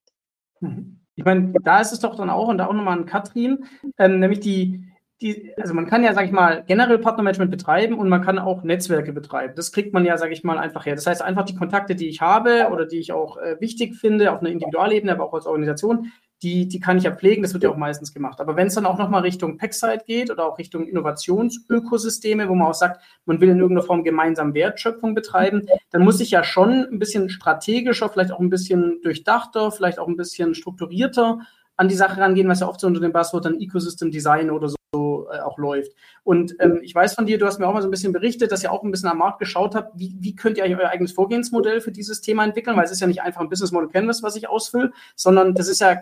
Mhm. 0.60 1.00
Ich 1.15 1.26
meine, 1.26 1.52
da 1.63 1.82
ist 1.82 1.93
es 1.93 2.00
doch 2.00 2.15
dann 2.15 2.30
auch, 2.30 2.47
und 2.47 2.60
da 2.60 2.67
auch 2.67 2.73
nochmal 2.73 2.95
an 2.95 3.08
Katrin, 3.08 3.65
ähm, 3.97 4.19
nämlich 4.19 4.39
die, 4.39 4.87
die, 5.21 5.51
also 5.58 5.73
man 5.73 5.88
kann 5.88 6.03
ja, 6.03 6.13
sage 6.13 6.27
ich 6.27 6.32
mal, 6.32 6.63
generell 6.67 6.99
Partnermanagement 6.99 7.49
betreiben 7.49 7.97
und 7.97 8.08
man 8.08 8.21
kann 8.21 8.38
auch 8.38 8.63
Netzwerke 8.63 9.13
betreiben. 9.13 9.53
Das 9.56 9.71
kriegt 9.71 9.93
man 9.93 10.06
ja, 10.06 10.17
sage 10.17 10.34
ich 10.34 10.43
mal, 10.43 10.60
einfach 10.60 10.86
her. 10.86 10.95
Das 10.95 11.08
heißt, 11.08 11.23
einfach 11.23 11.43
die 11.43 11.56
Kontakte, 11.56 11.95
die 11.95 12.08
ich 12.08 12.21
habe 12.21 12.69
oder 12.71 12.86
die 12.86 12.99
ich 12.99 13.12
auch 13.12 13.38
äh, 13.38 13.60
wichtig 13.60 13.95
finde, 13.95 14.32
auf 14.32 14.41
einer 14.41 14.51
Individualebene, 14.51 15.12
aber 15.12 15.25
auch 15.25 15.34
als 15.34 15.47
Organisation, 15.47 16.12
die, 16.43 16.67
die 16.67 16.80
kann 16.80 16.97
ich 16.97 17.03
ja 17.03 17.15
pflegen, 17.15 17.41
das 17.41 17.53
wird 17.53 17.63
ja 17.63 17.71
auch 17.71 17.77
meistens 17.77 18.13
gemacht. 18.13 18.39
Aber 18.39 18.56
wenn 18.56 18.67
es 18.67 18.75
dann 18.75 18.86
auch 18.86 18.99
nochmal 18.99 19.23
Richtung 19.23 19.58
Packside 19.58 20.03
geht 20.06 20.30
oder 20.30 20.45
auch 20.45 20.60
Richtung 20.60 20.88
Innovationsökosysteme, 20.88 22.47
wo 22.47 22.53
man 22.53 22.67
auch 22.67 22.75
sagt, 22.75 23.01
man 23.25 23.41
will 23.41 23.49
in 23.49 23.60
irgendeiner 23.60 23.88
Form 23.88 24.03
gemeinsam 24.03 24.53
Wertschöpfung 24.53 25.15
betreiben, 25.15 25.65
dann 25.89 26.03
muss 26.03 26.19
ich 26.19 26.30
ja 26.30 26.43
schon 26.43 26.86
ein 26.91 26.99
bisschen 26.99 27.30
strategischer, 27.30 28.10
vielleicht 28.10 28.32
auch 28.32 28.39
ein 28.39 28.51
bisschen 28.51 29.01
durchdachter, 29.01 29.71
vielleicht 29.71 29.97
auch 29.97 30.08
ein 30.08 30.17
bisschen 30.17 30.53
strukturierter 30.53 31.39
an 31.77 31.87
die 31.87 31.95
Sache 31.95 32.19
rangehen, 32.19 32.49
was 32.49 32.59
ja 32.59 32.67
oft 32.67 32.79
so 32.79 32.87
unter 32.87 32.99
dem 32.99 33.13
Buzzword 33.13 33.45
dann 33.45 33.59
Ecosystem 33.59 34.11
Design 34.11 34.49
oder 34.49 34.69
so 34.69 35.27
äh, 35.31 35.39
auch 35.39 35.57
läuft. 35.57 35.93
Und 36.23 36.55
ähm, 36.59 36.79
ich 36.81 36.93
weiß 36.93 37.13
von 37.13 37.25
dir, 37.25 37.37
du 37.37 37.45
hast 37.45 37.59
mir 37.59 37.67
auch 37.67 37.73
mal 37.73 37.81
so 37.81 37.87
ein 37.87 37.91
bisschen 37.91 38.13
berichtet, 38.13 38.51
dass 38.51 38.63
ihr 38.63 38.71
auch 38.71 38.83
ein 38.83 38.91
bisschen 38.91 39.09
am 39.09 39.19
Markt 39.19 39.39
geschaut 39.39 39.75
habt, 39.75 39.97
wie, 39.97 40.15
wie 40.19 40.35
könnt 40.35 40.57
ihr 40.57 40.63
eigentlich 40.63 40.79
euer 40.79 40.89
eigenes 40.89 41.11
Vorgehensmodell 41.11 41.81
für 41.81 41.91
dieses 41.91 42.21
Thema 42.21 42.43
entwickeln, 42.43 42.75
weil 42.75 42.85
es 42.85 42.91
ist 42.91 42.99
ja 42.99 43.07
nicht 43.07 43.21
einfach 43.21 43.41
ein 43.41 43.49
Business 43.49 43.71
Model 43.71 43.89
Canvas, 43.89 44.23
was 44.23 44.35
ich 44.35 44.49
ausfülle, 44.49 44.91
sondern 45.15 45.53
das 45.53 45.67
ist 45.67 45.81
ja 45.81 45.91
äh, 45.91 45.97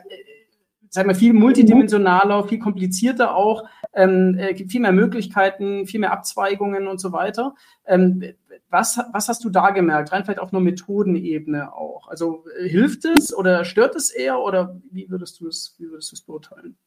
sagen 0.95 1.09
wir, 1.09 1.15
viel 1.15 1.33
multidimensionaler, 1.33 2.47
viel 2.47 2.57
komplizierter 2.57 3.35
auch, 3.35 3.67
ähm, 3.93 4.37
äh, 4.39 4.53
gibt 4.53 4.71
viel 4.71 4.79
mehr 4.79 4.93
Möglichkeiten, 4.93 5.85
viel 5.85 5.99
mehr 5.99 6.13
Abzweigungen 6.13 6.87
und 6.87 7.01
so 7.01 7.11
weiter. 7.11 7.53
Ähm, 7.85 8.23
was, 8.69 8.97
was 9.11 9.27
hast 9.27 9.43
du 9.43 9.49
da 9.49 9.71
gemerkt? 9.71 10.13
Rein 10.13 10.23
vielleicht 10.23 10.39
auf 10.39 10.53
einer 10.53 10.61
Methodenebene 10.61 11.73
auch. 11.73 12.07
Also 12.07 12.45
äh, 12.57 12.69
hilft 12.69 13.03
es 13.03 13.35
oder 13.35 13.65
stört 13.65 13.95
es 13.97 14.09
eher 14.09 14.39
oder 14.39 14.79
wie 14.89 15.09
würdest 15.09 15.41
du 15.41 15.47
es, 15.47 15.75
wie 15.77 15.89
würdest 15.89 16.11
du 16.11 16.15
es 16.15 16.21
beurteilen? 16.21 16.77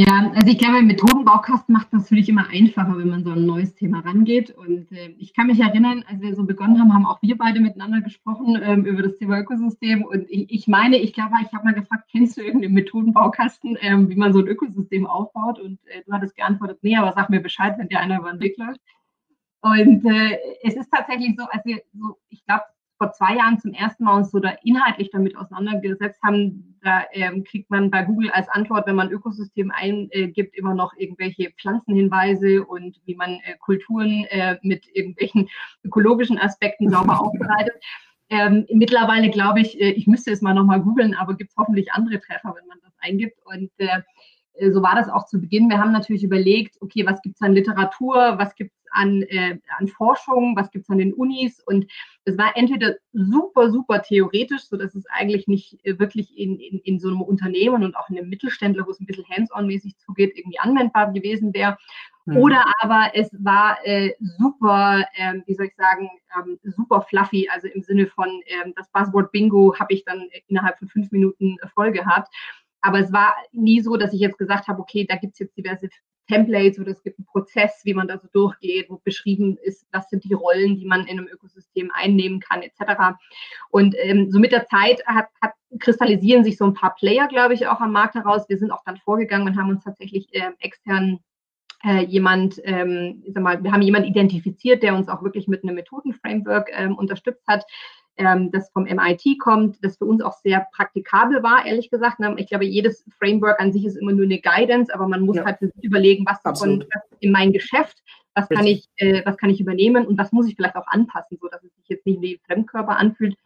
Ja, 0.00 0.32
also 0.34 0.50
ich 0.50 0.56
glaube, 0.56 0.80
Methodenbaukasten 0.80 1.74
macht 1.74 1.88
es 1.88 1.92
natürlich 1.92 2.30
immer 2.30 2.48
einfacher, 2.48 2.96
wenn 2.96 3.10
man 3.10 3.22
so 3.22 3.32
ein 3.32 3.44
neues 3.44 3.74
Thema 3.74 4.00
rangeht. 4.00 4.50
Und 4.50 4.90
äh, 4.92 5.14
ich 5.18 5.34
kann 5.34 5.48
mich 5.48 5.60
erinnern, 5.60 6.06
als 6.08 6.22
wir 6.22 6.34
so 6.34 6.44
begonnen 6.44 6.80
haben, 6.80 6.94
haben 6.94 7.04
auch 7.04 7.20
wir 7.20 7.36
beide 7.36 7.60
miteinander 7.60 8.00
gesprochen 8.00 8.58
ähm, 8.62 8.86
über 8.86 9.02
das 9.02 9.18
Thema 9.18 9.38
Ökosystem. 9.38 10.02
Und 10.02 10.24
ich, 10.30 10.50
ich 10.50 10.68
meine, 10.68 10.96
ich 10.96 11.12
glaube, 11.12 11.34
ich 11.44 11.52
habe 11.52 11.66
mal 11.66 11.74
gefragt, 11.74 12.08
kennst 12.10 12.38
du 12.38 12.40
irgendeinen 12.40 12.72
Methodenbaukasten, 12.72 13.76
ähm, 13.82 14.08
wie 14.08 14.16
man 14.16 14.32
so 14.32 14.38
ein 14.38 14.46
Ökosystem 14.46 15.06
aufbaut? 15.06 15.60
Und 15.60 15.78
äh, 15.88 16.02
du 16.06 16.12
hattest 16.14 16.34
geantwortet, 16.34 16.78
nee, 16.80 16.96
aber 16.96 17.12
sag 17.12 17.28
mir 17.28 17.40
Bescheid, 17.40 17.74
wenn 17.76 17.88
dir 17.88 18.00
einer 18.00 18.20
über 18.20 18.30
den 18.30 18.40
Weg 18.40 18.56
läuft. 18.56 18.80
Und 19.60 20.06
äh, 20.06 20.38
es 20.62 20.76
ist 20.76 20.90
tatsächlich 20.90 21.36
so, 21.36 21.44
also 21.44 21.78
so, 21.92 22.16
ich 22.30 22.42
glaube, 22.46 22.62
vor 23.00 23.12
zwei 23.12 23.36
Jahren 23.36 23.58
zum 23.58 23.72
ersten 23.72 24.04
Mal 24.04 24.18
uns 24.18 24.30
so 24.30 24.40
da 24.40 24.50
inhaltlich 24.62 25.08
damit 25.10 25.34
auseinandergesetzt 25.34 26.20
haben, 26.22 26.76
da 26.82 27.04
ähm, 27.12 27.44
kriegt 27.44 27.70
man 27.70 27.90
bei 27.90 28.02
Google 28.02 28.30
als 28.30 28.46
Antwort, 28.50 28.86
wenn 28.86 28.96
man 28.96 29.10
Ökosystem 29.10 29.70
eingibt, 29.70 30.54
immer 30.54 30.74
noch 30.74 30.92
irgendwelche 30.98 31.50
Pflanzenhinweise 31.52 32.62
und 32.62 33.00
wie 33.06 33.14
man 33.14 33.40
äh, 33.44 33.56
Kulturen 33.58 34.26
äh, 34.26 34.58
mit 34.62 34.84
irgendwelchen 34.92 35.48
ökologischen 35.82 36.38
Aspekten 36.38 36.90
sauber 36.90 37.18
aufbereitet. 37.22 37.74
Ähm, 38.28 38.66
mittlerweile 38.70 39.30
glaube 39.30 39.60
ich, 39.60 39.80
äh, 39.80 39.92
ich 39.92 40.06
müsste 40.06 40.30
es 40.30 40.42
mal 40.42 40.52
nochmal 40.52 40.82
googeln, 40.82 41.14
aber 41.14 41.34
gibt 41.34 41.50
es 41.50 41.56
hoffentlich 41.56 41.90
andere 41.92 42.20
Treffer, 42.20 42.54
wenn 42.54 42.68
man 42.68 42.78
das 42.82 42.92
eingibt. 43.00 43.38
Und 43.46 43.70
äh, 43.78 43.86
äh, 43.86 44.02
so 44.72 44.82
war 44.82 44.94
das 44.94 45.08
auch 45.08 45.26
zu 45.26 45.40
Beginn. 45.40 45.70
Wir 45.70 45.78
haben 45.78 45.92
natürlich 45.92 46.24
überlegt, 46.24 46.76
okay, 46.80 47.06
was 47.06 47.22
gibt 47.22 47.36
es 47.36 47.42
an 47.42 47.54
Literatur, 47.54 48.38
was 48.38 48.54
gibt 48.54 48.72
es 48.72 48.80
an, 48.92 49.22
äh, 49.22 49.58
an 49.78 49.88
Forschung, 49.88 50.56
was 50.56 50.70
gibt 50.70 50.84
es 50.84 50.90
an 50.90 50.98
den 50.98 51.14
Unis 51.14 51.60
und 51.64 51.86
es 52.24 52.36
war 52.36 52.56
entweder 52.56 52.96
super, 53.12 53.70
super 53.70 54.02
theoretisch, 54.02 54.62
sodass 54.64 54.94
es 54.94 55.06
eigentlich 55.06 55.48
nicht 55.48 55.78
äh, 55.84 55.98
wirklich 55.98 56.36
in, 56.36 56.58
in, 56.58 56.78
in 56.80 56.98
so 56.98 57.08
einem 57.08 57.22
Unternehmen 57.22 57.82
und 57.82 57.96
auch 57.96 58.08
in 58.10 58.18
einem 58.18 58.28
Mittelständler, 58.28 58.86
wo 58.86 58.90
es 58.90 59.00
ein 59.00 59.06
bisschen 59.06 59.28
hands-on-mäßig 59.28 59.96
zugeht, 59.98 60.36
irgendwie 60.36 60.58
anwendbar 60.58 61.12
gewesen 61.12 61.54
wäre. 61.54 61.78
Mhm. 62.26 62.36
Oder 62.36 62.64
aber 62.80 63.10
es 63.14 63.30
war 63.38 63.78
äh, 63.84 64.12
super, 64.20 65.04
äh, 65.14 65.34
wie 65.46 65.54
soll 65.54 65.66
ich 65.66 65.76
sagen, 65.76 66.10
ähm, 66.36 66.58
super 66.62 67.02
fluffy, 67.02 67.48
also 67.48 67.68
im 67.68 67.82
Sinne 67.82 68.06
von 68.06 68.28
ähm, 68.46 68.74
das 68.76 68.90
Buzzword 68.90 69.32
Bingo 69.32 69.74
habe 69.78 69.94
ich 69.94 70.04
dann 70.04 70.28
innerhalb 70.48 70.78
von 70.78 70.88
fünf 70.88 71.10
Minuten 71.10 71.56
voll 71.74 71.92
gehabt. 71.92 72.28
Aber 72.80 72.98
es 73.00 73.12
war 73.12 73.34
nie 73.52 73.80
so, 73.80 73.96
dass 73.96 74.12
ich 74.12 74.20
jetzt 74.20 74.38
gesagt 74.38 74.68
habe, 74.68 74.80
okay, 74.80 75.06
da 75.08 75.16
gibt 75.16 75.34
es 75.34 75.38
jetzt 75.38 75.56
diverse 75.56 75.88
Templates 76.30 76.78
oder 76.78 76.92
es 76.92 77.02
gibt 77.02 77.18
einen 77.18 77.26
Prozess, 77.26 77.80
wie 77.84 77.94
man 77.94 78.08
da 78.08 78.18
so 78.18 78.28
durchgeht, 78.32 78.88
wo 78.88 79.00
beschrieben 79.02 79.56
ist, 79.62 79.86
was 79.92 80.08
sind 80.08 80.24
die 80.24 80.32
Rollen, 80.32 80.76
die 80.76 80.86
man 80.86 81.06
in 81.06 81.18
einem 81.18 81.28
Ökosystem 81.28 81.90
einnehmen 81.92 82.40
kann, 82.40 82.62
etc. 82.62 83.16
Und 83.70 83.94
ähm, 83.98 84.30
so 84.30 84.38
mit 84.38 84.52
der 84.52 84.66
Zeit 84.66 85.04
hat, 85.06 85.26
hat, 85.42 85.52
kristallisieren 85.78 86.44
sich 86.44 86.56
so 86.56 86.64
ein 86.64 86.74
paar 86.74 86.94
Player, 86.94 87.26
glaube 87.28 87.54
ich, 87.54 87.66
auch 87.66 87.80
am 87.80 87.92
Markt 87.92 88.14
heraus. 88.14 88.48
Wir 88.48 88.58
sind 88.58 88.70
auch 88.70 88.82
dann 88.84 88.98
vorgegangen 88.98 89.48
und 89.48 89.58
haben 89.58 89.70
uns 89.70 89.84
tatsächlich 89.84 90.28
äh, 90.32 90.52
extern 90.60 91.18
äh, 91.82 92.04
jemand, 92.04 92.60
ähm, 92.64 93.22
ich 93.24 93.32
sag 93.34 93.42
mal, 93.42 93.62
wir 93.62 93.72
haben 93.72 93.82
jemanden 93.82 94.08
identifiziert, 94.08 94.82
der 94.82 94.94
uns 94.94 95.08
auch 95.08 95.22
wirklich 95.22 95.48
mit 95.48 95.64
einem 95.64 95.76
Methodenframework 95.76 96.70
ähm, 96.72 96.96
unterstützt 96.96 97.46
hat, 97.46 97.64
ähm, 98.16 98.50
das 98.50 98.70
vom 98.70 98.84
MIT 98.84 99.38
kommt, 99.38 99.82
das 99.82 99.96
für 99.96 100.04
uns 100.04 100.22
auch 100.22 100.34
sehr 100.34 100.66
praktikabel 100.74 101.42
war, 101.42 101.64
ehrlich 101.64 101.90
gesagt. 101.90 102.20
Ne? 102.20 102.34
Ich 102.38 102.48
glaube, 102.48 102.64
jedes 102.64 103.04
Framework 103.18 103.60
an 103.60 103.72
sich 103.72 103.84
ist 103.84 103.96
immer 103.96 104.12
nur 104.12 104.24
eine 104.24 104.40
Guidance, 104.40 104.92
aber 104.92 105.08
man 105.08 105.22
muss 105.22 105.36
ja. 105.36 105.44
halt 105.44 105.58
überlegen, 105.80 106.24
was 106.26 106.42
davon 106.42 106.84
in 107.20 107.32
mein 107.32 107.52
Geschäft, 107.52 108.02
was 108.34 108.48
kann 108.48 108.66
ich, 108.66 108.88
äh, 108.96 109.22
was 109.24 109.36
kann 109.36 109.50
ich 109.50 109.60
übernehmen 109.60 110.06
und 110.06 110.18
was 110.18 110.32
muss 110.32 110.46
ich 110.46 110.56
vielleicht 110.56 110.76
auch 110.76 110.86
anpassen, 110.86 111.38
so 111.40 111.48
dass 111.48 111.62
es 111.64 111.74
sich 111.76 111.88
jetzt 111.88 112.06
nicht 112.06 112.20
wie 112.20 112.40
Fremdkörper 112.46 112.96
anfühlt. 112.96 113.36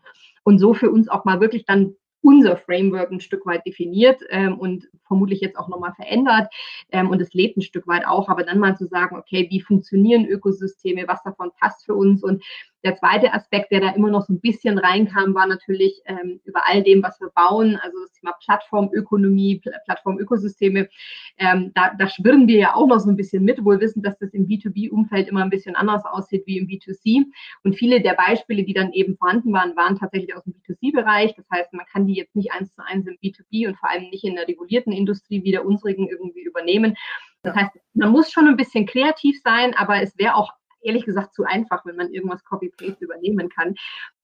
Und 0.42 0.58
so 0.58 0.74
für 0.74 0.90
uns 0.90 1.08
auch 1.08 1.24
mal 1.24 1.40
wirklich 1.40 1.64
dann 1.64 1.94
unser 2.24 2.56
Framework 2.56 3.12
ein 3.12 3.20
Stück 3.20 3.44
weit 3.46 3.66
definiert 3.66 4.20
ähm, 4.30 4.58
und 4.58 4.88
vermutlich 5.06 5.40
jetzt 5.40 5.58
auch 5.58 5.68
nochmal 5.68 5.92
verändert. 5.94 6.52
Ähm, 6.90 7.10
und 7.10 7.20
es 7.20 7.34
lebt 7.34 7.58
ein 7.58 7.62
Stück 7.62 7.86
weit 7.86 8.06
auch, 8.06 8.28
aber 8.28 8.42
dann 8.42 8.58
mal 8.58 8.76
zu 8.76 8.86
sagen, 8.86 9.16
okay, 9.16 9.46
wie 9.50 9.60
funktionieren 9.60 10.26
Ökosysteme, 10.26 11.06
was 11.06 11.22
davon 11.22 11.50
passt 11.60 11.84
für 11.84 11.94
uns 11.94 12.24
und 12.24 12.42
der 12.84 12.96
zweite 12.96 13.32
Aspekt, 13.32 13.72
der 13.72 13.80
da 13.80 13.90
immer 13.90 14.10
noch 14.10 14.26
so 14.26 14.34
ein 14.34 14.40
bisschen 14.40 14.78
reinkam, 14.78 15.34
war 15.34 15.46
natürlich 15.46 16.02
ähm, 16.04 16.40
über 16.44 16.68
all 16.68 16.82
dem, 16.82 17.02
was 17.02 17.18
wir 17.18 17.30
bauen, 17.30 17.78
also 17.82 17.96
das 18.02 18.12
Thema 18.12 18.34
Plattformökonomie, 18.44 19.62
Plattformökosysteme. 19.86 20.88
Ähm, 21.38 21.72
da, 21.74 21.94
da 21.98 22.08
schwirren 22.08 22.46
wir 22.46 22.58
ja 22.58 22.74
auch 22.74 22.86
noch 22.86 23.00
so 23.00 23.08
ein 23.08 23.16
bisschen 23.16 23.42
mit, 23.42 23.64
wohl 23.64 23.80
wissen, 23.80 24.02
dass 24.02 24.18
das 24.18 24.34
im 24.34 24.46
B2B-Umfeld 24.46 25.28
immer 25.28 25.42
ein 25.42 25.50
bisschen 25.50 25.76
anders 25.76 26.04
aussieht 26.04 26.42
wie 26.46 26.58
im 26.58 26.66
B2C. 26.66 27.24
Und 27.64 27.74
viele 27.74 28.02
der 28.02 28.14
Beispiele, 28.14 28.64
die 28.64 28.74
dann 28.74 28.92
eben 28.92 29.16
vorhanden 29.16 29.52
waren, 29.54 29.74
waren 29.76 29.98
tatsächlich 29.98 30.36
aus 30.36 30.44
dem 30.44 30.52
B2C-Bereich. 30.52 31.34
Das 31.36 31.46
heißt, 31.50 31.72
man 31.72 31.86
kann 31.90 32.06
die 32.06 32.13
jetzt 32.14 32.34
nicht 32.36 32.52
eins 32.52 32.74
zu 32.74 32.84
eins 32.84 33.06
im 33.06 33.16
B2B 33.16 33.68
und 33.68 33.76
vor 33.76 33.90
allem 33.90 34.08
nicht 34.10 34.24
in 34.24 34.36
der 34.36 34.48
regulierten 34.48 34.92
Industrie 34.92 35.44
wie 35.44 35.52
der 35.52 35.64
unsrigen 35.64 36.08
irgendwie 36.08 36.42
übernehmen. 36.42 36.96
Das 37.42 37.54
heißt, 37.54 37.72
man 37.92 38.10
muss 38.10 38.32
schon 38.32 38.48
ein 38.48 38.56
bisschen 38.56 38.86
kreativ 38.86 39.40
sein, 39.42 39.74
aber 39.74 40.00
es 40.00 40.16
wäre 40.18 40.34
auch 40.34 40.52
ehrlich 40.84 41.04
gesagt 41.04 41.34
zu 41.34 41.44
einfach, 41.44 41.84
wenn 41.86 41.96
man 41.96 42.12
irgendwas 42.12 42.44
Copy-Paste 42.44 43.04
übernehmen 43.04 43.48
kann. 43.48 43.74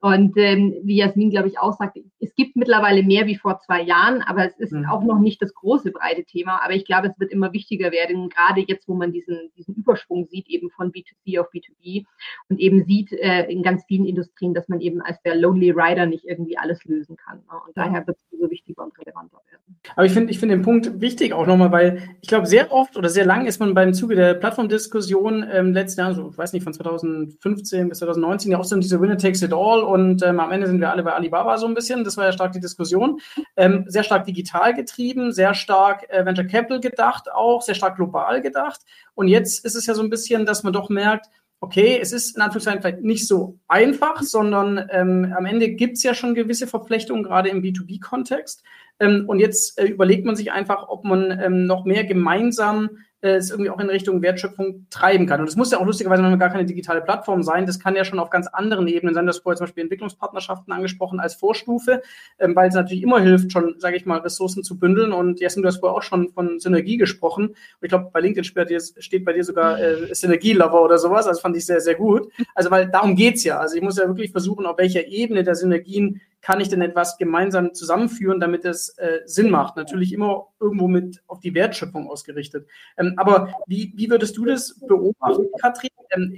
Und 0.01 0.37
ähm, 0.37 0.75
wie 0.83 0.97
Jasmin, 0.97 1.31
glaube 1.31 1.49
ich, 1.49 1.59
auch 1.59 1.77
sagt, 1.77 1.99
es 2.21 2.35
gibt 2.35 2.57
mittlerweile 2.57 3.03
mehr 3.03 3.27
wie 3.27 3.37
vor 3.37 3.61
zwei 3.61 3.83
Jahren, 3.83 4.23
aber 4.23 4.47
es 4.47 4.59
ist 4.59 4.73
mhm. 4.73 4.87
auch 4.87 5.03
noch 5.03 5.19
nicht 5.19 5.43
das 5.43 5.53
große, 5.55 5.91
breite 5.91 6.25
Thema. 6.25 6.61
Aber 6.65 6.75
ich 6.75 6.87
glaube, 6.87 7.09
es 7.09 7.21
wird 7.21 7.31
immer 7.31 7.53
wichtiger 7.53 7.93
werden, 7.93 8.31
gerade 8.31 8.65
jetzt, 8.67 8.89
wo 8.89 8.95
man 8.95 9.13
diesen, 9.13 9.51
diesen 9.59 9.75
Überschwung 9.75 10.27
sieht, 10.27 10.49
eben 10.49 10.71
von 10.71 10.91
B2C 10.91 11.39
auf 11.39 11.49
B2B 11.53 12.05
und 12.49 12.59
eben 12.59 12.85
sieht 12.85 13.13
äh, 13.13 13.45
in 13.51 13.63
ganz 13.63 13.85
vielen 13.87 14.07
Industrien, 14.07 14.55
dass 14.55 14.69
man 14.69 14.81
eben 14.81 15.03
als 15.03 15.21
der 15.23 15.37
Lonely 15.37 15.71
Rider 15.71 16.07
nicht 16.07 16.25
irgendwie 16.25 16.57
alles 16.57 16.83
lösen 16.87 17.17
kann. 17.17 17.39
Ne? 17.39 17.61
Und 17.67 17.77
daher 17.77 18.07
wird 18.07 18.17
es 18.17 18.39
so 18.39 18.51
wichtiger 18.51 18.83
und 18.83 18.99
relevanter 18.99 19.39
werden. 19.51 19.79
Aber 19.97 20.07
ich 20.07 20.13
finde 20.13 20.31
ich 20.31 20.39
finde 20.39 20.57
den 20.57 20.63
Punkt 20.63 21.01
wichtig 21.01 21.33
auch 21.35 21.47
nochmal, 21.47 21.73
weil 21.73 22.03
ich 22.23 22.29
glaube, 22.29 22.47
sehr 22.47 22.73
oft 22.73 22.97
oder 22.97 23.09
sehr 23.09 23.27
lang 23.27 23.47
ist 23.47 23.61
man 23.61 23.75
beim 23.75 23.93
Zuge 23.93 24.15
der 24.15 24.35
Plattformdiskussion 24.35 25.45
ähm, 25.51 25.73
letzten 25.73 26.01
Jahren, 26.01 26.15
so, 26.15 26.31
ich 26.31 26.39
weiß 26.39 26.53
nicht, 26.55 26.65
von 26.65 26.73
2015 26.73 27.89
bis 27.89 27.99
2019 27.99 28.53
ja 28.53 28.59
auch 28.59 28.65
so 28.65 28.77
diese 28.77 29.01
Winner 29.01 29.19
takes 29.19 29.43
it 29.43 29.53
all 29.53 29.83
und 29.91 30.23
ähm, 30.23 30.41
am 30.41 30.53
Ende 30.53 30.67
sind 30.67 30.81
wir 30.81 30.91
alle 30.91 31.03
bei 31.03 31.13
Alibaba 31.13 31.59
so 31.59 31.67
ein 31.67 31.75
bisschen. 31.75 32.05
Das 32.05 32.17
war 32.17 32.25
ja 32.25 32.33
stark 32.33 32.53
die 32.53 32.61
Diskussion. 32.61 33.21
Ähm, 33.57 33.85
sehr 33.87 34.03
stark 34.03 34.25
digital 34.25 34.75
getrieben, 34.75 35.33
sehr 35.33 35.55
stark 35.55 36.07
äh, 36.09 36.25
Venture 36.25 36.47
Capital 36.47 36.81
gedacht 36.81 37.31
auch, 37.33 37.63
sehr 37.63 37.75
stark 37.75 37.97
global 37.97 38.41
gedacht. 38.41 38.81
Und 39.15 39.29
jetzt 39.29 39.65
ist 39.65 39.75
es 39.75 39.87
ja 39.87 39.95
so 39.95 40.03
ein 40.03 40.11
bisschen, 40.11 40.47
dass 40.47 40.63
man 40.63 40.73
doch 40.73 40.89
merkt, 40.89 41.27
okay, 41.61 41.99
es 42.01 42.13
ist 42.13 42.37
in 42.37 42.43
Anführungszeichen 42.43 42.81
vielleicht 42.81 43.03
nicht 43.03 43.29
so 43.29 43.59
einfach, 43.69 44.23
sondern 44.23 44.89
ähm, 44.91 45.35
am 45.37 45.45
Ende 45.45 45.71
gibt 45.71 45.99
es 45.99 46.03
ja 46.03 46.15
schon 46.15 46.35
gewisse 46.35 46.67
Verflechtungen, 46.67 47.23
gerade 47.23 47.51
im 47.51 47.63
B2B-Kontext. 47.63 48.63
Ähm, 48.99 49.25
und 49.27 49.39
jetzt 49.39 49.79
äh, 49.79 49.87
überlegt 49.87 50.25
man 50.25 50.37
sich 50.37 50.53
einfach, 50.53 50.89
ob 50.89 51.05
man 51.05 51.39
ähm, 51.39 51.67
noch 51.67 51.85
mehr 51.85 52.05
gemeinsam 52.05 52.91
es 53.23 53.51
irgendwie 53.51 53.71
auch 53.71 53.79
in 53.79 53.91
Richtung 53.91 54.23
Wertschöpfung 54.23 54.87
treiben 54.89 55.27
kann. 55.27 55.41
Und 55.41 55.49
es 55.49 55.57
muss 55.57 55.71
ja 55.71 55.79
auch 55.79 55.85
lustigerweise 55.85 56.23
noch 56.23 56.39
gar 56.39 56.49
keine 56.49 56.65
digitale 56.65 57.03
Plattform 57.03 57.43
sein. 57.43 57.67
Das 57.67 57.79
kann 57.79 57.95
ja 57.95 58.05
schon 58.05 58.19
auf 58.19 58.31
ganz 58.31 58.47
anderen 58.47 58.89
Ebenen 58.89 59.15
sein. 59.15 59.27
Das 59.27 59.39
vorher 59.39 59.57
zum 59.57 59.67
Beispiel 59.67 59.83
Entwicklungspartnerschaften 59.83 60.73
angesprochen 60.73 61.21
als 61.21 61.35
Vorstufe, 61.35 62.03
ähm, 62.39 62.57
weil 62.57 62.69
es 62.69 62.75
natürlich 62.75 63.03
immer 63.03 63.21
hilft, 63.21 63.53
schon, 63.53 63.75
sage 63.79 63.97
ich 63.97 64.07
mal, 64.07 64.19
Ressourcen 64.21 64.65
zu 64.65 64.79
bündeln. 64.79 65.13
Und 65.13 65.41
Jasmin, 65.41 65.63
du 65.63 65.69
hast 65.69 65.81
vorher 65.81 65.97
auch 65.97 66.03
schon 66.03 66.31
von 66.31 66.59
Synergie 66.61 66.97
gesprochen. 66.97 67.49
Und 67.49 67.57
ich 67.83 67.91
glaube, 67.91 68.11
bei 68.13 68.21
LinkedIn 68.21 68.45
steht 68.45 69.25
bei 69.25 69.33
dir 69.33 69.45
sogar 69.45 69.79
äh, 69.79 70.15
Synergie-Lover 70.15 70.83
oder 70.83 70.99
sowas. 70.99 71.27
Das 71.27 71.41
fand 71.41 71.57
ich 71.57 71.67
sehr, 71.67 71.81
sehr 71.81 71.97
gut. 71.97 72.29
Also, 72.55 72.71
weil 72.71 72.89
darum 72.89 73.17
geht's 73.17 73.45
ja. 73.45 73.59
Also 73.59 73.77
ich 73.77 73.83
muss 73.83 73.99
ja 73.99 74.07
wirklich 74.07 74.33
versuchen, 74.33 74.65
auf 74.65 74.79
welcher 74.79 75.07
Ebene 75.07 75.45
der 75.45 75.55
Synergien 75.55 76.21
kann 76.43 76.61
ich 76.61 76.69
denn 76.69 76.83
etwas 76.83 77.19
gemeinsam 77.19 77.75
zusammenführen, 77.75 78.41
damit 78.41 78.65
es 78.65 78.91
äh, 78.99 79.21
Sinn 79.27 79.51
macht? 79.51 79.77
Natürlich 79.77 80.13
immer 80.13 80.49
irgendwo 80.59 80.89
mit 80.89 81.23
auf 81.27 81.41
die 81.41 81.55
Wertschöpfung 81.55 82.09
ausgerichtet. 82.09 82.69
Ähm, 82.97 83.15
aber 83.17 83.53
wie, 83.67 83.93
wie 83.97 84.11
würdest 84.11 84.37
du 84.37 84.45
das 84.45 84.79
beobachten, 84.81 85.47
Katrin? 85.61 85.91
Ähm, 86.13 86.35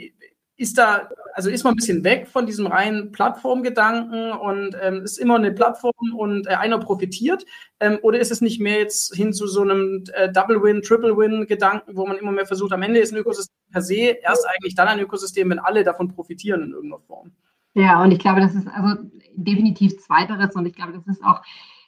ist 0.56 0.78
da, 0.78 1.08
also 1.34 1.50
ist 1.50 1.64
man 1.64 1.72
ein 1.72 1.76
bisschen 1.76 2.04
weg 2.04 2.28
von 2.28 2.46
diesem 2.46 2.66
reinen 2.66 3.10
Plattformgedanken 3.10 4.32
und 4.32 4.76
ähm, 4.80 5.02
ist 5.02 5.18
immer 5.18 5.36
eine 5.36 5.50
Plattform 5.50 6.14
und 6.16 6.46
äh, 6.46 6.50
einer 6.50 6.78
profitiert? 6.78 7.44
Ähm, 7.80 7.98
oder 8.02 8.20
ist 8.20 8.30
es 8.30 8.40
nicht 8.40 8.60
mehr 8.60 8.78
jetzt 8.78 9.14
hin 9.14 9.32
zu 9.32 9.46
so 9.46 9.62
einem 9.62 10.04
äh, 10.12 10.30
Double-Win, 10.30 10.82
Triple-Win-Gedanken, 10.82 11.96
wo 11.96 12.06
man 12.06 12.16
immer 12.18 12.32
mehr 12.32 12.46
versucht, 12.46 12.72
am 12.72 12.82
Ende 12.82 13.00
ist 13.00 13.12
ein 13.12 13.18
Ökosystem 13.18 13.56
per 13.72 13.82
se 13.82 13.96
erst 14.22 14.46
eigentlich 14.46 14.74
dann 14.74 14.88
ein 14.88 15.00
Ökosystem, 15.00 15.50
wenn 15.50 15.58
alle 15.58 15.84
davon 15.84 16.08
profitieren 16.08 16.62
in 16.62 16.72
irgendeiner 16.72 17.02
Form? 17.02 17.32
Ja, 17.74 18.02
und 18.02 18.10
ich 18.10 18.18
glaube, 18.18 18.40
das 18.40 18.54
ist 18.54 18.68
also 18.68 19.02
definitiv 19.34 19.98
Zweiteres 19.98 20.54
und 20.54 20.66
ich 20.66 20.74
glaube, 20.74 20.92
das 20.92 21.06
ist 21.06 21.24
auch 21.24 21.40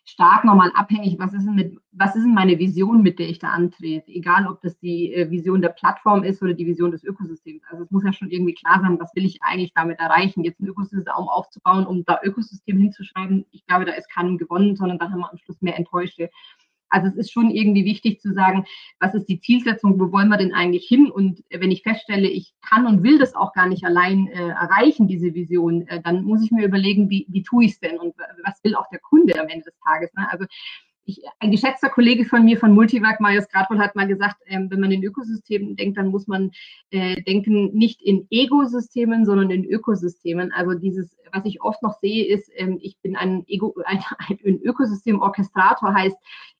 stark 0.06 0.44
nochmal 0.44 0.70
abhängig, 0.74 1.18
was 1.18 1.32
ist, 1.32 1.46
denn 1.46 1.54
mit, 1.54 1.78
was 1.92 2.14
ist 2.14 2.24
denn 2.24 2.34
meine 2.34 2.58
Vision, 2.58 3.02
mit 3.02 3.18
der 3.18 3.28
ich 3.28 3.38
da 3.38 3.48
antrete, 3.48 4.10
egal 4.10 4.46
ob 4.46 4.60
das 4.60 4.78
die 4.78 5.14
äh, 5.14 5.30
Vision 5.30 5.62
der 5.62 5.70
Plattform 5.70 6.24
ist 6.24 6.42
oder 6.42 6.52
die 6.52 6.66
Vision 6.66 6.90
des 6.90 7.04
Ökosystems. 7.04 7.62
Also 7.70 7.84
es 7.84 7.90
muss 7.90 8.04
ja 8.04 8.12
schon 8.12 8.30
irgendwie 8.30 8.54
klar 8.54 8.80
sein, 8.82 9.00
was 9.00 9.14
will 9.14 9.24
ich 9.24 9.42
eigentlich 9.42 9.72
damit 9.74 9.98
erreichen, 9.98 10.44
jetzt 10.44 10.60
ein 10.60 10.66
Ökosystem 10.66 11.14
aufzubauen, 11.14 11.86
um 11.86 12.04
da 12.04 12.20
Ökosystem 12.22 12.78
hinzuschreiben. 12.78 13.46
Ich 13.50 13.66
glaube, 13.66 13.86
da 13.86 13.92
ist 13.92 14.10
keinem 14.10 14.36
gewonnen, 14.36 14.76
sondern 14.76 14.98
dann 14.98 15.10
haben 15.10 15.20
wir 15.20 15.32
am 15.32 15.38
Schluss 15.38 15.60
mehr 15.62 15.78
Enttäuschte. 15.78 16.30
Also 16.94 17.08
es 17.08 17.16
ist 17.16 17.32
schon 17.32 17.50
irgendwie 17.50 17.84
wichtig 17.84 18.20
zu 18.20 18.32
sagen, 18.32 18.64
was 19.00 19.14
ist 19.14 19.28
die 19.28 19.40
Zielsetzung, 19.40 19.98
wo 19.98 20.12
wollen 20.12 20.28
wir 20.28 20.38
denn 20.38 20.54
eigentlich 20.54 20.86
hin? 20.86 21.10
Und 21.10 21.42
wenn 21.50 21.72
ich 21.72 21.82
feststelle, 21.82 22.28
ich 22.28 22.54
kann 22.62 22.86
und 22.86 23.02
will 23.02 23.18
das 23.18 23.34
auch 23.34 23.52
gar 23.52 23.68
nicht 23.68 23.84
allein 23.84 24.28
äh, 24.28 24.50
erreichen, 24.50 25.08
diese 25.08 25.34
Vision, 25.34 25.88
äh, 25.88 26.00
dann 26.00 26.22
muss 26.22 26.44
ich 26.44 26.52
mir 26.52 26.64
überlegen, 26.64 27.10
wie, 27.10 27.26
wie 27.28 27.42
tue 27.42 27.64
ich 27.64 27.72
es 27.72 27.80
denn 27.80 27.98
und 27.98 28.14
was 28.44 28.62
will 28.62 28.76
auch 28.76 28.88
der 28.92 29.00
Kunde 29.00 29.38
am 29.40 29.48
Ende 29.48 29.64
des 29.64 29.74
Tages. 29.84 30.14
Ne? 30.14 30.28
Also 30.30 30.44
ich, 31.04 31.20
ein 31.40 31.50
geschätzter 31.50 31.90
Kollege 31.90 32.24
von 32.24 32.44
mir 32.44 32.58
von 32.58 32.72
Multivac, 32.72 33.20
Marius 33.20 33.48
Gradwohl, 33.48 33.78
hat 33.78 33.96
mal 33.96 34.06
gesagt, 34.06 34.36
ähm, 34.46 34.70
wenn 34.70 34.80
man 34.80 34.92
in 34.92 35.02
Ökosystemen 35.02 35.76
denkt, 35.76 35.98
dann 35.98 36.08
muss 36.08 36.26
man 36.26 36.52
äh, 36.90 37.20
denken 37.22 37.76
nicht 37.76 38.00
in 38.02 38.26
Egosystemen, 38.30 39.26
sondern 39.26 39.50
in 39.50 39.64
Ökosystemen. 39.64 40.52
Also 40.52 40.74
dieses, 40.78 41.16
was 41.34 41.44
ich 41.44 41.62
oft 41.62 41.82
noch 41.82 41.94
sehe, 42.00 42.26
ist, 42.26 42.50
ähm, 42.54 42.78
ich 42.80 42.98
bin 43.00 43.16
ein, 43.16 43.44
Ego, 43.46 43.74
ein, 43.84 44.02
ein 44.28 44.60
Ökosystem-Orchestrator, 44.62 45.94
heißt, 45.94 46.16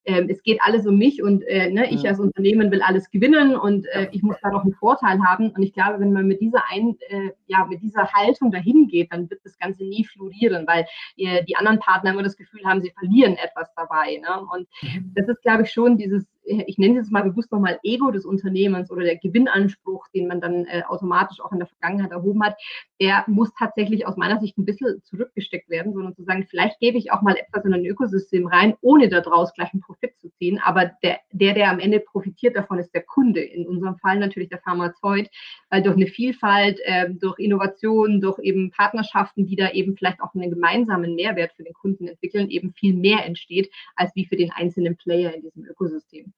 ähm, 0.06 0.28
es 0.28 0.42
geht 0.42 0.60
alles 0.60 0.86
um 0.86 0.98
mich 0.98 1.22
und 1.22 1.42
äh, 1.42 1.70
ne, 1.70 1.90
ich 1.90 2.06
als 2.06 2.20
Unternehmen 2.20 2.70
will 2.70 2.82
alles 2.82 3.10
gewinnen 3.10 3.56
und 3.56 3.86
äh, 3.86 4.08
ich 4.12 4.22
muss 4.22 4.36
da 4.42 4.50
noch 4.50 4.62
einen 4.62 4.74
Vorteil 4.74 5.18
haben. 5.24 5.50
Und 5.50 5.62
ich 5.62 5.72
glaube, 5.72 5.98
wenn 6.00 6.12
man 6.12 6.26
mit 6.26 6.40
dieser 6.40 6.62
ein, 6.70 6.96
äh, 7.08 7.30
ja, 7.46 7.64
mit 7.64 7.82
dieser 7.82 8.12
Haltung 8.12 8.50
dahin 8.50 8.86
geht, 8.88 9.12
dann 9.12 9.30
wird 9.30 9.40
das 9.44 9.58
Ganze 9.58 9.84
nie 9.84 10.04
florieren, 10.04 10.66
weil 10.66 10.86
äh, 11.16 11.42
die 11.44 11.56
anderen 11.56 11.78
Partner 11.78 12.10
immer 12.10 12.22
das 12.22 12.36
Gefühl 12.36 12.64
haben, 12.66 12.82
sie 12.82 12.92
verlieren 12.98 13.36
etwas 13.36 13.72
dabei. 13.74 14.18
Ne? 14.18 14.46
Und 14.52 14.68
mhm. 14.82 15.12
das 15.14 15.28
ist, 15.28 15.42
glaube 15.42 15.62
ich, 15.62 15.70
schon 15.72 15.96
dieses 15.96 16.26
ich 16.44 16.78
nenne 16.78 17.00
es 17.00 17.10
mal 17.10 17.22
bewusst 17.22 17.50
nochmal 17.52 17.78
Ego 17.82 18.10
des 18.10 18.24
Unternehmens 18.24 18.90
oder 18.90 19.04
der 19.04 19.16
Gewinnanspruch, 19.16 20.08
den 20.08 20.26
man 20.26 20.40
dann 20.40 20.66
äh, 20.66 20.82
automatisch 20.86 21.40
auch 21.40 21.52
in 21.52 21.58
der 21.58 21.68
Vergangenheit 21.68 22.10
erhoben 22.10 22.42
hat, 22.44 22.56
der 23.00 23.24
muss 23.26 23.52
tatsächlich 23.58 24.06
aus 24.06 24.16
meiner 24.16 24.40
Sicht 24.40 24.58
ein 24.58 24.64
bisschen 24.64 25.02
zurückgesteckt 25.02 25.70
werden, 25.70 25.92
sondern 25.92 26.14
zu 26.14 26.22
sagen, 26.22 26.46
vielleicht 26.48 26.78
gebe 26.80 26.98
ich 26.98 27.12
auch 27.12 27.22
mal 27.22 27.36
etwas 27.36 27.64
in 27.64 27.74
ein 27.74 27.86
Ökosystem 27.86 28.46
rein, 28.46 28.74
ohne 28.80 29.08
daraus 29.08 29.52
gleich 29.54 29.72
einen 29.72 29.82
Profit 29.82 30.16
zu 30.18 30.30
ziehen. 30.38 30.60
Aber 30.62 30.92
der, 31.02 31.20
der, 31.32 31.54
der 31.54 31.70
am 31.70 31.80
Ende 31.80 32.00
profitiert 32.00 32.56
davon, 32.56 32.78
ist 32.78 32.94
der 32.94 33.02
Kunde. 33.02 33.40
In 33.40 33.66
unserem 33.66 33.96
Fall 33.96 34.18
natürlich 34.18 34.48
der 34.48 34.60
Pharmazeut, 34.60 35.28
weil 35.70 35.82
durch 35.82 35.96
eine 35.96 36.06
Vielfalt, 36.06 36.80
äh, 36.84 37.10
durch 37.10 37.38
Innovationen, 37.38 38.20
durch 38.20 38.38
eben 38.40 38.70
Partnerschaften, 38.70 39.46
die 39.46 39.56
da 39.56 39.70
eben 39.70 39.96
vielleicht 39.96 40.20
auch 40.20 40.34
einen 40.34 40.50
gemeinsamen 40.50 41.14
Mehrwert 41.14 41.52
für 41.56 41.64
den 41.64 41.74
Kunden 41.74 42.08
entwickeln, 42.08 42.50
eben 42.50 42.72
viel 42.74 42.94
mehr 42.94 43.24
entsteht, 43.24 43.70
als 43.96 44.14
wie 44.14 44.26
für 44.26 44.36
den 44.36 44.50
einzelnen 44.52 44.96
Player 44.96 45.34
in 45.34 45.42
diesem 45.42 45.64
Ökosystem. 45.64 46.33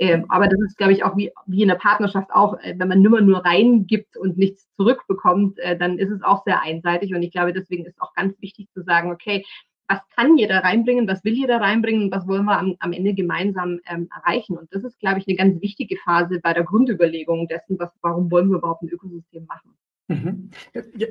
Ähm, 0.00 0.24
aber 0.30 0.48
das 0.48 0.58
ist, 0.60 0.78
glaube 0.78 0.94
ich, 0.94 1.04
auch 1.04 1.14
wie, 1.18 1.30
wie 1.44 1.60
in 1.60 1.68
der 1.68 1.74
Partnerschaft 1.74 2.30
auch, 2.32 2.58
äh, 2.60 2.74
wenn 2.78 2.88
man 2.88 3.02
nimmer 3.02 3.20
nur 3.20 3.44
reingibt 3.44 4.16
und 4.16 4.38
nichts 4.38 4.66
zurückbekommt, 4.76 5.58
äh, 5.58 5.76
dann 5.76 5.98
ist 5.98 6.10
es 6.10 6.22
auch 6.22 6.42
sehr 6.44 6.62
einseitig. 6.62 7.14
Und 7.14 7.22
ich 7.22 7.30
glaube, 7.30 7.52
deswegen 7.52 7.84
ist 7.84 8.00
auch 8.00 8.14
ganz 8.14 8.40
wichtig 8.40 8.68
zu 8.72 8.82
sagen, 8.82 9.12
okay, 9.12 9.44
was 9.88 10.00
kann 10.16 10.38
jeder 10.38 10.64
reinbringen, 10.64 11.06
was 11.06 11.22
will 11.22 11.34
jeder 11.34 11.60
reinbringen 11.60 12.10
was 12.10 12.26
wollen 12.26 12.46
wir 12.46 12.58
am, 12.58 12.76
am 12.78 12.92
Ende 12.94 13.12
gemeinsam 13.12 13.80
ähm, 13.86 14.08
erreichen. 14.16 14.56
Und 14.56 14.74
das 14.74 14.84
ist, 14.84 14.98
glaube 15.00 15.18
ich, 15.18 15.28
eine 15.28 15.36
ganz 15.36 15.60
wichtige 15.60 15.98
Phase 15.98 16.40
bei 16.40 16.54
der 16.54 16.64
Grundüberlegung 16.64 17.46
dessen, 17.46 17.78
was, 17.78 17.90
warum 18.00 18.30
wollen 18.30 18.48
wir 18.48 18.56
überhaupt 18.56 18.82
ein 18.82 18.88
Ökosystem 18.88 19.44
machen. 19.44 19.76
Mhm. 20.10 20.50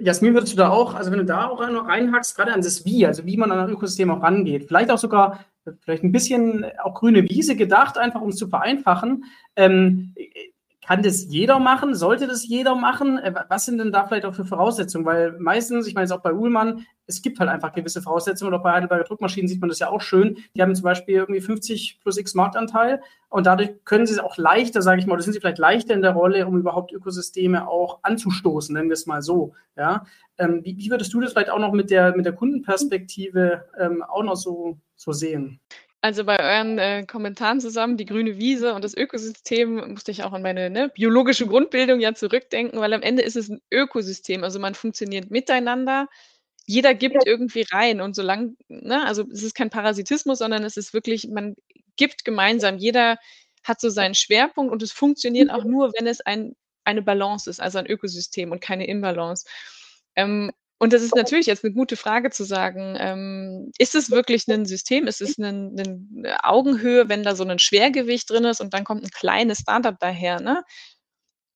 Jasmin, 0.01 0.33
würdest 0.33 0.53
du 0.53 0.57
da 0.57 0.69
auch, 0.69 0.93
also 0.93 1.09
wenn 1.09 1.19
du 1.19 1.25
da 1.25 1.47
auch 1.47 1.65
noch 1.69 1.87
reinhackst, 1.87 2.35
gerade 2.35 2.53
an 2.53 2.61
das 2.61 2.85
Wie, 2.85 3.05
also 3.05 3.25
wie 3.25 3.37
man 3.37 3.49
an 3.49 3.59
ein 3.59 3.69
Ökosystem 3.69 4.11
auch 4.11 4.21
rangeht, 4.21 4.65
vielleicht 4.67 4.91
auch 4.91 4.97
sogar, 4.97 5.45
vielleicht 5.79 6.03
ein 6.03 6.11
bisschen 6.11 6.65
auch 6.83 6.95
grüne 6.95 7.23
Wiese 7.23 7.55
gedacht, 7.55 7.97
einfach 7.97 8.19
um 8.19 8.29
es 8.29 8.35
zu 8.35 8.49
vereinfachen. 8.49 9.23
Ähm, 9.55 10.13
kann 10.89 11.03
das 11.03 11.25
jeder 11.25 11.59
machen? 11.59 11.93
Sollte 11.93 12.25
das 12.25 12.47
jeder 12.47 12.73
machen? 12.73 13.19
Äh, 13.19 13.31
was 13.47 13.65
sind 13.65 13.77
denn 13.77 13.91
da 13.91 14.07
vielleicht 14.07 14.25
auch 14.25 14.33
für 14.33 14.43
Voraussetzungen? 14.43 15.05
Weil 15.05 15.33
meistens, 15.33 15.85
ich 15.85 15.93
meine 15.93 16.05
es 16.05 16.11
auch 16.11 16.23
bei 16.23 16.33
Uhlmann, 16.33 16.83
es 17.05 17.21
gibt 17.21 17.39
halt 17.39 17.47
einfach 17.47 17.73
gewisse 17.73 18.01
Voraussetzungen. 18.01 18.51
Oder 18.51 18.63
bei 18.63 18.71
Heidelberger 18.71 19.03
Druckmaschinen 19.03 19.47
sieht 19.47 19.61
man 19.61 19.69
das 19.69 19.77
ja 19.77 19.89
auch 19.91 20.01
schön. 20.01 20.37
Die 20.55 20.63
haben 20.63 20.73
zum 20.73 20.85
Beispiel 20.85 21.13
irgendwie 21.13 21.41
50 21.41 21.99
plus 22.01 22.17
X 22.17 22.33
Marktanteil 22.33 23.03
und 23.29 23.45
dadurch 23.45 23.69
können 23.85 24.07
sie 24.07 24.13
es 24.13 24.19
auch 24.19 24.37
leichter, 24.37 24.81
sage 24.81 24.99
ich 24.99 25.05
mal, 25.05 25.13
oder 25.13 25.21
sind 25.21 25.33
sie 25.33 25.39
vielleicht 25.39 25.59
leichter 25.59 25.93
in 25.93 26.01
der 26.01 26.13
Rolle, 26.13 26.47
um 26.47 26.57
überhaupt 26.57 26.91
Ökosysteme 26.91 27.67
auch 27.67 27.99
anzustoßen, 28.01 28.73
nennen 28.73 28.89
wir 28.89 28.95
es 28.95 29.05
mal 29.05 29.21
so. 29.21 29.53
Ja? 29.77 30.07
Ähm, 30.39 30.61
wie, 30.63 30.75
wie, 30.75 30.89
würdest 30.89 31.13
du 31.13 31.21
das 31.21 31.33
vielleicht 31.33 31.51
auch 31.51 31.59
noch 31.59 31.71
mit 31.71 31.91
der, 31.91 32.15
mit 32.15 32.25
der 32.25 32.33
Kundenperspektive 32.33 33.65
ähm, 33.79 34.01
auch 34.01 34.23
noch 34.23 34.37
so, 34.37 34.79
so 34.95 35.11
sehen? 35.11 35.59
Also 36.01 36.23
bei 36.23 36.39
euren 36.39 36.77
äh, 36.77 37.05
Kommentaren 37.05 37.59
zusammen, 37.59 37.97
die 37.97 38.05
grüne 38.05 38.37
Wiese 38.37 38.73
und 38.73 38.85
das 38.85 38.95
Ökosystem, 38.95 39.91
musste 39.91 40.11
ich 40.11 40.23
auch 40.23 40.31
an 40.31 40.41
meine 40.41 40.69
ne, 40.69 40.89
biologische 40.89 41.45
Grundbildung 41.45 41.99
ja 41.99 42.13
zurückdenken, 42.13 42.79
weil 42.79 42.93
am 42.93 43.01
Ende 43.01 43.21
ist 43.21 43.35
es 43.35 43.49
ein 43.49 43.61
Ökosystem. 43.69 44.45
Also 44.45 44.59
man 44.59 44.75
funktioniert 44.75 45.29
miteinander. 45.29 46.07
Jeder 46.65 46.93
gibt 46.93 47.25
irgendwie 47.25 47.65
rein 47.69 47.99
und 47.99 48.15
solange, 48.15 48.53
ne, 48.69 49.05
also 49.05 49.25
es 49.31 49.43
ist 49.43 49.55
kein 49.55 49.69
Parasitismus, 49.69 50.39
sondern 50.39 50.63
es 50.63 50.77
ist 50.77 50.93
wirklich, 50.93 51.27
man 51.27 51.55
gibt 51.97 52.23
gemeinsam. 52.23 52.77
Jeder 52.77 53.17
hat 53.65 53.81
so 53.81 53.89
seinen 53.89 54.15
Schwerpunkt 54.15 54.71
und 54.71 54.81
es 54.81 54.93
funktioniert 54.93 55.51
auch 55.51 55.65
nur, 55.65 55.91
wenn 55.99 56.07
es 56.07 56.21
ein, 56.21 56.55
eine 56.85 57.01
Balance 57.01 57.49
ist, 57.49 57.59
also 57.59 57.77
ein 57.77 57.87
Ökosystem 57.87 58.51
und 58.51 58.61
keine 58.61 58.87
Imbalance. 58.87 59.45
Ähm, 60.15 60.51
und 60.79 60.93
das 60.93 61.01
ist 61.01 61.13
natürlich 61.13 61.47
jetzt 61.47 61.65
eine 61.65 61.73
gute 61.73 61.97
Frage 61.97 62.29
zu 62.29 62.45
sagen, 62.45 62.95
ähm, 62.97 63.71
ist 63.77 63.95
es 63.95 64.11
wirklich 64.11 64.47
ein 64.47 64.65
System? 64.65 65.07
Ist 65.07 65.21
es 65.21 65.37
eine, 65.37 65.49
eine 65.49 66.43
Augenhöhe, 66.43 67.09
wenn 67.09 67.21
da 67.21 67.35
so 67.35 67.43
ein 67.43 67.59
Schwergewicht 67.59 68.29
drin 68.29 68.45
ist 68.45 68.61
und 68.61 68.73
dann 68.73 68.85
kommt 68.85 69.03
ein 69.03 69.09
kleines 69.09 69.59
Startup 69.59 69.99
daher, 69.99 70.39
ne? 70.39 70.63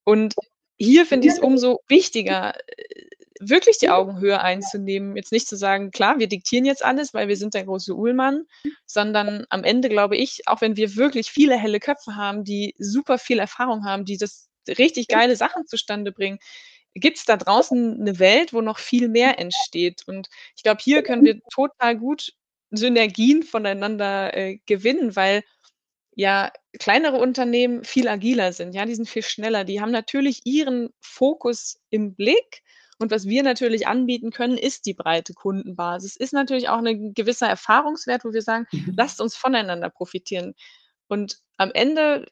Und 0.03 0.35
hier 0.77 1.05
finde 1.05 1.27
ich 1.27 1.33
es 1.33 1.39
umso 1.39 1.79
wichtiger, 1.87 2.53
äh, 2.67 3.05
wirklich 3.39 3.77
die 3.77 3.89
Augenhöhe 3.89 4.41
einzunehmen. 4.41 5.15
Jetzt 5.15 5.31
nicht 5.31 5.47
zu 5.47 5.55
sagen, 5.55 5.91
klar, 5.91 6.19
wir 6.19 6.27
diktieren 6.27 6.65
jetzt 6.65 6.83
alles, 6.83 7.13
weil 7.13 7.29
wir 7.29 7.37
sind 7.37 7.53
der 7.53 7.63
große 7.63 7.95
Uhlmann, 7.95 8.43
sondern 8.85 9.45
am 9.49 9.63
Ende 9.63 9.87
glaube 9.87 10.17
ich, 10.17 10.47
auch 10.47 10.59
wenn 10.59 10.75
wir 10.75 10.97
wirklich 10.97 11.31
viele 11.31 11.57
helle 11.57 11.79
Köpfe 11.79 12.15
haben, 12.15 12.43
die 12.43 12.75
super 12.77 13.17
viel 13.17 13.39
Erfahrung 13.39 13.85
haben, 13.85 14.03
die 14.03 14.17
das 14.17 14.49
richtig 14.67 15.07
geile 15.07 15.35
Sachen 15.35 15.65
zustande 15.65 16.11
bringen, 16.11 16.39
gibt 16.95 17.17
es 17.17 17.25
da 17.25 17.37
draußen 17.37 17.99
eine 17.99 18.19
Welt, 18.19 18.53
wo 18.53 18.61
noch 18.61 18.79
viel 18.79 19.09
mehr 19.09 19.39
entsteht. 19.39 20.03
Und 20.07 20.29
ich 20.55 20.63
glaube, 20.63 20.81
hier 20.83 21.03
können 21.03 21.23
wir 21.23 21.39
total 21.51 21.97
gut 21.97 22.33
Synergien 22.71 23.43
voneinander 23.43 24.35
äh, 24.35 24.59
gewinnen, 24.65 25.15
weil 25.15 25.43
ja 26.15 26.51
kleinere 26.79 27.17
Unternehmen 27.17 27.83
viel 27.83 28.07
agiler 28.07 28.53
sind. 28.53 28.73
Ja, 28.73 28.85
die 28.85 28.95
sind 28.95 29.09
viel 29.09 29.23
schneller. 29.23 29.63
Die 29.63 29.81
haben 29.81 29.91
natürlich 29.91 30.41
ihren 30.45 30.89
Fokus 31.01 31.79
im 31.89 32.15
Blick. 32.15 32.61
Und 32.99 33.11
was 33.11 33.27
wir 33.27 33.43
natürlich 33.43 33.87
anbieten 33.87 34.31
können, 34.31 34.57
ist 34.57 34.85
die 34.85 34.93
breite 34.93 35.33
Kundenbasis. 35.33 36.15
Ist 36.15 36.33
natürlich 36.33 36.69
auch 36.69 36.77
ein 36.77 37.13
gewisser 37.13 37.47
Erfahrungswert, 37.47 38.23
wo 38.23 38.33
wir 38.33 38.41
sagen, 38.41 38.67
mhm. 38.71 38.93
lasst 38.95 39.19
uns 39.19 39.35
voneinander 39.35 39.89
profitieren. 39.89 40.53
Und 41.07 41.39
am 41.57 41.71
Ende 41.73 42.27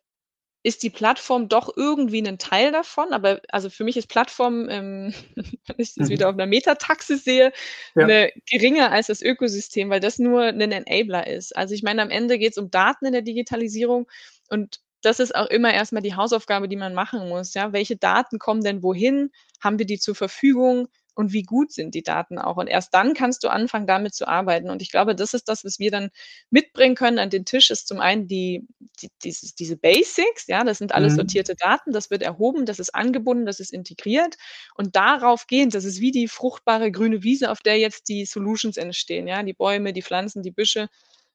ist 0.63 0.83
die 0.83 0.89
Plattform 0.89 1.49
doch 1.49 1.75
irgendwie 1.75 2.25
ein 2.25 2.37
Teil 2.37 2.71
davon. 2.71 3.13
Aber 3.13 3.41
also 3.49 3.69
für 3.69 3.83
mich 3.83 3.97
ist 3.97 4.07
Plattform, 4.07 4.67
ähm, 4.69 5.13
wenn 5.35 5.75
ich 5.77 5.95
das 5.95 6.07
mhm. 6.07 6.13
wieder 6.13 6.29
auf 6.29 6.35
einer 6.35 6.45
Metataxe 6.45 7.17
sehe, 7.17 7.51
ja. 7.95 8.03
eine, 8.03 8.31
geringer 8.49 8.91
als 8.91 9.07
das 9.07 9.21
Ökosystem, 9.21 9.89
weil 9.89 9.99
das 9.99 10.19
nur 10.19 10.43
ein 10.43 10.71
Enabler 10.71 11.27
ist. 11.27 11.55
Also 11.55 11.73
ich 11.73 11.83
meine, 11.83 12.01
am 12.01 12.09
Ende 12.09 12.37
geht 12.37 12.51
es 12.51 12.57
um 12.57 12.69
Daten 12.69 13.05
in 13.05 13.13
der 13.13 13.21
Digitalisierung 13.23 14.07
und 14.49 14.79
das 15.01 15.19
ist 15.19 15.35
auch 15.35 15.47
immer 15.47 15.73
erstmal 15.73 16.03
die 16.03 16.15
Hausaufgabe, 16.15 16.67
die 16.67 16.75
man 16.75 16.93
machen 16.93 17.27
muss. 17.27 17.55
Ja, 17.55 17.73
welche 17.73 17.95
Daten 17.95 18.37
kommen 18.37 18.63
denn 18.63 18.83
wohin? 18.83 19.31
Haben 19.59 19.79
wir 19.79 19.87
die 19.87 19.97
zur 19.97 20.13
Verfügung? 20.13 20.89
Und 21.15 21.33
wie 21.33 21.43
gut 21.43 21.71
sind 21.71 21.93
die 21.95 22.03
Daten 22.03 22.37
auch. 22.39 22.57
Und 22.57 22.67
erst 22.67 22.93
dann 22.93 23.13
kannst 23.13 23.43
du 23.43 23.49
anfangen, 23.49 23.87
damit 23.87 24.15
zu 24.15 24.27
arbeiten. 24.27 24.69
Und 24.69 24.81
ich 24.81 24.91
glaube, 24.91 25.15
das 25.15 25.33
ist 25.33 25.49
das, 25.49 25.63
was 25.65 25.79
wir 25.79 25.91
dann 25.91 26.09
mitbringen 26.49 26.95
können 26.95 27.19
an 27.19 27.29
den 27.29 27.45
Tisch, 27.45 27.69
ist 27.69 27.87
zum 27.87 27.99
einen 27.99 28.27
die, 28.27 28.65
die 29.01 29.09
dieses, 29.23 29.53
diese 29.55 29.77
Basics, 29.77 30.47
ja, 30.47 30.63
das 30.63 30.77
sind 30.77 30.93
alles 30.93 31.13
mhm. 31.13 31.17
sortierte 31.17 31.55
Daten, 31.55 31.91
das 31.91 32.09
wird 32.09 32.21
erhoben, 32.23 32.65
das 32.65 32.79
ist 32.79 32.95
angebunden, 32.95 33.45
das 33.45 33.59
ist 33.59 33.73
integriert. 33.73 34.35
Und 34.75 34.95
darauf 34.95 35.47
gehend, 35.47 35.75
das 35.75 35.85
ist 35.85 35.99
wie 36.01 36.11
die 36.11 36.27
fruchtbare 36.27 36.91
grüne 36.91 37.23
Wiese, 37.23 37.51
auf 37.51 37.59
der 37.61 37.77
jetzt 37.77 38.09
die 38.09 38.25
Solutions 38.25 38.77
entstehen, 38.77 39.27
ja, 39.27 39.43
die 39.43 39.53
Bäume, 39.53 39.93
die 39.93 40.01
Pflanzen, 40.03 40.43
die 40.43 40.51
Büsche, 40.51 40.87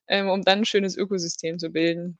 ähm, 0.08 0.28
um 0.28 0.42
dann 0.42 0.60
ein 0.60 0.64
schönes 0.64 0.96
Ökosystem 0.96 1.58
zu 1.58 1.70
bilden. 1.70 2.18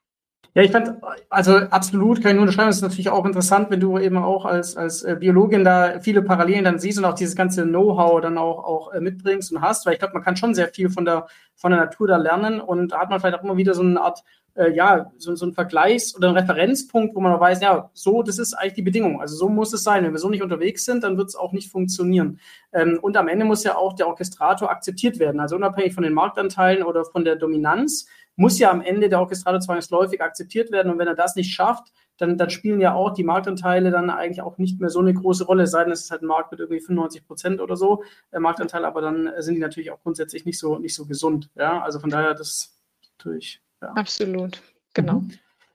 Ja, 0.54 0.62
ich 0.62 0.70
fand, 0.70 0.94
also 1.28 1.56
absolut, 1.56 2.22
kann 2.22 2.30
ich 2.30 2.35
nur 2.35 2.42
unterschreiben, 2.42 2.70
es 2.70 2.76
ist 2.76 2.82
natürlich 2.82 3.11
auch 3.11 3.26
interessant, 3.26 3.70
wenn 3.70 3.80
du 3.80 3.98
eben 3.98 4.16
auch 4.16 4.46
als, 4.46 4.76
als 4.76 5.02
äh, 5.02 5.16
Biologin 5.18 5.64
da 5.64 6.00
viele 6.00 6.22
Parallelen 6.22 6.64
dann 6.64 6.78
siehst 6.78 6.98
und 6.98 7.04
auch 7.04 7.14
dieses 7.14 7.37
ganze 7.37 7.64
Know-how 7.64 8.20
dann 8.20 8.38
auch, 8.38 8.64
auch 8.64 8.92
äh, 8.92 9.00
mitbringst 9.00 9.52
und 9.52 9.61
hast, 9.61 9.85
weil 9.85 9.94
ich 9.94 9.98
glaube, 9.98 10.14
man 10.14 10.22
kann 10.22 10.37
schon 10.37 10.54
sehr 10.54 10.68
viel 10.68 10.88
von 10.88 11.04
der, 11.04 11.26
von 11.54 11.72
der 11.72 11.80
Natur 11.80 12.09
da 12.09 12.16
lernen 12.16 12.61
und 12.61 12.92
da 12.92 13.00
hat 13.00 13.11
man 13.11 13.20
vielleicht 13.20 13.38
auch 13.38 13.44
immer 13.44 13.56
wieder 13.56 13.74
so 13.74 13.82
eine 13.82 14.01
Art 14.01 14.22
äh, 14.57 14.72
ja, 14.72 15.12
so, 15.18 15.34
so 15.34 15.47
ein 15.47 15.53
Vergleichs- 15.53 16.16
oder 16.16 16.30
ein 16.30 16.36
Referenzpunkt, 16.36 17.14
wo 17.14 17.20
man 17.20 17.38
weiß, 17.38 17.61
ja, 17.61 17.90
so, 17.92 18.22
das 18.22 18.38
ist 18.38 18.55
eigentlich 18.55 18.74
die 18.74 18.82
Bedingung. 18.82 19.20
Also 19.20 19.36
so 19.36 19.49
muss 19.49 19.72
es 19.72 19.82
sein. 19.82 20.05
Wenn 20.05 20.12
wir 20.12 20.18
so 20.18 20.30
nicht 20.30 20.42
unterwegs 20.42 20.84
sind, 20.84 21.05
dann 21.05 21.18
wird 21.18 21.28
es 21.28 21.36
auch 21.36 21.53
nicht 21.53 21.70
funktionieren. 21.70 22.40
Ähm, 22.72 22.99
und 23.01 23.16
am 23.16 23.28
Ende 23.28 23.44
muss 23.44 23.64
ja 23.64 23.76
auch 23.76 23.92
der 23.92 24.09
Orchestrator 24.09 24.70
akzeptiert 24.70 25.18
werden. 25.18 25.40
Also 25.40 25.57
unabhängig 25.57 25.94
von 25.94 26.05
den 26.05 26.14
Marktanteilen 26.14 26.82
oder 26.82 27.05
von 27.05 27.24
der 27.24 27.36
Dominanz 27.36 28.07
muss 28.37 28.59
ja 28.59 28.70
am 28.70 28.82
Ende 28.82 29.09
der 29.09 29.20
Orchestrator 29.20 29.61
zwangsläufig 29.61 30.22
akzeptiert 30.22 30.70
werden. 30.70 30.93
Und 30.93 30.99
wenn 30.99 31.09
er 31.09 31.14
das 31.14 31.37
nicht 31.37 31.53
schafft, 31.53 31.93
dann, 32.18 32.39
dann 32.39 32.51
spielen 32.51 32.80
ja 32.80 32.95
auch 32.95 33.12
die 33.12 33.24
Marktanteile 33.24 33.91
dann 33.91 34.11
eigentlich 34.11 34.43
auch 34.43 34.59
nicht 34.59 34.80
mehr 34.80 34.91
so 34.91 35.01
eine 35.01 35.12
große 35.12 35.45
Rolle, 35.45 35.66
sei 35.66 35.84
denn 35.84 35.93
es 35.93 36.03
ist 36.03 36.11
halt 36.11 36.22
ein 36.22 36.26
Markt 36.26 36.51
mit 36.51 36.61
irgendwie 36.61 36.80
95 36.80 37.26
Prozent 37.26 37.61
oder 37.61 37.76
so, 37.76 38.05
äh, 38.30 38.39
Marktanteil, 38.39 38.84
aber 38.84 39.01
dann 39.03 39.30
sind 39.39 39.55
die 39.55 39.61
natürlich 39.61 39.91
auch 39.91 40.03
grundsätzlich 40.03 40.45
nicht 40.45 40.59
so, 40.59 40.78
nicht 40.78 40.95
so 40.95 41.07
gesund. 41.07 41.51
Ja, 41.57 41.82
also 41.82 41.99
von 41.99 42.11
daher, 42.11 42.34
das 42.34 42.74
natürlich. 43.18 43.61
Ja. 43.82 43.89
Absolut, 43.89 44.62
genau. 44.95 45.20
Mhm. 45.20 45.30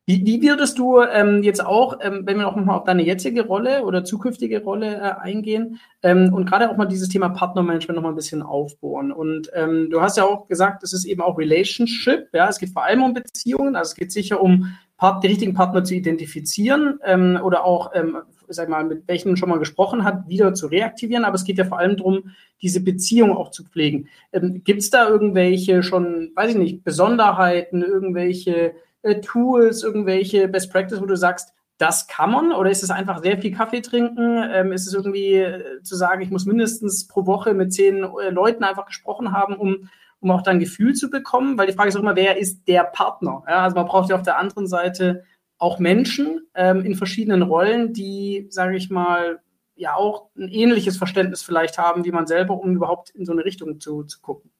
Wie, 0.07 0.25
wie, 0.25 0.41
würdest 0.41 0.79
du 0.79 0.99
ähm, 1.01 1.43
jetzt 1.43 1.63
auch, 1.63 1.99
ähm, 2.01 2.23
wenn 2.25 2.37
wir 2.37 2.43
noch 2.43 2.55
mal 2.55 2.75
auf 2.75 2.85
deine 2.85 3.03
jetzige 3.03 3.45
Rolle 3.45 3.83
oder 3.83 4.03
zukünftige 4.03 4.63
Rolle 4.63 4.95
äh, 4.95 5.21
eingehen 5.21 5.79
ähm, 6.01 6.33
und 6.33 6.47
gerade 6.47 6.69
auch 6.69 6.77
mal 6.77 6.87
dieses 6.87 7.07
Thema 7.09 7.29
Partnermanagement 7.29 7.95
noch 7.95 8.03
mal 8.03 8.09
ein 8.09 8.15
bisschen 8.15 8.41
aufbohren? 8.41 9.11
Und 9.11 9.51
ähm, 9.53 9.89
du 9.91 10.01
hast 10.01 10.17
ja 10.17 10.25
auch 10.25 10.47
gesagt, 10.47 10.81
es 10.81 10.93
ist 10.93 11.05
eben 11.05 11.21
auch 11.21 11.37
Relationship, 11.37 12.29
ja, 12.33 12.49
es 12.49 12.57
geht 12.57 12.71
vor 12.71 12.83
allem 12.83 13.03
um 13.03 13.13
Beziehungen, 13.13 13.75
also 13.75 13.91
es 13.91 13.95
geht 13.95 14.11
sicher 14.11 14.41
um 14.41 14.75
Part, 15.01 15.23
die 15.23 15.27
richtigen 15.29 15.55
Partner 15.55 15.83
zu 15.83 15.95
identifizieren 15.95 16.99
ähm, 17.03 17.39
oder 17.43 17.65
auch, 17.65 17.91
ähm, 17.95 18.17
sag 18.49 18.69
mal, 18.69 18.83
mit 18.83 19.07
welchen 19.07 19.35
schon 19.35 19.49
mal 19.49 19.57
gesprochen 19.57 20.03
hat, 20.03 20.27
wieder 20.27 20.53
zu 20.53 20.67
reaktivieren. 20.67 21.25
Aber 21.25 21.35
es 21.35 21.43
geht 21.43 21.57
ja 21.57 21.65
vor 21.65 21.79
allem 21.79 21.97
darum, 21.97 22.31
diese 22.61 22.83
Beziehung 22.83 23.35
auch 23.35 23.49
zu 23.49 23.63
pflegen. 23.63 24.09
Ähm, 24.31 24.61
Gibt 24.63 24.81
es 24.81 24.91
da 24.91 25.09
irgendwelche 25.09 25.81
schon, 25.81 26.31
weiß 26.35 26.51
ich 26.51 26.57
nicht, 26.57 26.83
Besonderheiten, 26.83 27.81
irgendwelche 27.81 28.73
äh, 29.03 29.21
Tools, 29.21 29.83
irgendwelche 29.83 30.47
Best 30.47 30.71
Practice, 30.71 31.01
wo 31.01 31.05
du 31.05 31.17
sagst, 31.17 31.53
das 31.77 32.07
kann 32.07 32.31
man? 32.31 32.51
Oder 32.51 32.69
ist 32.69 32.83
es 32.83 32.91
einfach 32.91 33.23
sehr 33.23 33.39
viel 33.39 33.55
Kaffee 33.55 33.81
trinken? 33.81 34.43
Ähm, 34.51 34.71
ist 34.71 34.85
es 34.85 34.93
irgendwie 34.93 35.35
äh, 35.35 35.81
zu 35.81 35.95
sagen, 35.95 36.21
ich 36.21 36.29
muss 36.29 36.45
mindestens 36.45 37.07
pro 37.07 37.25
Woche 37.25 37.53
mit 37.53 37.73
zehn 37.73 38.03
äh, 38.03 38.29
Leuten 38.29 38.63
einfach 38.63 38.85
gesprochen 38.85 39.31
haben, 39.31 39.55
um 39.55 39.89
um 40.21 40.31
auch 40.31 40.43
dann 40.43 40.59
Gefühl 40.59 40.93
zu 40.93 41.09
bekommen, 41.09 41.57
weil 41.57 41.67
die 41.67 41.73
Frage 41.73 41.89
ist 41.89 41.95
auch 41.95 42.01
immer, 42.01 42.15
wer 42.15 42.37
ist 42.37 42.67
der 42.67 42.83
Partner? 42.83 43.43
Ja, 43.47 43.63
also 43.63 43.75
man 43.75 43.87
braucht 43.87 44.09
ja 44.09 44.15
auf 44.15 44.21
der 44.21 44.37
anderen 44.37 44.67
Seite 44.67 45.25
auch 45.57 45.79
Menschen 45.79 46.47
ähm, 46.55 46.85
in 46.85 46.95
verschiedenen 46.95 47.41
Rollen, 47.41 47.91
die, 47.93 48.47
sage 48.49 48.77
ich 48.77 48.89
mal, 48.89 49.41
ja 49.75 49.95
auch 49.95 50.29
ein 50.37 50.47
ähnliches 50.47 50.97
Verständnis 50.97 51.41
vielleicht 51.41 51.77
haben, 51.77 52.05
wie 52.05 52.11
man 52.11 52.27
selber, 52.27 52.59
um 52.59 52.75
überhaupt 52.75 53.09
in 53.09 53.25
so 53.25 53.31
eine 53.31 53.43
Richtung 53.43 53.79
zu, 53.79 54.03
zu 54.03 54.21
gucken. 54.21 54.51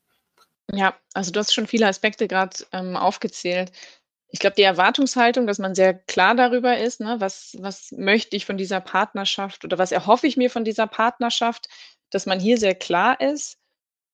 Ja, 0.72 0.96
also 1.14 1.32
du 1.32 1.40
hast 1.40 1.54
schon 1.54 1.68
viele 1.68 1.88
Aspekte 1.88 2.28
gerade 2.28 2.58
ähm, 2.72 2.96
aufgezählt. 2.96 3.72
Ich 4.32 4.40
glaube, 4.40 4.56
die 4.56 4.64
Erwartungshaltung, 4.64 5.46
dass 5.46 5.60
man 5.60 5.76
sehr 5.76 5.94
klar 5.94 6.36
darüber 6.36 6.78
ist, 6.78 7.02
ne, 7.02 7.18
was, 7.20 7.56
was 7.60 7.92
möchte 7.92 8.36
ich 8.36 8.46
von 8.46 8.58
dieser 8.58 8.82
Partnerschaft 8.82 9.66
oder 9.66 9.78
was 9.78 9.92
erhoffe 9.92 10.28
ich 10.28 10.38
mir 10.38 10.50
von 10.50 10.64
dieser 10.64 10.88
Partnerschaft, 10.88 11.68
dass 12.10 12.26
man 12.26 12.40
hier 12.40 12.58
sehr 12.58 12.76
klar 12.76 13.20
ist 13.20 13.58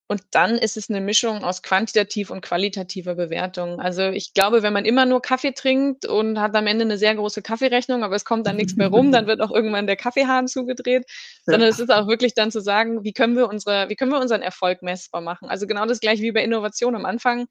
und 0.09 0.21
dann 0.31 0.57
ist 0.57 0.77
es 0.77 0.89
eine 0.89 1.01
Mischung 1.01 1.43
aus 1.43 1.61
quantitativ 1.61 2.29
und 2.29 2.41
qualitativer 2.41 3.15
Bewertung. 3.15 3.81
Also 3.81 4.03
ich 4.03 4.33
glaube, 4.33 4.63
wenn 4.63 4.71
man 4.71 4.85
immer 4.85 5.05
nur 5.05 5.21
Kaffee 5.21 5.51
trinkt 5.51 6.05
und 6.05 6.39
hat 6.39 6.55
am 6.55 6.65
Ende 6.65 6.85
eine 6.85 6.97
sehr 6.97 7.13
große 7.13 7.41
Kaffeerechnung, 7.41 8.03
aber 8.03 8.15
es 8.15 8.23
kommt 8.23 8.47
dann 8.47 8.55
nichts 8.55 8.77
mehr 8.77 8.87
rum, 8.87 9.11
dann 9.11 9.27
wird 9.27 9.41
auch 9.41 9.51
irgendwann 9.51 9.85
der 9.85 9.97
Kaffeehahn 9.97 10.47
zugedreht, 10.47 11.03
ja. 11.07 11.51
sondern 11.51 11.69
es 11.69 11.79
ist 11.79 11.91
auch 11.91 12.07
wirklich 12.07 12.33
dann 12.33 12.51
zu 12.51 12.61
sagen, 12.61 13.03
wie 13.03 13.11
können 13.11 13.35
wir 13.35 13.49
unsere, 13.49 13.89
wie 13.89 13.95
können 13.95 14.11
wir 14.11 14.21
unseren 14.21 14.41
Erfolg 14.41 14.81
messbar 14.81 15.19
machen? 15.19 15.49
Also 15.49 15.67
genau 15.67 15.85
das 15.85 15.99
gleiche 15.99 16.23
wie 16.23 16.31
bei 16.31 16.43
Innovation 16.43 16.95
am 16.95 17.05
Anfang 17.05 17.47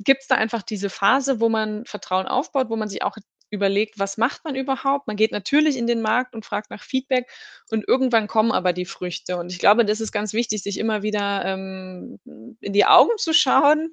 gibt 0.00 0.22
es 0.22 0.28
da 0.28 0.36
einfach 0.36 0.62
diese 0.62 0.90
Phase, 0.90 1.40
wo 1.40 1.48
man 1.48 1.84
Vertrauen 1.86 2.26
aufbaut, 2.26 2.70
wo 2.70 2.76
man 2.76 2.88
sich 2.88 3.02
auch 3.02 3.16
überlegt, 3.50 3.98
was 3.98 4.16
macht 4.18 4.44
man 4.44 4.54
überhaupt? 4.54 5.06
Man 5.06 5.16
geht 5.16 5.32
natürlich 5.32 5.76
in 5.76 5.86
den 5.86 6.02
Markt 6.02 6.34
und 6.34 6.44
fragt 6.44 6.70
nach 6.70 6.82
Feedback 6.82 7.30
und 7.70 7.86
irgendwann 7.86 8.26
kommen 8.26 8.52
aber 8.52 8.72
die 8.72 8.86
Früchte. 8.86 9.36
Und 9.36 9.52
ich 9.52 9.58
glaube, 9.58 9.84
das 9.84 10.00
ist 10.00 10.12
ganz 10.12 10.32
wichtig, 10.32 10.62
sich 10.62 10.78
immer 10.78 11.02
wieder 11.02 11.44
ähm, 11.44 12.18
in 12.60 12.72
die 12.72 12.86
Augen 12.86 13.16
zu 13.18 13.32
schauen. 13.32 13.92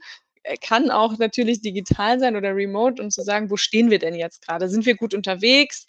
Kann 0.62 0.92
auch 0.92 1.18
natürlich 1.20 1.62
digital 1.62 2.20
sein 2.20 2.36
oder 2.36 2.56
remote 2.56 3.02
und 3.02 3.12
zu 3.12 3.22
sagen, 3.24 3.50
wo 3.50 3.58
stehen 3.58 3.90
wir 3.92 4.00
denn 4.00 4.16
jetzt 4.16 4.46
gerade? 4.46 4.70
Sind 4.70 4.86
wir 4.86 4.96
gut 4.96 5.14
unterwegs? 5.14 5.88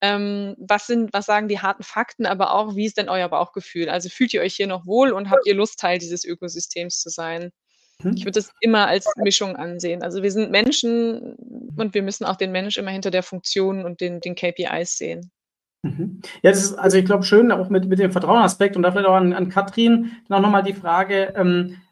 Ähm, 0.00 0.56
was 0.58 0.86
sind, 0.88 1.12
was 1.12 1.26
sagen 1.26 1.46
die 1.48 1.60
harten 1.60 1.84
Fakten, 1.84 2.26
aber 2.26 2.52
auch, 2.54 2.74
wie 2.74 2.86
ist 2.86 2.98
denn 2.98 3.08
euer 3.08 3.28
Bauchgefühl? 3.28 3.88
Also 3.88 4.08
fühlt 4.08 4.34
ihr 4.34 4.40
euch 4.42 4.56
hier 4.56 4.66
noch 4.66 4.86
wohl 4.86 5.12
und 5.12 5.30
habt 5.30 5.46
ihr 5.46 5.54
Lust, 5.54 5.78
Teil 5.78 5.98
dieses 5.98 6.24
Ökosystems 6.24 7.00
zu 7.00 7.10
sein? 7.10 7.52
Hm? 8.02 8.14
Ich 8.16 8.24
würde 8.24 8.32
das 8.32 8.50
immer 8.60 8.86
als 8.86 9.06
Mischung 9.16 9.56
ansehen. 9.56 10.02
Also 10.02 10.22
wir 10.22 10.30
sind 10.30 10.50
Menschen 10.50 11.34
und 11.76 11.94
wir 11.94 12.02
müssen 12.02 12.24
auch 12.24 12.36
den 12.36 12.52
Mensch 12.52 12.76
immer 12.76 12.90
hinter 12.90 13.10
der 13.10 13.22
Funktion 13.22 13.84
und 13.84 14.00
den, 14.00 14.20
den 14.20 14.34
KPIs 14.34 14.96
sehen. 14.98 15.30
Mhm. 15.82 16.20
Ja, 16.42 16.50
das 16.50 16.62
ist, 16.62 16.74
also 16.74 16.96
ich 16.96 17.04
glaube, 17.04 17.24
schön, 17.24 17.50
auch 17.50 17.68
mit, 17.68 17.86
mit 17.86 17.98
dem 17.98 18.12
Vertrauenaspekt 18.12 18.76
und 18.76 18.82
da 18.82 18.92
vielleicht 18.92 19.08
auch 19.08 19.14
an, 19.14 19.32
an 19.32 19.48
Katrin 19.48 20.12
dann 20.28 20.38
auch 20.38 20.42
nochmal 20.42 20.62
die 20.62 20.74
Frage, 20.74 21.32
ähm, 21.36 21.76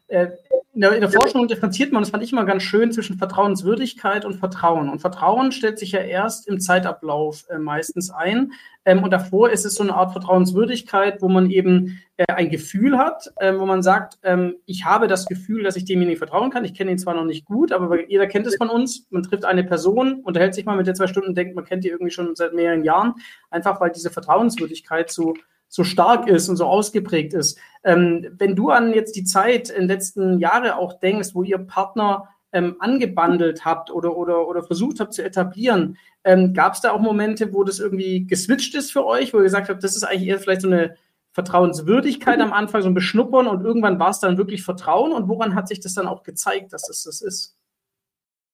in 0.73 0.79
der, 0.81 0.93
in 0.93 1.01
der, 1.01 1.09
Forschung 1.09 1.47
differenziert 1.47 1.91
man, 1.91 2.01
das 2.01 2.11
fand 2.11 2.23
ich 2.23 2.31
immer 2.31 2.45
ganz 2.45 2.63
schön, 2.63 2.93
zwischen 2.93 3.17
Vertrauenswürdigkeit 3.17 4.23
und 4.23 4.35
Vertrauen. 4.35 4.89
Und 4.89 4.99
Vertrauen 4.99 5.51
stellt 5.51 5.77
sich 5.77 5.91
ja 5.91 5.99
erst 5.99 6.47
im 6.47 6.61
Zeitablauf 6.61 7.43
äh, 7.49 7.57
meistens 7.57 8.09
ein. 8.09 8.53
Ähm, 8.85 9.03
und 9.03 9.11
davor 9.11 9.49
ist 9.49 9.65
es 9.65 9.75
so 9.75 9.83
eine 9.83 9.93
Art 9.93 10.13
Vertrauenswürdigkeit, 10.13 11.21
wo 11.21 11.27
man 11.27 11.51
eben 11.51 12.01
äh, 12.15 12.25
ein 12.33 12.49
Gefühl 12.49 12.97
hat, 12.97 13.31
äh, 13.35 13.53
wo 13.57 13.65
man 13.65 13.83
sagt, 13.83 14.17
ähm, 14.23 14.55
ich 14.65 14.85
habe 14.85 15.07
das 15.07 15.25
Gefühl, 15.25 15.63
dass 15.63 15.75
ich 15.75 15.83
demjenigen 15.83 16.17
vertrauen 16.17 16.51
kann. 16.51 16.63
Ich 16.63 16.73
kenne 16.73 16.91
ihn 16.91 16.97
zwar 16.97 17.15
noch 17.15 17.25
nicht 17.25 17.45
gut, 17.45 17.73
aber 17.73 18.09
jeder 18.09 18.27
kennt 18.27 18.47
es 18.47 18.55
von 18.55 18.69
uns. 18.69 19.07
Man 19.09 19.23
trifft 19.23 19.43
eine 19.43 19.65
Person, 19.65 20.21
unterhält 20.21 20.55
sich 20.55 20.65
mal 20.65 20.77
mit 20.77 20.87
der 20.87 20.95
zwei 20.95 21.07
Stunden, 21.07 21.35
denkt, 21.35 21.53
man 21.53 21.65
kennt 21.65 21.83
die 21.83 21.89
irgendwie 21.89 22.11
schon 22.11 22.33
seit 22.35 22.53
mehreren 22.53 22.85
Jahren, 22.85 23.15
einfach 23.49 23.81
weil 23.81 23.91
diese 23.91 24.09
Vertrauenswürdigkeit 24.09 25.11
so 25.11 25.33
so 25.71 25.85
stark 25.85 26.27
ist 26.27 26.49
und 26.49 26.57
so 26.57 26.65
ausgeprägt 26.65 27.33
ist. 27.33 27.57
Ähm, 27.83 28.27
wenn 28.37 28.55
du 28.57 28.69
an 28.69 28.93
jetzt 28.93 29.15
die 29.15 29.23
Zeit 29.23 29.69
in 29.69 29.83
den 29.83 29.87
letzten 29.87 30.37
Jahren 30.37 30.71
auch 30.71 30.99
denkst, 30.99 31.29
wo 31.33 31.43
ihr 31.43 31.59
Partner 31.59 32.27
ähm, 32.51 32.75
angebandelt 32.79 33.63
habt 33.63 33.89
oder, 33.89 34.17
oder, 34.17 34.49
oder 34.49 34.63
versucht 34.63 34.99
habt 34.99 35.13
zu 35.13 35.23
etablieren, 35.23 35.97
ähm, 36.25 36.53
gab 36.53 36.73
es 36.73 36.81
da 36.81 36.91
auch 36.91 36.99
Momente, 36.99 37.53
wo 37.53 37.63
das 37.63 37.79
irgendwie 37.79 38.27
geswitcht 38.27 38.75
ist 38.75 38.91
für 38.91 39.05
euch, 39.05 39.33
wo 39.33 39.37
ihr 39.37 39.43
gesagt 39.43 39.69
habt, 39.69 39.81
das 39.81 39.95
ist 39.95 40.03
eigentlich 40.03 40.27
eher 40.27 40.39
vielleicht 40.39 40.61
so 40.61 40.67
eine 40.67 40.95
Vertrauenswürdigkeit 41.31 42.41
am 42.41 42.51
Anfang, 42.51 42.81
so 42.81 42.89
ein 42.89 42.93
Beschnuppern 42.93 43.47
und 43.47 43.63
irgendwann 43.63 43.97
war 43.97 44.09
es 44.09 44.19
dann 44.19 44.37
wirklich 44.37 44.63
Vertrauen 44.63 45.13
und 45.13 45.29
woran 45.29 45.55
hat 45.55 45.69
sich 45.69 45.79
das 45.79 45.93
dann 45.93 46.07
auch 46.07 46.23
gezeigt, 46.23 46.73
dass 46.73 46.83
das 46.83 47.03
das 47.03 47.21
ist? 47.21 47.55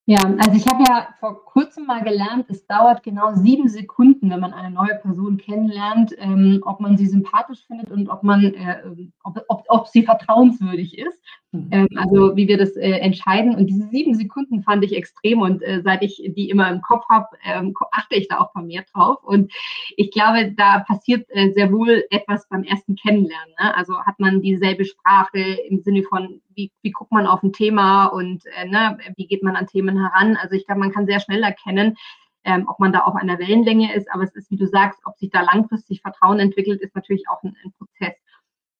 Ja, 0.09 0.19
also 0.23 0.53
ich 0.53 0.65
habe 0.65 0.85
ja 0.87 1.09
vor 1.19 1.43
kurzem 1.43 1.85
mal 1.85 2.01
gelernt, 2.01 2.45
es 2.47 2.65
dauert 2.65 3.03
genau 3.03 3.33
sieben 3.35 3.67
Sekunden, 3.67 4.29
wenn 4.29 4.39
man 4.39 4.53
eine 4.53 4.73
neue 4.73 4.95
Person 4.95 5.35
kennenlernt, 5.35 6.15
ähm, 6.17 6.61
ob 6.65 6.79
man 6.79 6.95
sie 6.95 7.07
sympathisch 7.07 7.65
findet 7.67 7.91
und 7.91 8.07
ob 8.07 8.23
man, 8.23 8.41
äh, 8.45 8.83
ob, 9.25 9.43
ob, 9.49 9.65
ob, 9.67 9.87
sie 9.89 10.03
vertrauenswürdig 10.03 10.97
ist. 10.97 11.19
Mhm. 11.51 11.69
Ähm, 11.71 11.87
also 11.95 12.35
wie 12.35 12.47
wir 12.47 12.57
das 12.57 12.75
äh, 12.75 12.91
entscheiden. 12.99 13.55
Und 13.55 13.67
diese 13.67 13.87
sieben 13.87 14.13
Sekunden 14.15 14.63
fand 14.63 14.83
ich 14.83 14.95
extrem 14.95 15.41
und 15.41 15.61
äh, 15.61 15.81
seit 15.81 16.03
ich 16.03 16.21
die 16.35 16.49
immer 16.49 16.69
im 16.69 16.81
Kopf 16.81 17.05
habe, 17.09 17.27
ähm, 17.45 17.73
achte 17.91 18.15
ich 18.15 18.27
da 18.27 18.39
auch 18.39 18.51
vermehrt 18.51 18.89
drauf. 18.93 19.23
Und 19.23 19.51
ich 19.95 20.11
glaube, 20.11 20.53
da 20.57 20.79
passiert 20.79 21.25
äh, 21.29 21.51
sehr 21.51 21.71
wohl 21.71 22.03
etwas 22.09 22.47
beim 22.49 22.63
ersten 22.63 22.95
Kennenlernen. 22.95 23.53
Ne? 23.59 23.75
Also 23.75 23.97
hat 24.01 24.19
man 24.19 24.41
dieselbe 24.41 24.85
Sprache 24.85 25.39
im 25.39 25.79
Sinne 25.79 26.03
von, 26.03 26.41
wie, 26.53 26.71
wie 26.81 26.91
guckt 26.91 27.11
man 27.11 27.27
auf 27.27 27.41
ein 27.43 27.53
Thema 27.53 28.07
und 28.07 28.43
äh, 28.57 28.67
ne, 28.67 28.97
wie 29.15 29.27
geht 29.27 29.43
man 29.43 29.55
an 29.55 29.67
Themen 29.67 29.97
heran. 29.97 30.35
Also 30.35 30.55
ich 30.55 30.65
glaube, 30.65 30.81
man 30.81 30.91
kann 30.91 31.05
sehr 31.05 31.21
schnell 31.21 31.43
erkennen, 31.43 31.95
ähm, 32.43 32.65
ob 32.67 32.79
man 32.79 32.91
da 32.91 33.01
auf 33.01 33.15
einer 33.15 33.39
Wellenlänge 33.39 33.95
ist. 33.95 34.11
Aber 34.11 34.23
es 34.23 34.35
ist, 34.35 34.51
wie 34.51 34.57
du 34.57 34.67
sagst, 34.67 34.99
ob 35.05 35.17
sich 35.17 35.29
da 35.29 35.41
langfristig 35.41 36.01
Vertrauen 36.01 36.39
entwickelt, 36.39 36.81
ist 36.81 36.95
natürlich 36.95 37.23
auch 37.29 37.41
ein, 37.43 37.55
ein 37.63 37.71
Prozess. 37.77 38.15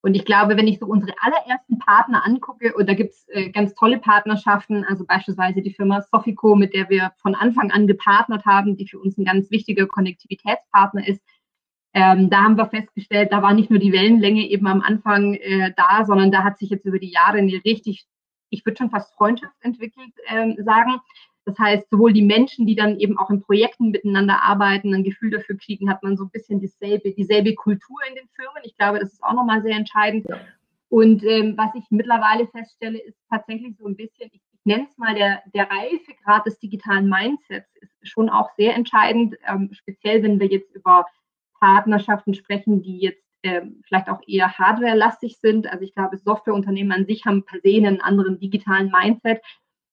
Und 0.01 0.15
ich 0.15 0.25
glaube, 0.25 0.57
wenn 0.57 0.67
ich 0.67 0.79
so 0.79 0.85
unsere 0.85 1.13
allerersten 1.19 1.79
Partner 1.79 2.23
angucke, 2.25 2.73
und 2.75 2.87
da 2.87 2.93
gibt 2.93 3.13
es 3.13 3.27
äh, 3.29 3.49
ganz 3.49 3.73
tolle 3.73 3.99
Partnerschaften, 3.99 4.85
also 4.85 5.05
beispielsweise 5.05 5.61
die 5.61 5.73
Firma 5.73 6.01
Sofico, 6.01 6.55
mit 6.55 6.73
der 6.73 6.89
wir 6.89 7.11
von 7.17 7.35
Anfang 7.35 7.71
an 7.71 7.87
gepartnert 7.87 8.45
haben, 8.45 8.77
die 8.77 8.87
für 8.87 8.99
uns 8.99 9.17
ein 9.17 9.25
ganz 9.25 9.49
wichtiger 9.49 9.87
Konnektivitätspartner 9.87 11.07
ist. 11.07 11.21
Ähm, 11.93 12.29
da 12.29 12.43
haben 12.43 12.57
wir 12.57 12.67
festgestellt, 12.67 13.31
da 13.31 13.41
war 13.41 13.53
nicht 13.53 13.71
nur 13.71 13.79
die 13.79 13.91
Wellenlänge 13.91 14.47
eben 14.47 14.67
am 14.67 14.81
Anfang 14.81 15.33
äh, 15.33 15.73
da, 15.75 16.05
sondern 16.05 16.31
da 16.31 16.43
hat 16.43 16.59
sich 16.59 16.69
jetzt 16.69 16.85
über 16.85 16.99
die 16.99 17.11
Jahre 17.11 17.39
eine 17.39 17.59
richtig, 17.65 18.05
ich 18.49 18.65
würde 18.65 18.77
schon 18.77 18.91
fast 18.91 19.15
Freundschaft 19.15 19.55
entwickelt 19.61 20.13
äh, 20.27 20.61
sagen. 20.63 20.99
Das 21.47 21.57
heißt, 21.57 21.89
sowohl 21.89 22.11
die 22.11 22.23
Menschen, 22.23 22.67
die 22.67 22.75
dann 22.75 22.99
eben 22.99 23.17
auch 23.17 23.29
in 23.29 23.41
Projekten 23.41 23.91
miteinander 23.91 24.43
arbeiten, 24.43 24.93
ein 24.93 25.05
Gefühl 25.05 25.31
dafür 25.31 25.55
kriegen, 25.57 25.89
hat 25.89 26.03
man 26.03 26.17
so 26.17 26.25
ein 26.25 26.29
bisschen 26.29 26.59
dieselbe, 26.59 27.13
dieselbe 27.13 27.55
Kultur 27.55 27.97
in 28.09 28.15
den 28.15 28.27
Firmen. 28.35 28.63
Ich 28.63 28.75
glaube, 28.75 28.99
das 28.99 29.13
ist 29.13 29.23
auch 29.23 29.31
nochmal 29.31 29.61
sehr 29.61 29.77
entscheidend. 29.77 30.25
Ja. 30.27 30.41
Und 30.89 31.23
ähm, 31.23 31.53
was 31.55 31.73
ich 31.73 31.85
mittlerweile 31.89 32.47
feststelle, 32.47 32.99
ist 32.99 33.17
tatsächlich 33.29 33.77
so 33.77 33.87
ein 33.87 33.95
bisschen, 33.95 34.29
ich, 34.33 34.41
ich 34.51 34.65
nenne 34.65 34.87
es 34.91 34.97
mal 34.97 35.15
der, 35.15 35.41
der 35.53 35.71
Reifegrad 35.71 36.45
des 36.45 36.59
digitalen 36.59 37.07
Mindsets, 37.07 37.73
ist 37.77 37.93
schon 38.03 38.29
auch 38.29 38.49
sehr 38.57 38.75
entscheidend, 38.75 39.37
ähm, 39.47 39.69
speziell 39.71 40.23
wenn 40.23 40.41
wir 40.41 40.47
jetzt 40.47 40.75
über 40.75 41.05
Partnerschaften 41.61 42.33
sprechen, 42.33 42.81
die 42.81 42.99
jetzt 42.99 43.23
ähm, 43.43 43.81
vielleicht 43.87 44.09
auch 44.09 44.19
eher 44.27 44.57
hardwarelastig 44.57 45.37
sind. 45.37 45.71
Also 45.71 45.85
ich 45.85 45.93
glaube, 45.93 46.17
Softwareunternehmen 46.17 46.91
an 46.91 47.05
sich 47.05 47.25
haben 47.25 47.45
per 47.45 47.61
se 47.61 47.77
einen 47.77 48.01
anderen 48.01 48.37
digitalen 48.37 48.91
Mindset 48.91 49.41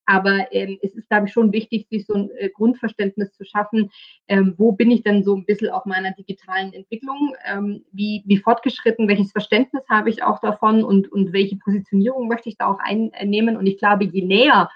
Aber 0.06 0.46
ähm, 0.52 0.78
es 0.82 0.94
ist, 0.94 1.08
glaube 1.08 1.26
ich, 1.26 1.32
schon 1.32 1.52
wichtig, 1.52 1.86
sich 1.88 2.06
so 2.06 2.14
ein 2.14 2.30
äh, 2.38 2.50
Grundverständnis 2.50 3.32
zu 3.32 3.44
schaffen, 3.44 3.90
ähm, 4.28 4.54
wo 4.56 4.72
bin 4.72 4.90
ich 4.90 5.02
denn 5.02 5.24
so 5.24 5.34
ein 5.34 5.44
bisschen 5.44 5.70
auf 5.70 5.84
meiner 5.84 6.12
digitalen 6.12 6.72
Entwicklung, 6.72 7.34
ähm, 7.46 7.84
wie, 7.92 8.22
wie 8.26 8.38
fortgeschritten, 8.38 9.08
welches 9.08 9.32
Verständnis 9.32 9.84
habe 9.88 10.10
ich 10.10 10.22
auch 10.22 10.40
davon? 10.40 10.84
Und, 10.84 11.10
und 11.10 11.32
welche 11.32 11.56
Positionierung 11.56 12.28
möchte 12.28 12.48
ich 12.48 12.56
da 12.56 12.66
auch 12.66 12.78
einnehmen. 12.78 13.56
Und 13.56 13.66
ich 13.66 13.78
glaube, 13.78 14.04
je 14.04 14.24
näher 14.24 14.70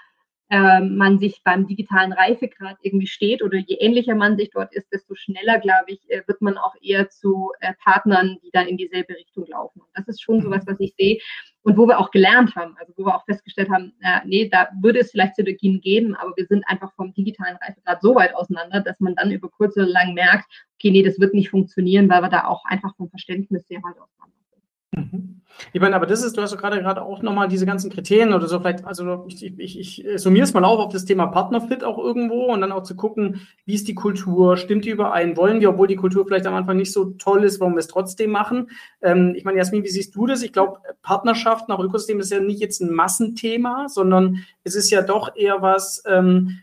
äh, 0.49 0.79
man 0.81 1.19
sich 1.19 1.41
beim 1.43 1.67
digitalen 1.67 2.11
Reifegrad 2.11 2.77
irgendwie 2.81 3.07
steht 3.07 3.43
oder 3.43 3.57
je 3.57 3.75
ähnlicher 3.75 4.15
man 4.15 4.35
sich 4.35 4.49
dort 4.49 4.73
ist, 4.73 4.91
desto 4.91 5.13
schneller, 5.15 5.59
glaube 5.59 5.85
ich, 5.87 6.09
äh, 6.09 6.23
wird 6.25 6.41
man 6.41 6.57
auch 6.57 6.73
eher 6.81 7.09
zu 7.09 7.51
äh, 7.59 7.73
Partnern, 7.83 8.37
die 8.43 8.49
dann 8.51 8.67
in 8.67 8.77
dieselbe 8.77 9.15
Richtung 9.15 9.45
laufen. 9.47 9.81
Und 9.81 9.89
das 9.93 10.07
ist 10.07 10.21
schon 10.21 10.41
sowas, 10.41 10.63
was 10.65 10.79
ich 10.79 10.93
sehe 10.97 11.19
und 11.61 11.77
wo 11.77 11.85
wir 11.85 11.99
auch 11.99 12.09
gelernt 12.09 12.55
haben, 12.55 12.75
also 12.79 12.93
wo 12.97 13.05
wir 13.05 13.15
auch 13.15 13.25
festgestellt 13.25 13.69
haben, 13.69 13.93
äh, 14.01 14.21
nee, 14.25 14.49
da 14.49 14.69
würde 14.81 14.99
es 14.99 15.11
vielleicht 15.11 15.35
Synergien 15.35 15.81
geben, 15.81 16.15
aber 16.15 16.33
wir 16.35 16.45
sind 16.47 16.63
einfach 16.67 16.93
vom 16.95 17.13
digitalen 17.13 17.57
Reifegrad 17.57 18.01
so 18.01 18.15
weit 18.15 18.33
auseinander, 18.35 18.81
dass 18.81 18.99
man 18.99 19.15
dann 19.15 19.31
über 19.31 19.49
kurz 19.49 19.77
oder 19.77 19.85
lang 19.85 20.13
merkt, 20.13 20.45
okay, 20.75 20.89
nee, 20.91 21.03
das 21.03 21.19
wird 21.19 21.33
nicht 21.33 21.49
funktionieren, 21.49 22.09
weil 22.09 22.21
wir 22.21 22.29
da 22.29 22.45
auch 22.45 22.65
einfach 22.65 22.95
vom 22.95 23.09
Verständnis 23.09 23.67
sehr 23.67 23.83
weit 23.83 23.99
auseinander 23.99 24.35
sind. 24.35 24.38
Mhm. 24.91 25.41
Ich 25.73 25.81
meine, 25.81 25.95
aber 25.95 26.05
das 26.05 26.23
ist, 26.23 26.37
du 26.37 26.41
hast 26.41 26.53
doch 26.53 26.57
gerade 26.57 26.79
gerade 26.81 27.01
auch 27.01 27.21
nochmal 27.21 27.47
diese 27.47 27.65
ganzen 27.65 27.91
Kriterien 27.91 28.33
oder 28.33 28.47
so, 28.47 28.59
vielleicht, 28.59 28.85
also 28.85 29.25
ich, 29.27 29.43
ich, 29.43 29.79
ich 29.79 30.05
summiere 30.15 30.45
es 30.45 30.53
mal 30.53 30.63
auf 30.63 30.79
auf 30.79 30.93
das 30.93 31.05
Thema 31.05 31.27
Partnerfit 31.27 31.83
auch 31.83 31.97
irgendwo 31.97 32.45
und 32.45 32.61
dann 32.61 32.71
auch 32.71 32.83
zu 32.83 32.95
gucken, 32.95 33.41
wie 33.65 33.75
ist 33.75 33.87
die 33.87 33.95
Kultur, 33.95 34.57
stimmt 34.57 34.85
die 34.85 34.91
überein, 34.91 35.37
wollen 35.37 35.59
wir, 35.59 35.71
obwohl 35.71 35.87
die 35.87 35.95
Kultur 35.95 36.25
vielleicht 36.25 36.47
am 36.47 36.55
Anfang 36.55 36.77
nicht 36.77 36.93
so 36.93 37.05
toll 37.11 37.43
ist, 37.43 37.59
wollen 37.59 37.73
wir 37.73 37.79
es 37.79 37.87
trotzdem 37.87 38.31
machen? 38.31 38.69
Ähm, 39.01 39.33
ich 39.35 39.43
meine, 39.43 39.57
Jasmin, 39.57 39.83
wie 39.83 39.89
siehst 39.89 40.15
du 40.15 40.27
das? 40.27 40.43
Ich 40.43 40.53
glaube, 40.53 40.79
Partnerschaft 41.01 41.67
nach 41.67 41.79
Ökosystem 41.79 42.19
ist 42.19 42.31
ja 42.31 42.39
nicht 42.39 42.61
jetzt 42.61 42.81
ein 42.81 42.93
Massenthema, 42.93 43.89
sondern 43.89 44.45
es 44.63 44.75
ist 44.75 44.89
ja 44.89 45.01
doch 45.01 45.35
eher 45.35 45.61
was, 45.61 46.03
ähm, 46.07 46.59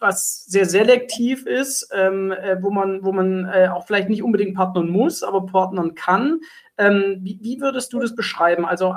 was 0.00 0.46
sehr 0.46 0.64
selektiv 0.64 1.46
ist, 1.46 1.88
ähm, 1.94 2.32
äh, 2.32 2.60
wo 2.62 2.70
man, 2.70 3.04
wo 3.04 3.12
man 3.12 3.44
äh, 3.44 3.68
auch 3.68 3.86
vielleicht 3.86 4.08
nicht 4.08 4.22
unbedingt 4.22 4.56
partnern 4.56 4.88
muss, 4.88 5.22
aber 5.22 5.46
partnern 5.46 5.94
kann. 5.94 6.40
Ähm, 6.80 7.18
wie, 7.20 7.38
wie, 7.42 7.60
würdest 7.60 7.92
du 7.92 8.00
das 8.00 8.14
beschreiben? 8.14 8.64
Also 8.64 8.94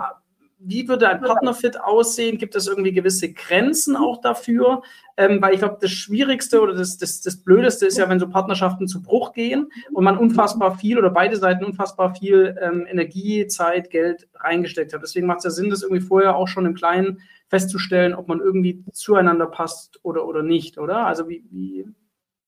wie 0.66 0.88
würde 0.88 1.10
ein 1.10 1.22
Partnerfit 1.22 1.80
aussehen? 1.82 2.38
Gibt 2.38 2.56
es 2.56 2.68
irgendwie 2.68 2.94
gewisse 2.94 3.34
Grenzen 3.34 3.98
auch 3.98 4.22
dafür? 4.22 4.82
Ähm, 5.18 5.42
weil 5.42 5.54
ich 5.54 5.60
glaube, 5.60 5.78
das 5.82 5.92
Schwierigste 5.92 6.62
oder 6.62 6.74
das, 6.74 6.98
das, 6.98 7.22
das 7.22 7.44
Blödeste 7.44 7.86
ist 7.86 7.98
ja, 7.98 8.08
wenn 8.08 8.20
so 8.20 8.30
Partnerschaften 8.30 8.88
zu 8.88 9.02
Bruch 9.02 9.34
gehen 9.34 9.70
und 9.92 10.04
man 10.04 10.18
unfassbar 10.18 10.78
viel 10.78 10.98
oder 10.98 11.10
beide 11.10 11.36
Seiten 11.36 11.66
unfassbar 11.66 12.16
viel 12.16 12.58
ähm, 12.62 12.88
Energie, 12.90 13.46
Zeit, 13.48 13.90
Geld 13.90 14.30
reingesteckt 14.36 14.94
hat. 14.94 15.02
Deswegen 15.04 15.28
macht 15.28 15.40
es 15.40 15.44
ja 15.44 15.50
Sinn, 15.50 15.70
das 15.70 15.84
irgendwie 15.84 16.02
vorher 16.02 16.38
auch 16.38 16.48
schon 16.48 16.66
im 16.66 16.76
Kleinen 16.76 17.20
festzustellen, 17.50 18.16
ob 18.16 18.30
man 18.30 18.40
irgendwie 18.40 18.84
zueinander 18.94 19.48
passt 19.48 20.00
oder, 20.04 20.26
oder 20.26 20.42
nicht, 20.42 20.78
oder? 20.78 21.06
Also 21.06 21.28
wie, 21.28 21.44
wie 21.52 21.86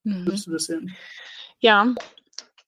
mhm. 0.03 0.25
würdest 0.25 0.47
du 0.47 0.51
das 0.51 0.65
sehen? 0.65 0.95
Ja, 1.59 1.93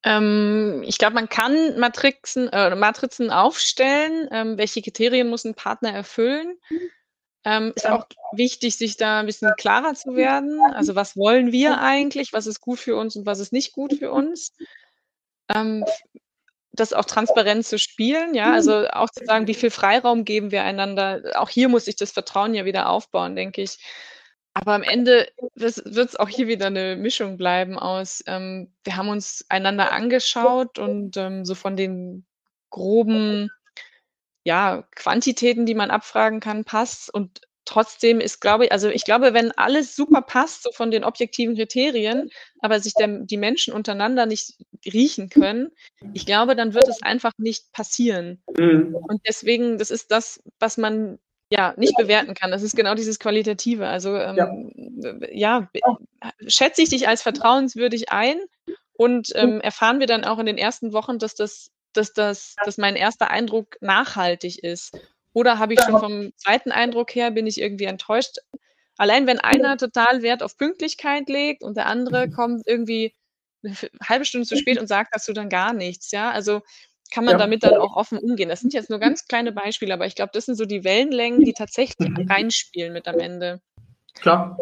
ähm, 0.08 0.84
ich 0.86 0.98
glaube, 0.98 1.16
man 1.16 1.28
kann 1.28 1.78
Matrixen, 1.78 2.48
äh, 2.48 2.74
Matrizen 2.76 3.30
aufstellen. 3.30 4.30
Ähm, 4.32 4.58
welche 4.58 4.82
Kriterien 4.82 5.28
muss 5.28 5.44
ein 5.44 5.54
Partner 5.54 5.92
erfüllen? 5.92 6.58
Ähm, 7.44 7.74
ist 7.76 7.90
auch 7.90 8.08
wichtig, 8.32 8.78
sich 8.78 8.96
da 8.96 9.20
ein 9.20 9.26
bisschen 9.26 9.52
klarer 9.58 9.96
zu 9.96 10.16
werden. 10.16 10.62
Also 10.74 10.96
was 10.96 11.18
wollen 11.18 11.52
wir 11.52 11.82
eigentlich? 11.82 12.32
Was 12.32 12.48
ist 12.48 12.62
gut 12.62 12.80
für 12.80 12.96
uns 12.96 13.18
und 13.18 13.26
was 13.26 13.40
ist 13.40 13.52
nicht 13.52 13.74
gut 13.74 13.96
für 14.00 14.12
uns? 14.14 14.54
Ähm, 15.54 15.84
das 16.72 16.94
auch 16.94 17.06
transparent 17.06 17.66
zu 17.66 17.78
spielen, 17.78 18.34
ja, 18.34 18.54
also 18.54 18.88
auch 18.90 19.10
zu 19.10 19.26
sagen, 19.26 19.48
wie 19.48 19.56
viel 19.56 19.72
Freiraum 19.72 20.24
geben 20.24 20.52
wir 20.52 20.64
einander. 20.64 21.22
Auch 21.36 21.50
hier 21.50 21.68
muss 21.68 21.86
sich 21.86 21.98
das 21.98 22.12
Vertrauen 22.12 22.54
ja 22.54 22.64
wieder 22.64 22.88
aufbauen, 22.88 23.36
denke 23.36 23.62
ich. 23.62 23.78
Aber 24.58 24.74
am 24.74 24.82
Ende 24.82 25.28
wird 25.54 25.78
es 25.78 26.16
auch 26.16 26.30
hier 26.30 26.48
wieder 26.48 26.66
eine 26.66 26.96
Mischung 26.96 27.38
bleiben 27.38 27.78
aus, 27.78 28.24
ähm, 28.26 28.74
wir 28.84 28.98
haben 28.98 29.10
uns 29.10 29.46
einander 29.50 29.92
angeschaut 29.92 30.80
und 30.80 31.16
ähm, 31.16 31.46
so 31.46 31.54
von 31.54 31.78
den 31.78 32.26
groben 32.72 33.52
ja, 34.44 34.84
Quantitäten, 34.96 35.68
die 35.68 35.76
man 35.76 35.92
abfragen 35.92 36.40
kann, 36.40 36.66
passt. 36.66 37.14
Und 37.14 37.42
trotzdem 37.66 38.20
ist, 38.20 38.42
glaube 38.42 38.66
ich, 38.66 38.72
also 38.72 38.90
ich 38.90 39.04
glaube, 39.04 39.36
wenn 39.36 39.52
alles 39.52 39.96
super 39.96 40.24
passt, 40.24 40.64
so 40.64 40.72
von 40.72 40.90
den 40.90 41.04
objektiven 41.04 41.56
Kriterien, 41.56 42.32
aber 42.60 42.80
sich 42.80 42.94
der, 42.96 43.10
die 43.26 43.38
Menschen 43.38 43.76
untereinander 43.76 44.26
nicht 44.26 44.56
riechen 44.92 45.30
können, 45.30 45.70
ich 46.14 46.26
glaube, 46.26 46.56
dann 46.56 46.74
wird 46.74 46.88
es 46.88 47.04
einfach 47.04 47.34
nicht 47.38 47.72
passieren. 47.74 48.42
Mhm. 48.58 48.96
Und 49.08 49.22
deswegen, 49.28 49.78
das 49.78 49.92
ist 49.92 50.10
das, 50.10 50.42
was 50.58 50.78
man 50.78 51.20
ja, 51.50 51.74
nicht 51.78 51.96
bewerten 51.98 52.34
kann. 52.34 52.52
Das 52.52 52.64
ist 52.64 52.76
genau 52.76 52.94
dieses 52.96 53.20
Qualitative. 53.20 53.88
Also 53.88 54.16
ähm, 54.16 54.72
ja, 55.32 55.70
ja 55.74 55.98
schätze 56.48 56.82
ich 56.82 56.90
dich 56.90 57.08
als 57.08 57.22
vertrauenswürdig 57.22 58.12
ein 58.12 58.38
und 58.94 59.32
ähm, 59.36 59.62
erfahren 59.62 60.00
wir 60.00 60.08
dann 60.08 60.26
auch 60.26 60.40
in 60.40 60.46
den 60.46 60.58
ersten 60.58 60.92
Wochen, 60.92 61.20
dass 61.20 61.36
das, 61.36 61.72
dass 61.94 62.14
das, 62.14 62.56
dass 62.66 62.78
mein 62.78 62.96
erster 62.96 63.30
Eindruck 63.30 63.78
nachhaltig 63.80 64.64
ist. 64.64 64.98
Oder 65.34 65.60
habe 65.60 65.74
ich 65.74 65.82
schon 65.82 66.00
vom 66.00 66.32
zweiten 66.36 66.72
Eindruck 66.72 67.14
her, 67.14 67.32
bin 67.32 67.48
ich 67.48 67.62
irgendwie 67.62 67.86
enttäuscht? 67.86 68.38
Allein 68.98 69.28
wenn 69.28 69.40
einer 69.40 69.78
total 69.78 70.24
Wert 70.24 70.42
auf 70.42 70.58
Pünktlichkeit 70.58 71.30
legt 71.30 71.64
und 71.64 71.78
der 71.78 71.86
andere 71.86 72.28
mhm. 72.28 72.32
kommt 72.32 72.62
irgendwie 72.66 73.14
eine 73.64 73.76
halbe 74.04 74.26
Stunde 74.26 74.48
zu 74.48 74.58
spät 74.58 74.80
und 74.80 74.88
sagt 74.88 75.14
dazu 75.14 75.34
dann 75.34 75.50
gar 75.50 75.74
nichts, 75.74 76.12
ja. 76.12 76.32
Also 76.32 76.62
kann 77.12 77.26
man 77.26 77.34
ja. 77.34 77.38
damit 77.38 77.64
dann 77.64 77.76
auch 77.76 77.96
offen 77.96 78.18
umgehen. 78.18 78.50
Das 78.50 78.60
sind 78.60 78.74
jetzt 78.74 78.90
nur 78.90 79.00
ganz 79.00 79.28
kleine 79.28 79.52
Beispiele, 79.52 79.94
aber 79.94 80.06
ich 80.06 80.16
glaube, 80.16 80.32
das 80.34 80.46
sind 80.46 80.56
so 80.56 80.66
die 80.66 80.84
Wellenlängen, 80.84 81.42
die 81.42 81.54
tatsächlich 81.54 82.10
mhm. 82.10 82.28
reinspielen 82.30 82.94
mit 82.94 83.08
am 83.08 83.20
Ende. 83.20 83.62
Klar. 84.16 84.58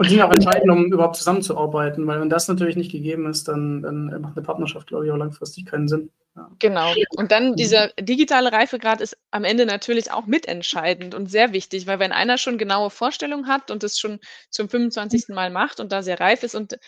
Und 0.00 0.08
die 0.08 0.14
sind 0.14 0.22
auch 0.22 0.32
entscheidend, 0.32 0.70
um 0.70 0.86
überhaupt 0.86 1.16
zusammenzuarbeiten, 1.16 2.06
weil 2.06 2.20
wenn 2.20 2.30
das 2.30 2.48
natürlich 2.48 2.74
nicht 2.74 2.90
gegeben 2.90 3.28
ist, 3.28 3.48
dann, 3.48 3.82
dann 3.82 4.06
macht 4.22 4.34
eine 4.34 4.46
Partnerschaft, 4.46 4.86
glaube 4.86 5.04
ich, 5.04 5.12
auch 5.12 5.16
langfristig 5.18 5.66
keinen 5.66 5.88
Sinn. 5.88 6.10
Ja. 6.36 6.50
Genau. 6.58 6.94
Und 7.16 7.32
dann 7.32 7.54
dieser 7.54 7.88
digitale 8.00 8.50
Reifegrad 8.50 9.02
ist 9.02 9.18
am 9.30 9.44
Ende 9.44 9.66
natürlich 9.66 10.10
auch 10.10 10.24
mitentscheidend 10.24 11.14
und 11.14 11.30
sehr 11.30 11.52
wichtig, 11.52 11.86
weil 11.86 11.98
wenn 11.98 12.12
einer 12.12 12.38
schon 12.38 12.56
genaue 12.56 12.88
Vorstellungen 12.88 13.46
hat 13.46 13.70
und 13.70 13.82
das 13.82 13.98
schon 13.98 14.20
zum 14.48 14.70
25. 14.70 15.28
Mal 15.28 15.50
macht 15.50 15.80
und 15.80 15.92
da 15.92 16.02
sehr 16.02 16.18
reif 16.18 16.44
ist 16.44 16.54
und 16.54 16.78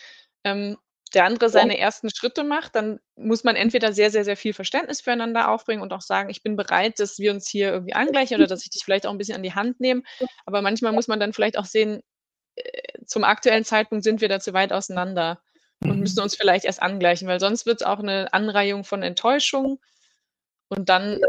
ähm, 0.44 0.78
der 1.14 1.24
andere 1.24 1.50
seine 1.50 1.78
ersten 1.78 2.10
Schritte 2.10 2.44
macht, 2.44 2.74
dann 2.74 3.00
muss 3.16 3.44
man 3.44 3.56
entweder 3.56 3.92
sehr, 3.92 4.10
sehr, 4.10 4.24
sehr 4.24 4.36
viel 4.36 4.52
Verständnis 4.52 5.00
füreinander 5.00 5.50
aufbringen 5.50 5.82
und 5.82 5.92
auch 5.92 6.00
sagen, 6.00 6.30
ich 6.30 6.42
bin 6.42 6.56
bereit, 6.56 6.98
dass 6.98 7.18
wir 7.18 7.32
uns 7.32 7.48
hier 7.48 7.70
irgendwie 7.70 7.94
angleichen 7.94 8.36
oder 8.36 8.46
dass 8.46 8.62
ich 8.62 8.70
dich 8.70 8.82
vielleicht 8.84 9.06
auch 9.06 9.10
ein 9.10 9.18
bisschen 9.18 9.36
an 9.36 9.42
die 9.42 9.54
Hand 9.54 9.80
nehme. 9.80 10.02
Aber 10.46 10.62
manchmal 10.62 10.92
muss 10.92 11.08
man 11.08 11.20
dann 11.20 11.32
vielleicht 11.32 11.58
auch 11.58 11.64
sehen, 11.64 12.02
äh, 12.56 13.04
zum 13.06 13.24
aktuellen 13.24 13.64
Zeitpunkt 13.64 14.04
sind 14.04 14.20
wir 14.20 14.28
da 14.28 14.40
zu 14.40 14.52
weit 14.52 14.72
auseinander 14.72 15.40
und 15.82 15.94
mhm. 15.94 16.00
müssen 16.00 16.20
uns 16.20 16.34
vielleicht 16.34 16.64
erst 16.64 16.82
angleichen, 16.82 17.28
weil 17.28 17.40
sonst 17.40 17.66
wird 17.66 17.80
es 17.80 17.86
auch 17.86 17.98
eine 17.98 18.32
Anreihung 18.32 18.84
von 18.84 19.02
Enttäuschung 19.02 19.80
und 20.68 20.88
dann 20.88 21.20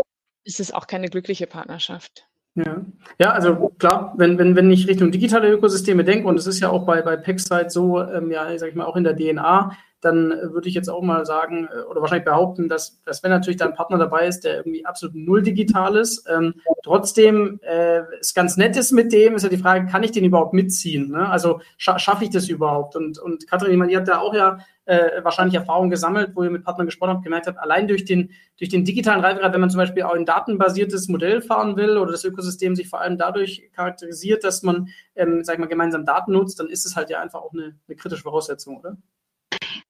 ist 0.43 0.59
es 0.59 0.71
auch 0.71 0.87
keine 0.87 1.09
glückliche 1.09 1.47
Partnerschaft. 1.47 2.27
Ja. 2.55 2.85
ja, 3.17 3.31
also 3.31 3.71
klar, 3.79 4.13
wenn, 4.15 4.37
wenn, 4.37 4.55
wenn 4.55 4.69
ich 4.69 4.87
Richtung 4.87 5.11
digitale 5.11 5.49
Ökosysteme 5.49 6.03
denke, 6.03 6.27
und 6.27 6.37
es 6.37 6.45
ist 6.45 6.59
ja 6.59 6.69
auch 6.69 6.85
bei, 6.85 7.01
bei 7.01 7.17
PEX-Site 7.17 7.71
so, 7.71 7.99
ähm, 8.01 8.29
ja, 8.29 8.55
sag 8.59 8.69
ich 8.69 8.75
mal, 8.75 8.85
auch 8.85 8.95
in 8.95 9.03
der 9.03 9.15
DNA, 9.15 9.75
dann 10.03 10.29
würde 10.51 10.67
ich 10.67 10.75
jetzt 10.75 10.89
auch 10.89 11.01
mal 11.01 11.25
sagen 11.25 11.67
äh, 11.71 11.81
oder 11.83 12.01
wahrscheinlich 12.01 12.25
behaupten, 12.25 12.69
dass, 12.69 13.01
dass 13.03 13.23
wenn 13.23 13.31
natürlich 13.31 13.57
da 13.57 13.65
ein 13.65 13.73
Partner 13.73 13.97
dabei 13.97 14.27
ist, 14.27 14.41
der 14.41 14.57
irgendwie 14.57 14.85
absolut 14.85 15.15
null 15.15 15.41
digital 15.41 15.95
ist, 15.95 16.27
ähm, 16.29 16.55
trotzdem 16.83 17.59
äh, 17.63 18.01
es 18.19 18.33
ganz 18.33 18.57
nett 18.57 18.75
ist 18.75 18.91
mit 18.91 19.13
dem, 19.13 19.35
ist 19.35 19.43
ja 19.43 19.49
die 19.49 19.57
Frage, 19.57 19.85
kann 19.87 20.03
ich 20.03 20.11
den 20.11 20.25
überhaupt 20.25 20.53
mitziehen? 20.53 21.11
Ne? 21.11 21.27
Also 21.29 21.61
scha 21.77 21.99
schaffe 21.99 22.25
ich 22.25 22.29
das 22.29 22.49
überhaupt? 22.49 22.95
Und, 22.95 23.19
und 23.19 23.47
Katrin, 23.47 23.87
die 23.87 23.97
hat 23.97 24.07
da 24.07 24.19
auch 24.19 24.33
ja 24.33 24.57
äh, 24.85 25.23
wahrscheinlich 25.23 25.55
Erfahrung 25.55 25.89
gesammelt, 25.89 26.31
wo 26.35 26.43
ihr 26.43 26.49
mit 26.49 26.63
Partnern 26.63 26.87
gesprochen 26.87 27.11
habt, 27.11 27.23
gemerkt 27.23 27.47
habt, 27.47 27.59
allein 27.59 27.87
durch 27.87 28.05
den, 28.05 28.31
durch 28.57 28.69
den 28.69 28.83
digitalen 28.83 29.21
Reifegrad, 29.21 29.53
wenn 29.53 29.61
man 29.61 29.69
zum 29.69 29.77
Beispiel 29.77 30.03
auch 30.03 30.13
ein 30.13 30.25
datenbasiertes 30.25 31.07
Modell 31.07 31.41
fahren 31.41 31.77
will 31.77 31.97
oder 31.97 32.11
das 32.11 32.23
Ökosystem 32.23 32.75
sich 32.75 32.89
vor 32.89 33.01
allem 33.01 33.17
dadurch 33.17 33.69
charakterisiert, 33.73 34.43
dass 34.43 34.63
man, 34.63 34.89
ähm, 35.15 35.43
sag 35.43 35.53
ich 35.53 35.59
mal, 35.59 35.67
gemeinsam 35.67 36.05
Daten 36.05 36.33
nutzt, 36.33 36.59
dann 36.59 36.67
ist 36.67 36.85
es 36.85 36.95
halt 36.95 37.09
ja 37.09 37.21
einfach 37.21 37.41
auch 37.41 37.53
eine, 37.53 37.75
eine 37.87 37.95
kritische 37.95 38.23
Voraussetzung, 38.23 38.77
oder? 38.77 38.97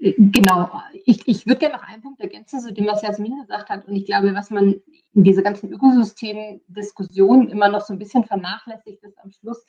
Genau. 0.03 0.81
Ich, 1.05 1.25
ich 1.27 1.47
würde 1.47 1.59
gerne 1.59 1.75
noch 1.75 1.83
einen 1.83 2.01
Punkt 2.01 2.19
ergänzen, 2.19 2.59
zu 2.59 2.73
dem, 2.73 2.87
was 2.87 3.01
Jasmin 3.01 3.39
gesagt 3.39 3.69
hat. 3.69 3.87
Und 3.87 3.95
ich 3.95 4.05
glaube, 4.05 4.35
was 4.35 4.49
man 4.49 4.75
in 5.13 5.23
dieser 5.23 5.43
ganzen 5.43 5.71
Ökosystem-Diskussion 5.71 7.47
immer 7.49 7.69
noch 7.69 7.81
so 7.81 7.93
ein 7.93 7.99
bisschen 7.99 8.25
vernachlässigt 8.25 9.01
ist 9.03 9.17
am 9.19 9.31
Schluss, 9.31 9.65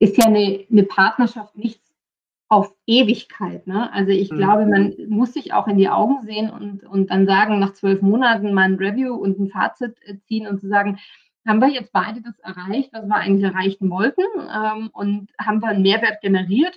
ist 0.00 0.16
ja 0.18 0.26
eine, 0.26 0.66
eine 0.70 0.82
Partnerschaft 0.82 1.56
nichts 1.56 1.94
auf 2.48 2.74
Ewigkeit. 2.86 3.68
Ne? 3.68 3.92
Also 3.92 4.10
ich 4.10 4.32
mhm. 4.32 4.38
glaube, 4.38 4.66
man 4.66 4.96
muss 5.08 5.34
sich 5.34 5.52
auch 5.52 5.68
in 5.68 5.76
die 5.76 5.88
Augen 5.88 6.22
sehen 6.22 6.50
und, 6.50 6.82
und 6.82 7.10
dann 7.10 7.26
sagen, 7.26 7.60
nach 7.60 7.74
zwölf 7.74 8.02
Monaten 8.02 8.52
mal 8.52 8.64
ein 8.64 8.74
Review 8.74 9.14
und 9.14 9.38
ein 9.38 9.50
Fazit 9.50 9.96
äh, 10.04 10.18
ziehen 10.26 10.48
und 10.48 10.60
zu 10.60 10.68
sagen, 10.68 10.98
haben 11.46 11.60
wir 11.60 11.68
jetzt 11.68 11.92
beide 11.92 12.22
das 12.22 12.38
erreicht, 12.40 12.92
was 12.92 13.06
wir 13.06 13.14
eigentlich 13.14 13.44
erreichen 13.44 13.88
wollten 13.88 14.22
ähm, 14.52 14.90
und 14.92 15.30
haben 15.38 15.60
wir 15.62 15.68
einen 15.68 15.82
Mehrwert 15.82 16.20
generiert 16.22 16.76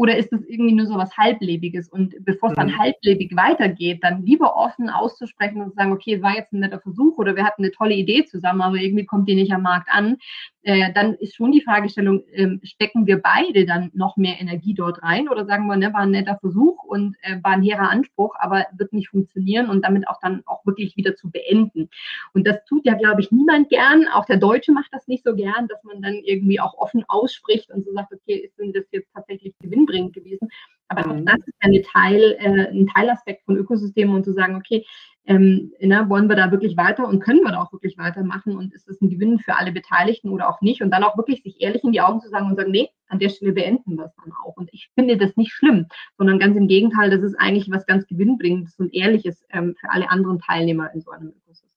Oder 0.00 0.16
ist 0.16 0.32
das 0.32 0.40
irgendwie 0.46 0.72
nur 0.72 0.86
so 0.86 0.94
was 0.94 1.14
Halblebiges? 1.18 1.90
Und 1.90 2.14
bevor 2.24 2.48
es 2.48 2.56
dann 2.56 2.68
mhm. 2.68 2.78
halblebig 2.78 3.36
weitergeht, 3.36 4.02
dann 4.02 4.24
lieber 4.24 4.56
offen 4.56 4.88
auszusprechen 4.88 5.60
und 5.60 5.72
zu 5.72 5.74
sagen, 5.74 5.92
okay, 5.92 6.14
es 6.14 6.22
war 6.22 6.34
jetzt 6.34 6.54
ein 6.54 6.60
netter 6.60 6.80
Versuch 6.80 7.18
oder 7.18 7.36
wir 7.36 7.44
hatten 7.44 7.62
eine 7.62 7.70
tolle 7.70 7.92
Idee 7.92 8.24
zusammen, 8.24 8.62
aber 8.62 8.76
irgendwie 8.76 9.04
kommt 9.04 9.28
die 9.28 9.34
nicht 9.34 9.52
am 9.52 9.60
Markt 9.60 9.90
an. 9.90 10.16
Äh, 10.62 10.92
dann 10.92 11.14
ist 11.14 11.36
schon 11.36 11.52
die 11.52 11.62
Fragestellung, 11.62 12.22
äh, 12.32 12.58
stecken 12.62 13.06
wir 13.06 13.22
beide 13.22 13.64
dann 13.64 13.90
noch 13.94 14.16
mehr 14.18 14.40
Energie 14.40 14.74
dort 14.74 15.02
rein 15.02 15.28
oder 15.28 15.46
sagen 15.46 15.66
wir, 15.66 15.76
ne, 15.76 15.92
war 15.94 16.00
ein 16.00 16.10
netter 16.10 16.38
Versuch 16.38 16.84
und 16.84 17.16
äh, 17.22 17.36
war 17.42 17.52
ein 17.52 17.62
hehrer 17.62 17.88
Anspruch, 17.88 18.34
aber 18.38 18.66
wird 18.76 18.92
nicht 18.92 19.08
funktionieren 19.08 19.70
und 19.70 19.84
damit 19.84 20.06
auch 20.06 20.20
dann 20.20 20.42
auch 20.44 20.64
wirklich 20.66 20.96
wieder 20.96 21.14
zu 21.16 21.30
beenden. 21.30 21.88
Und 22.34 22.46
das 22.46 22.62
tut 22.66 22.84
ja, 22.84 22.94
glaube 22.94 23.22
ich, 23.22 23.30
niemand 23.30 23.70
gern. 23.70 24.06
Auch 24.08 24.26
der 24.26 24.36
Deutsche 24.36 24.72
macht 24.72 24.92
das 24.92 25.08
nicht 25.08 25.24
so 25.24 25.34
gern, 25.34 25.66
dass 25.68 25.82
man 25.82 26.02
dann 26.02 26.14
irgendwie 26.14 26.60
auch 26.60 26.74
offen 26.74 27.04
ausspricht 27.08 27.70
und 27.70 27.86
so 27.86 27.92
sagt, 27.94 28.12
okay, 28.12 28.34
ist 28.34 28.58
denn 28.58 28.74
das 28.74 28.84
jetzt 28.92 29.08
tatsächlich 29.14 29.54
gewinnbringend 29.60 30.12
gewesen? 30.12 30.48
Aber 30.88 31.08
auch 31.08 31.14
mhm. 31.14 31.24
das 31.24 31.38
ist 31.46 31.56
eine 31.60 31.82
Teil, 31.82 32.36
äh, 32.40 32.68
ein 32.68 32.88
Teilaspekt 32.88 33.44
von 33.44 33.56
Ökosystemen 33.56 34.14
und 34.14 34.24
zu 34.24 34.32
sagen, 34.32 34.56
okay, 34.56 34.84
ähm, 35.26 35.72
ne, 35.80 36.08
wollen 36.08 36.28
wir 36.28 36.36
da 36.36 36.50
wirklich 36.50 36.76
weiter 36.76 37.06
und 37.06 37.20
können 37.20 37.40
wir 37.40 37.52
da 37.52 37.62
auch 37.62 37.72
wirklich 37.72 37.98
weitermachen 37.98 38.56
und 38.56 38.74
ist 38.74 38.88
es 38.88 39.00
ein 39.00 39.10
Gewinn 39.10 39.38
für 39.38 39.56
alle 39.56 39.72
Beteiligten 39.72 40.30
oder 40.30 40.48
auch 40.48 40.60
nicht 40.60 40.82
und 40.82 40.90
dann 40.90 41.04
auch 41.04 41.16
wirklich 41.16 41.42
sich 41.42 41.60
ehrlich 41.60 41.84
in 41.84 41.92
die 41.92 42.00
Augen 42.00 42.20
zu 42.20 42.28
sagen 42.28 42.46
und 42.46 42.56
sagen, 42.56 42.70
nee, 42.70 42.88
an 43.08 43.18
der 43.18 43.28
Stelle 43.28 43.52
beenden 43.52 43.96
wir 43.96 44.06
es 44.06 44.14
dann 44.16 44.32
auch 44.44 44.56
und 44.56 44.70
ich 44.72 44.90
finde 44.94 45.16
das 45.16 45.36
nicht 45.36 45.52
schlimm, 45.52 45.86
sondern 46.16 46.38
ganz 46.38 46.56
im 46.56 46.68
Gegenteil, 46.68 47.10
das 47.10 47.22
ist 47.22 47.38
eigentlich 47.38 47.70
was 47.70 47.86
ganz 47.86 48.06
gewinnbringendes 48.06 48.78
und 48.78 48.94
ehrliches 48.94 49.44
ähm, 49.50 49.74
für 49.78 49.90
alle 49.90 50.10
anderen 50.10 50.38
Teilnehmer 50.38 50.92
in 50.94 51.00
so 51.00 51.10
einem 51.10 51.28
Ökosystem. 51.28 51.70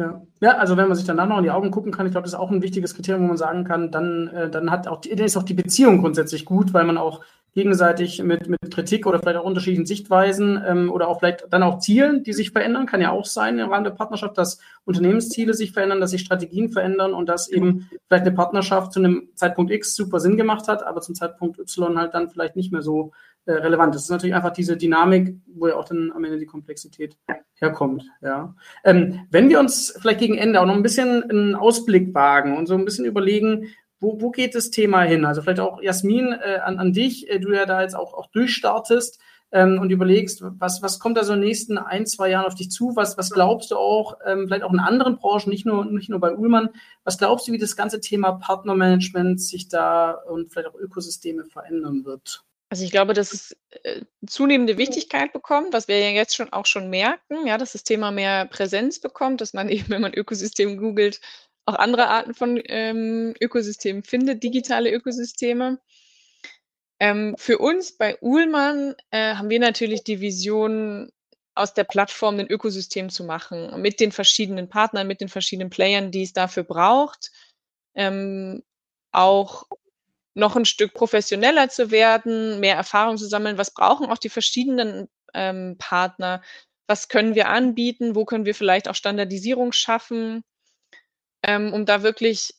Ja. 0.00 0.22
ja, 0.40 0.56
also 0.56 0.76
wenn 0.76 0.88
man 0.88 0.96
sich 0.96 1.06
danach 1.06 1.28
noch 1.28 1.38
in 1.38 1.44
die 1.44 1.52
Augen 1.52 1.70
gucken 1.70 1.92
kann, 1.92 2.06
ich 2.06 2.12
glaube, 2.12 2.24
das 2.24 2.32
ist 2.32 2.38
auch 2.38 2.50
ein 2.50 2.62
wichtiges 2.62 2.96
Kriterium, 2.96 3.24
wo 3.24 3.28
man 3.28 3.36
sagen 3.36 3.64
kann, 3.64 3.92
dann, 3.92 4.26
äh, 4.28 4.50
dann 4.50 4.70
hat 4.70 4.88
auch 4.88 5.00
die, 5.00 5.10
ist 5.10 5.36
auch 5.36 5.44
die 5.44 5.54
Beziehung 5.54 6.00
grundsätzlich 6.00 6.44
gut, 6.44 6.74
weil 6.74 6.84
man 6.84 6.98
auch 6.98 7.20
gegenseitig 7.54 8.22
mit, 8.22 8.48
mit 8.48 8.58
Kritik 8.72 9.06
oder 9.06 9.20
vielleicht 9.20 9.38
auch 9.38 9.44
unterschiedlichen 9.44 9.86
Sichtweisen 9.86 10.62
ähm, 10.66 10.90
oder 10.90 11.08
auch 11.08 11.20
vielleicht 11.20 11.46
dann 11.50 11.62
auch 11.62 11.78
Zielen, 11.78 12.24
die 12.24 12.32
sich 12.32 12.50
verändern, 12.50 12.86
kann 12.86 13.00
ja 13.00 13.10
auch 13.10 13.24
sein 13.24 13.58
im 13.58 13.70
Rahmen 13.70 13.84
der 13.84 13.92
Partnerschaft, 13.92 14.36
dass 14.36 14.58
Unternehmensziele 14.84 15.54
sich 15.54 15.72
verändern, 15.72 16.00
dass 16.00 16.10
sich 16.10 16.22
Strategien 16.22 16.70
verändern 16.70 17.14
und 17.14 17.28
dass 17.28 17.48
eben 17.48 17.88
vielleicht 18.08 18.26
eine 18.26 18.34
Partnerschaft 18.34 18.92
zu 18.92 18.98
einem 18.98 19.28
Zeitpunkt 19.34 19.70
X 19.70 19.94
super 19.94 20.18
Sinn 20.18 20.36
gemacht 20.36 20.66
hat, 20.66 20.84
aber 20.84 21.00
zum 21.00 21.14
Zeitpunkt 21.14 21.58
Y 21.58 21.96
halt 21.96 22.12
dann 22.12 22.28
vielleicht 22.28 22.56
nicht 22.56 22.72
mehr 22.72 22.82
so 22.82 23.12
äh, 23.46 23.52
relevant 23.52 23.94
ist. 23.94 24.02
Das 24.02 24.04
ist 24.06 24.10
natürlich 24.10 24.34
einfach 24.34 24.52
diese 24.52 24.76
Dynamik, 24.76 25.36
wo 25.46 25.68
ja 25.68 25.76
auch 25.76 25.84
dann 25.84 26.12
am 26.12 26.24
Ende 26.24 26.38
die 26.38 26.46
Komplexität 26.46 27.18
herkommt. 27.56 28.04
Ja. 28.22 28.54
Ähm, 28.84 29.20
wenn 29.30 29.48
wir 29.48 29.60
uns 29.60 29.94
vielleicht 30.00 30.20
gegen 30.20 30.38
Ende 30.38 30.60
auch 30.60 30.66
noch 30.66 30.74
ein 30.74 30.82
bisschen 30.82 31.22
einen 31.30 31.54
Ausblick 31.54 32.14
wagen 32.14 32.56
und 32.56 32.66
so 32.66 32.74
ein 32.74 32.86
bisschen 32.86 33.04
überlegen, 33.04 33.68
wo, 34.04 34.20
wo 34.20 34.30
geht 34.30 34.54
das 34.54 34.70
Thema 34.70 35.02
hin? 35.02 35.24
Also 35.24 35.42
vielleicht 35.42 35.60
auch 35.60 35.80
Jasmin 35.80 36.32
äh, 36.32 36.58
an, 36.62 36.78
an 36.78 36.92
dich, 36.92 37.30
äh, 37.30 37.40
du 37.40 37.52
ja 37.52 37.64
da 37.64 37.82
jetzt 37.82 37.96
auch, 37.96 38.12
auch 38.12 38.26
durchstartest 38.26 39.18
ähm, 39.50 39.78
und 39.80 39.90
überlegst, 39.90 40.42
was, 40.42 40.82
was 40.82 40.98
kommt 40.98 41.16
da 41.16 41.24
so 41.24 41.32
in 41.32 41.40
den 41.40 41.48
nächsten 41.48 41.78
ein, 41.78 42.06
zwei 42.06 42.28
Jahren 42.28 42.44
auf 42.44 42.54
dich 42.54 42.70
zu? 42.70 42.94
Was, 42.94 43.16
was 43.16 43.30
glaubst 43.30 43.70
du 43.70 43.76
auch, 43.76 44.18
ähm, 44.26 44.46
vielleicht 44.46 44.64
auch 44.64 44.72
in 44.72 44.80
anderen 44.80 45.16
Branchen, 45.16 45.48
nicht 45.48 45.64
nur, 45.64 45.86
nicht 45.86 46.10
nur 46.10 46.20
bei 46.20 46.34
Ullmann, 46.34 46.68
was 47.02 47.18
glaubst 47.18 47.48
du, 47.48 47.52
wie 47.52 47.58
das 47.58 47.76
ganze 47.76 48.00
Thema 48.00 48.32
Partnermanagement 48.32 49.40
sich 49.40 49.68
da 49.68 50.10
und 50.10 50.52
vielleicht 50.52 50.68
auch 50.68 50.78
Ökosysteme 50.78 51.44
verändern 51.46 52.04
wird? 52.04 52.44
Also 52.74 52.84
ich 52.84 52.90
glaube, 52.90 53.14
dass 53.14 53.32
es 53.32 53.56
äh, 53.84 54.00
zunehmende 54.26 54.76
Wichtigkeit 54.76 55.32
bekommt, 55.32 55.72
was 55.72 55.86
wir 55.86 56.00
ja 56.00 56.10
jetzt 56.10 56.34
schon 56.34 56.52
auch 56.52 56.66
schon 56.66 56.90
merken, 56.90 57.46
ja, 57.46 57.56
dass 57.56 57.70
das 57.70 57.84
Thema 57.84 58.10
mehr 58.10 58.46
Präsenz 58.46 58.98
bekommt, 58.98 59.40
dass 59.40 59.54
man 59.54 59.68
eben, 59.70 59.88
wenn 59.90 60.02
man 60.02 60.12
Ökosystem 60.12 60.76
googelt, 60.76 61.20
auch 61.66 61.74
andere 61.74 62.08
Arten 62.08 62.34
von 62.34 62.60
ähm, 62.66 63.34
Ökosystemen 63.40 64.02
findet, 64.02 64.42
digitale 64.42 64.92
Ökosysteme. 64.92 65.78
Ähm, 67.00 67.34
für 67.38 67.58
uns 67.58 67.96
bei 67.96 68.18
Uhlmann 68.20 68.94
äh, 69.10 69.34
haben 69.34 69.50
wir 69.50 69.60
natürlich 69.60 70.04
die 70.04 70.20
Vision, 70.20 71.10
aus 71.54 71.74
der 71.74 71.84
Plattform 71.84 72.38
ein 72.38 72.50
Ökosystem 72.50 73.10
zu 73.10 73.24
machen, 73.24 73.80
mit 73.80 74.00
den 74.00 74.12
verschiedenen 74.12 74.68
Partnern, 74.68 75.06
mit 75.06 75.20
den 75.20 75.28
verschiedenen 75.28 75.70
Playern, 75.70 76.10
die 76.10 76.22
es 76.22 76.32
dafür 76.32 76.64
braucht, 76.64 77.30
ähm, 77.94 78.62
auch 79.12 79.64
noch 80.34 80.56
ein 80.56 80.64
Stück 80.64 80.94
professioneller 80.94 81.68
zu 81.68 81.92
werden, 81.92 82.58
mehr 82.58 82.74
Erfahrung 82.74 83.16
zu 83.16 83.26
sammeln. 83.26 83.56
Was 83.56 83.72
brauchen 83.72 84.06
auch 84.06 84.18
die 84.18 84.30
verschiedenen 84.30 85.08
ähm, 85.32 85.76
Partner? 85.78 86.42
Was 86.88 87.08
können 87.08 87.36
wir 87.36 87.48
anbieten? 87.48 88.16
Wo 88.16 88.24
können 88.24 88.46
wir 88.46 88.54
vielleicht 88.54 88.88
auch 88.88 88.96
Standardisierung 88.96 89.72
schaffen? 89.72 90.42
Ähm, 91.46 91.72
um 91.72 91.86
da 91.86 92.02
wirklich 92.02 92.54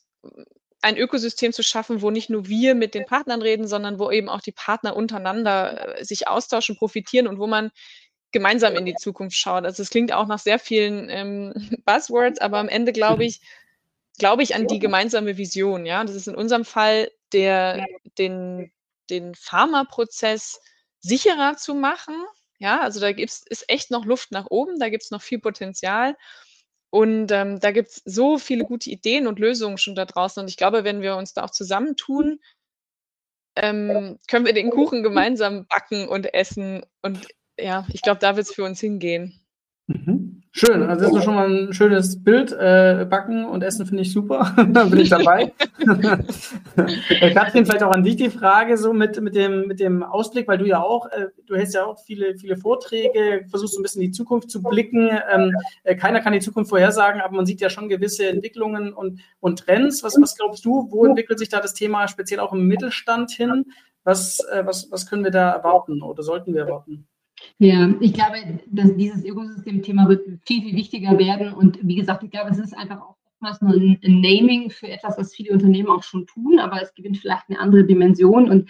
ein 0.82 0.98
Ökosystem 0.98 1.52
zu 1.52 1.64
schaffen, 1.64 2.02
wo 2.02 2.12
nicht 2.12 2.30
nur 2.30 2.48
wir 2.48 2.76
mit 2.76 2.94
den 2.94 3.06
Partnern 3.06 3.42
reden, 3.42 3.68
sondern 3.68 3.98
wo 3.98 4.12
eben 4.12 4.30
auch 4.30 4.42
die 4.42 4.52
Partner 4.52 4.96
untereinander 4.96 6.00
äh, 6.00 6.06
sich 6.06 6.28
austauschen, 6.28 6.78
profitieren 6.78 7.28
und 7.28 7.40
wo 7.40 7.48
man 7.48 7.72
gemeinsam 8.32 8.76
in 8.76 8.86
die 8.86 8.96
Zukunft 8.96 9.36
schaut. 9.36 9.66
Also 9.66 9.82
es 9.82 9.90
klingt 9.90 10.12
auch 10.14 10.28
nach 10.28 10.40
sehr 10.40 10.60
vielen 10.60 11.10
ähm, 11.10 11.54
Buzzwords, 11.86 12.40
aber 12.40 12.60
am 12.60 12.70
Ende 12.70 12.92
glaube 12.92 13.26
ich, 13.26 13.42
glaube 14.20 14.44
ich 14.44 14.54
an 14.54 14.68
die 14.68 14.80
gemeinsame 14.80 15.38
Vision. 15.38 15.86
Ja, 15.86 16.04
das 16.04 16.16
ist 16.16 16.28
in 16.28 16.36
unserem 16.36 16.66
Fall 16.66 17.10
der, 17.34 17.84
den, 18.20 18.72
den 19.10 19.34
Pharmaprozess 19.34 20.62
sicherer 21.00 21.58
zu 21.58 21.74
machen. 21.74 22.16
Ja, 22.60 22.82
also 22.82 23.00
da 23.00 23.12
gibt's, 23.12 23.44
ist 23.50 23.70
echt 23.70 23.90
noch 23.90 24.06
Luft 24.06 24.32
nach 24.32 24.46
oben, 24.50 24.80
da 24.80 24.90
gibt 24.90 25.04
es 25.04 25.12
noch 25.12 25.22
viel 25.22 25.40
Potenzial. 25.40 26.16
Und 26.96 27.30
ähm, 27.34 27.60
da 27.60 27.72
gibt 27.72 27.90
es 27.90 28.02
so 28.06 28.38
viele 28.38 28.64
gute 28.64 28.90
Ideen 28.90 29.28
und 29.28 29.38
Lösungen 29.38 29.78
schon 29.78 29.96
da 29.96 30.06
draußen. 30.06 30.40
Und 30.40 30.48
ich 30.48 30.56
glaube, 30.56 30.86
wenn 30.86 31.02
wir 31.02 31.18
uns 31.18 31.34
da 31.34 31.44
auch 31.44 31.50
zusammentun, 31.50 32.40
ähm, 33.58 34.18
können 34.30 34.46
wir 34.46 34.54
den 34.54 34.70
Kuchen 34.70 35.04
gemeinsam 35.04 35.68
backen 35.68 36.08
und 36.08 36.34
essen. 36.34 36.86
Und 37.02 37.28
ja, 37.60 37.86
ich 37.92 38.02
glaube, 38.02 38.22
da 38.22 38.38
wird 38.38 38.48
es 38.48 38.56
für 38.56 38.64
uns 38.64 38.80
hingehen. 38.80 39.45
Mhm. 39.88 40.42
Schön, 40.58 40.84
also 40.84 41.04
das 41.04 41.14
ist 41.18 41.26
schon 41.26 41.36
mal 41.36 41.50
ein 41.50 41.74
schönes 41.74 42.24
Bild. 42.24 42.54
Äh, 42.54 43.06
Backen 43.10 43.44
und 43.44 43.62
Essen 43.62 43.86
finde 43.86 44.04
ich 44.04 44.14
super. 44.14 44.56
da 44.72 44.86
bin 44.86 45.00
ich 45.00 45.10
dabei. 45.10 45.52
Katrin, 47.34 47.66
vielleicht 47.66 47.84
auch 47.84 47.92
an 47.92 48.06
dich 48.06 48.16
die 48.16 48.30
Frage 48.30 48.78
so 48.78 48.94
mit, 48.94 49.20
mit, 49.20 49.36
dem, 49.36 49.68
mit 49.68 49.82
dem 49.82 50.02
Ausblick, 50.02 50.48
weil 50.48 50.58
du 50.58 50.66
ja 50.66 50.82
auch, 50.82 51.08
äh, 51.08 51.28
du 51.46 51.58
hältst 51.58 51.76
ja 51.76 51.86
auch 51.86 52.00
viele, 52.06 52.38
viele 52.38 52.56
Vorträge, 52.56 53.46
versuchst 53.50 53.74
so 53.74 53.82
ein 53.82 53.84
bisschen 53.84 54.02
in 54.02 54.08
die 54.08 54.14
Zukunft 54.14 54.50
zu 54.50 54.64
blicken. 54.64 55.10
Ähm, 55.30 55.52
äh, 55.84 55.98
keiner 55.98 56.22
kann 56.22 56.32
die 56.32 56.40
Zukunft 56.40 56.70
vorhersagen, 56.70 57.20
aber 57.20 57.36
man 57.36 57.46
sieht 57.46 57.60
ja 57.60 57.70
schon 57.70 57.90
gewisse 57.90 58.30
Entwicklungen 58.30 58.94
und, 58.94 59.20
und 59.42 59.60
Trends. 59.60 60.04
Was, 60.04 60.16
was 60.22 60.38
glaubst 60.38 60.64
du, 60.64 60.88
wo 60.90 61.06
entwickelt 61.06 61.38
sich 61.38 61.50
da 61.50 61.60
das 61.60 61.74
Thema 61.74 62.08
speziell 62.08 62.40
auch 62.40 62.54
im 62.54 62.66
Mittelstand 62.66 63.32
hin? 63.32 63.66
Was, 64.06 64.40
äh, 64.52 64.66
was, 64.66 64.90
was 64.90 65.06
können 65.06 65.26
wir 65.26 65.32
da 65.32 65.52
erwarten 65.52 66.02
oder 66.02 66.24
sollten 66.24 66.54
wir 66.54 66.62
erwarten? 66.62 67.10
Ja, 67.58 67.94
ich 68.02 68.14
glaube, 68.14 68.60
dass 68.68 68.96
dieses 68.98 69.24
Ökosystem-Thema 69.24 70.10
wird 70.10 70.28
viel, 70.46 70.62
viel 70.62 70.76
wichtiger 70.76 71.18
werden. 71.18 71.54
Und 71.54 71.80
wie 71.82 71.96
gesagt, 71.96 72.24
ich 72.24 72.32
glaube, 72.32 72.50
es 72.50 72.60
ist 72.60 72.78
einfach 72.78 73.00
auch 73.02 73.16
oftmals 73.36 73.62
nur 73.62 73.74
ein, 73.74 74.00
Naming 74.22 74.70
für 74.70 74.90
etwas, 74.90 75.18
was 75.18 75.34
viele 75.34 75.54
Unternehmen 75.54 75.90
auch 75.90 76.04
schon 76.04 76.28
tun, 76.28 76.60
aber 76.60 76.82
es 76.82 76.94
gewinnt 76.94 77.18
vielleicht 77.18 77.50
eine 77.50 77.60
andere 77.60 77.86
Dimension. 77.86 78.50
Und 78.50 78.70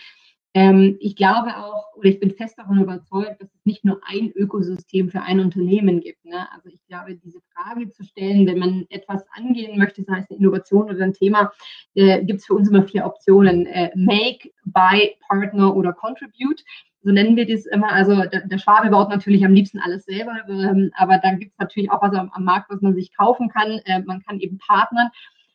ähm, 0.53 0.97
ich 0.99 1.15
glaube 1.15 1.57
auch, 1.57 1.95
oder 1.95 2.09
ich 2.09 2.19
bin 2.19 2.31
fest 2.31 2.59
davon 2.59 2.79
überzeugt, 2.79 3.41
dass 3.41 3.53
es 3.53 3.65
nicht 3.65 3.83
nur 3.83 3.99
ein 4.05 4.31
Ökosystem 4.31 5.09
für 5.09 5.21
ein 5.21 5.39
Unternehmen 5.39 5.99
gibt. 5.99 6.23
Ne? 6.23 6.47
Also 6.53 6.69
ich 6.69 6.85
glaube, 6.87 7.15
diese 7.15 7.41
Frage 7.53 7.89
zu 7.89 8.03
stellen, 8.03 8.45
wenn 8.45 8.59
man 8.59 8.85
etwas 8.89 9.25
angehen 9.31 9.79
möchte, 9.79 10.03
sei 10.03 10.19
es 10.19 10.29
eine 10.29 10.39
Innovation 10.39 10.89
oder 10.89 11.03
ein 11.03 11.13
Thema, 11.13 11.51
äh, 11.95 12.23
gibt 12.23 12.39
es 12.39 12.45
für 12.45 12.53
uns 12.53 12.69
immer 12.69 12.83
vier 12.83 13.05
Optionen. 13.05 13.65
Äh, 13.65 13.91
make, 13.95 14.51
buy, 14.63 15.15
partner 15.27 15.75
oder 15.75 15.91
contribute 15.91 16.63
so 17.05 17.11
nennen 17.11 17.35
wir 17.35 17.47
das 17.47 17.67
immer. 17.67 17.91
Also 17.91 18.15
der, 18.15 18.47
der 18.47 18.57
Schwabe 18.57 18.89
baut 18.89 19.09
natürlich 19.09 19.45
am 19.45 19.53
liebsten 19.53 19.79
alles 19.79 20.05
selber, 20.05 20.33
ähm, 20.49 20.91
aber 20.95 21.19
dann 21.19 21.39
gibt 21.39 21.51
es 21.53 21.59
natürlich 21.59 21.91
auch 21.91 22.01
was 22.01 22.15
am, 22.15 22.31
am, 22.31 22.43
Markt, 22.43 22.71
was 22.71 22.81
man 22.81 22.95
sich 22.95 23.15
kaufen 23.15 23.47
kann. 23.47 23.79
Äh, 23.85 24.01
man 24.01 24.23
kann 24.23 24.39
eben 24.39 24.57
partnern. 24.57 25.09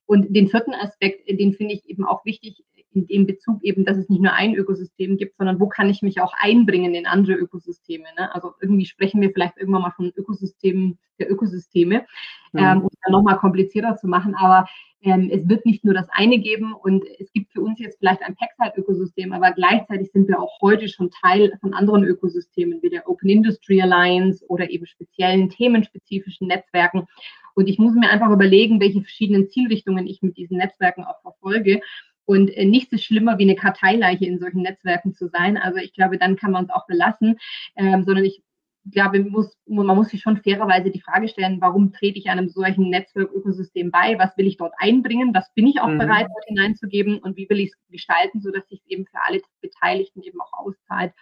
Und 0.07 0.35
den 0.35 0.49
vierten 0.49 0.75
Aspekt, 0.75 1.29
den 1.29 1.53
finde 1.53 1.75
ich 1.75 1.85
eben 1.87 2.05
auch 2.05 2.25
wichtig, 2.25 2.63
in 2.93 3.07
dem 3.07 3.27
Bezug 3.27 3.63
eben, 3.63 3.85
dass 3.85 3.97
es 3.97 4.09
nicht 4.09 4.23
nur 4.23 4.33
ein 4.33 4.55
Ökosystem 4.55 5.17
gibt, 5.17 5.37
sondern 5.39 5.61
wo 5.61 5.69
kann 5.69 5.91
ich 5.91 6.03
mich 6.03 6.21
auch 6.21 6.33
einbringen 6.37 6.95
in 6.95 7.07
andere 7.07 7.35
Ökosysteme. 7.35 8.07
Ne? 8.19 8.33
Also 8.35 8.53
irgendwie 8.61 8.87
sprechen 8.87 9.21
wir 9.21 9.31
vielleicht 9.31 9.57
irgendwann 9.59 9.83
mal 9.83 9.93
von 9.93 10.13
Ökosystemen 10.17 10.99
der 11.19 11.31
Ökosysteme, 11.31 12.07
mhm. 12.53 12.59
ähm, 12.61 12.81
um 12.83 12.89
es 12.93 12.99
dann 13.05 13.13
nochmal 13.13 13.39
komplizierter 13.39 13.97
zu 13.97 14.09
machen. 14.09 14.35
Aber 14.35 14.67
ähm, 15.03 15.31
es 15.33 15.49
wird 15.49 15.65
nicht 15.65 15.85
nur 15.85 15.95
das 15.95 16.09
eine 16.11 16.39
geben 16.39 16.75
und 16.75 17.05
es 17.19 17.33
gibt 17.33 17.53
für 17.53 17.63
uns 17.63 17.79
jetzt 17.79 17.99
vielleicht 17.99 18.23
ein 18.23 18.37
Packside-Ökosystem, 18.37 19.33
aber 19.33 19.53
gleichzeitig 19.53 20.11
sind 20.13 20.29
wir 20.29 20.41
auch 20.41 20.61
heute 20.61 20.89
schon 20.89 21.11
Teil 21.11 21.57
von 21.61 21.73
anderen 21.73 22.05
Ökosystemen 22.05 22.83
wie 22.83 22.91
der 22.91 23.09
Open 23.09 23.31
Industry 23.31 23.81
Alliance 23.81 24.45
oder 24.49 24.71
eben 24.71 24.87
speziellen 24.87 25.49
themenspezifischen 25.49 26.49
Netzwerken. 26.49 27.07
Und 27.55 27.69
ich 27.69 27.79
muss 27.79 27.95
mir 27.95 28.11
einfach 28.11 28.31
überlegen, 28.31 28.81
welche 28.81 29.01
verschiedenen 29.01 29.49
Zielrichtungen 29.49 30.07
ich 30.07 30.23
mit 30.23 30.37
diesen 30.37 30.59
Netzwerken 30.59 31.05
auch 31.05 31.21
verfolge. 31.23 31.81
Und 32.27 32.51
äh, 32.57 32.65
nichts 32.65 32.93
ist 32.93 33.05
schlimmer, 33.05 33.39
wie 33.39 33.43
eine 33.43 33.57
Karteileiche 33.57 34.27
in 34.27 34.39
solchen 34.39 34.63
Netzwerken 34.63 35.15
zu 35.15 35.29
sein. 35.29 35.57
Also 35.57 35.79
ich 35.79 35.93
glaube, 35.95 36.19
dann 36.19 36.37
kann 36.37 36.53
man 36.53 36.65
es 36.65 36.71
auch 36.71 36.87
belassen, 36.87 37.39
ähm, 37.75 38.05
sondern 38.05 38.25
ich 38.25 38.43
ich 38.85 38.93
glaube, 38.93 39.23
muss, 39.25 39.57
man 39.67 39.87
muss 39.95 40.09
sich 40.09 40.23
schon 40.23 40.39
fairerweise 40.39 40.91
die 40.91 41.01
Frage 41.01 41.29
stellen, 41.29 41.61
warum 41.61 41.93
trete 41.93 42.19
ich 42.19 42.31
einem 42.31 42.49
solchen 42.49 42.89
Netzwerkökosystem 42.89 43.91
bei? 43.91 44.19
Was 44.19 44.37
will 44.39 44.47
ich 44.47 44.57
dort 44.57 44.73
einbringen? 44.79 45.35
Was 45.35 45.53
bin 45.55 45.67
ich 45.67 45.81
auch 45.81 45.89
mhm. 45.89 45.99
bereit, 45.99 46.29
dort 46.33 46.45
hineinzugeben? 46.47 47.19
Und 47.19 47.37
wie 47.37 47.49
will 47.51 47.61
ich 47.61 47.71
es 47.71 47.79
gestalten, 47.91 48.41
sodass 48.41 48.67
sich 48.69 48.81
es 48.81 48.91
eben 48.91 49.07
für 49.07 49.19
alle 49.27 49.41
Beteiligten 49.61 50.23
eben 50.23 50.41
auch 50.41 50.53
auszahlt? 50.53 51.13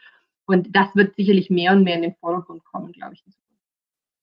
Und 0.47 0.75
das 0.75 0.95
wird 0.95 1.17
sicherlich 1.17 1.51
mehr 1.51 1.73
und 1.73 1.85
mehr 1.85 1.97
in 1.97 2.03
den 2.03 2.15
Vordergrund 2.15 2.65
kommen, 2.65 2.93
glaube 2.93 3.15
ich. 3.15 3.25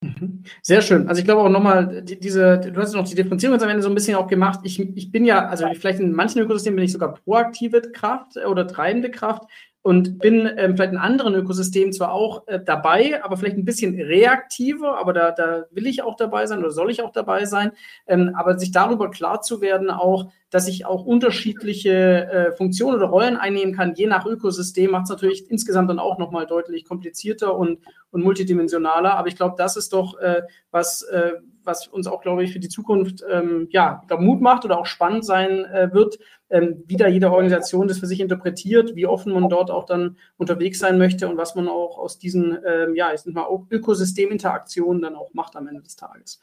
Mhm. 0.01 0.43
Sehr 0.61 0.81
schön. 0.81 1.07
Also 1.07 1.19
ich 1.19 1.25
glaube 1.25 1.41
auch 1.41 1.49
nochmal, 1.49 2.01
die, 2.03 2.19
diese, 2.19 2.59
du 2.59 2.81
hast 2.81 2.93
noch 2.93 3.07
die 3.07 3.15
Differenzierung 3.15 3.55
jetzt 3.55 3.63
am 3.63 3.69
Ende 3.69 3.83
so 3.83 3.89
ein 3.89 3.95
bisschen 3.95 4.15
auch 4.15 4.27
gemacht. 4.27 4.61
Ich, 4.63 4.79
ich 4.79 5.11
bin 5.11 5.25
ja, 5.25 5.47
also 5.47 5.67
vielleicht 5.73 5.99
in 5.99 6.13
manchen 6.13 6.41
Ökosystemen 6.41 6.77
bin 6.77 6.85
ich 6.85 6.93
sogar 6.93 7.13
proaktive 7.13 7.81
Kraft 7.81 8.37
oder 8.37 8.67
treibende 8.67 9.11
Kraft 9.11 9.43
und 9.85 10.17
bin 10.17 10.49
ähm, 10.57 10.75
vielleicht 10.75 10.93
in 10.93 10.97
anderen 10.97 11.35
Ökosystemen 11.35 11.93
zwar 11.93 12.11
auch 12.11 12.47
äh, 12.47 12.59
dabei, 12.59 13.23
aber 13.23 13.37
vielleicht 13.37 13.55
ein 13.55 13.65
bisschen 13.65 13.93
reaktiver, 13.93 14.97
aber 14.97 15.13
da, 15.13 15.29
da 15.29 15.65
will 15.69 15.85
ich 15.85 16.01
auch 16.01 16.15
dabei 16.15 16.47
sein 16.47 16.57
oder 16.57 16.71
soll 16.71 16.89
ich 16.89 17.03
auch 17.03 17.11
dabei 17.11 17.45
sein. 17.45 17.71
Ähm, 18.07 18.33
aber 18.35 18.57
sich 18.57 18.71
darüber 18.71 19.11
klar 19.11 19.41
zu 19.41 19.61
werden, 19.61 19.91
auch, 19.91 20.31
dass 20.49 20.67
ich 20.67 20.87
auch 20.87 21.05
unterschiedliche 21.05 21.91
äh, 21.91 22.51
Funktionen 22.53 22.95
oder 22.95 23.05
Rollen 23.05 23.37
einnehmen 23.37 23.75
kann, 23.75 23.93
je 23.93 24.07
nach 24.07 24.25
Ökosystem, 24.25 24.89
macht 24.89 25.03
es 25.03 25.11
natürlich 25.11 25.51
insgesamt 25.51 25.91
dann 25.91 25.99
auch 25.99 26.17
nochmal 26.17 26.47
deutlich 26.47 26.83
komplizierter 26.83 27.55
und, 27.55 27.77
und 28.09 28.23
multidimensionaler. 28.23 29.15
Aber 29.15 29.27
ich 29.27 29.35
glaube, 29.35 29.53
das 29.55 29.77
ist 29.77 29.93
doch 29.93 30.17
äh, 30.17 30.41
was, 30.71 31.03
äh, 31.03 31.33
was 31.63 31.87
uns 31.87 32.07
auch, 32.07 32.21
glaube 32.21 32.43
ich, 32.43 32.53
für 32.53 32.59
die 32.59 32.69
Zukunft 32.69 33.23
ähm, 33.29 33.67
ja, 33.69 34.01
glaub, 34.07 34.21
Mut 34.21 34.41
macht 34.41 34.65
oder 34.65 34.79
auch 34.79 34.87
spannend 34.87 35.25
sein 35.25 35.65
äh, 35.65 35.93
wird, 35.93 36.17
ähm, 36.49 36.83
wie 36.85 36.97
da 36.97 37.07
jede 37.07 37.31
Organisation 37.31 37.87
das 37.87 37.99
für 37.99 38.07
sich 38.07 38.19
interpretiert, 38.19 38.95
wie 38.95 39.07
offen 39.07 39.33
man 39.33 39.49
dort 39.49 39.71
auch 39.71 39.85
dann 39.85 40.17
unterwegs 40.37 40.79
sein 40.79 40.97
möchte 40.97 41.27
und 41.27 41.37
was 41.37 41.55
man 41.55 41.67
auch 41.67 41.97
aus 41.97 42.19
diesen 42.19 42.57
ähm, 42.65 42.95
ja, 42.95 43.13
ich 43.13 43.21
sag 43.21 43.33
mal, 43.33 43.47
Ökosysteminteraktionen 43.69 45.01
dann 45.01 45.15
auch 45.15 45.33
macht 45.33 45.55
am 45.55 45.67
Ende 45.67 45.81
des 45.81 45.95
Tages. 45.95 46.39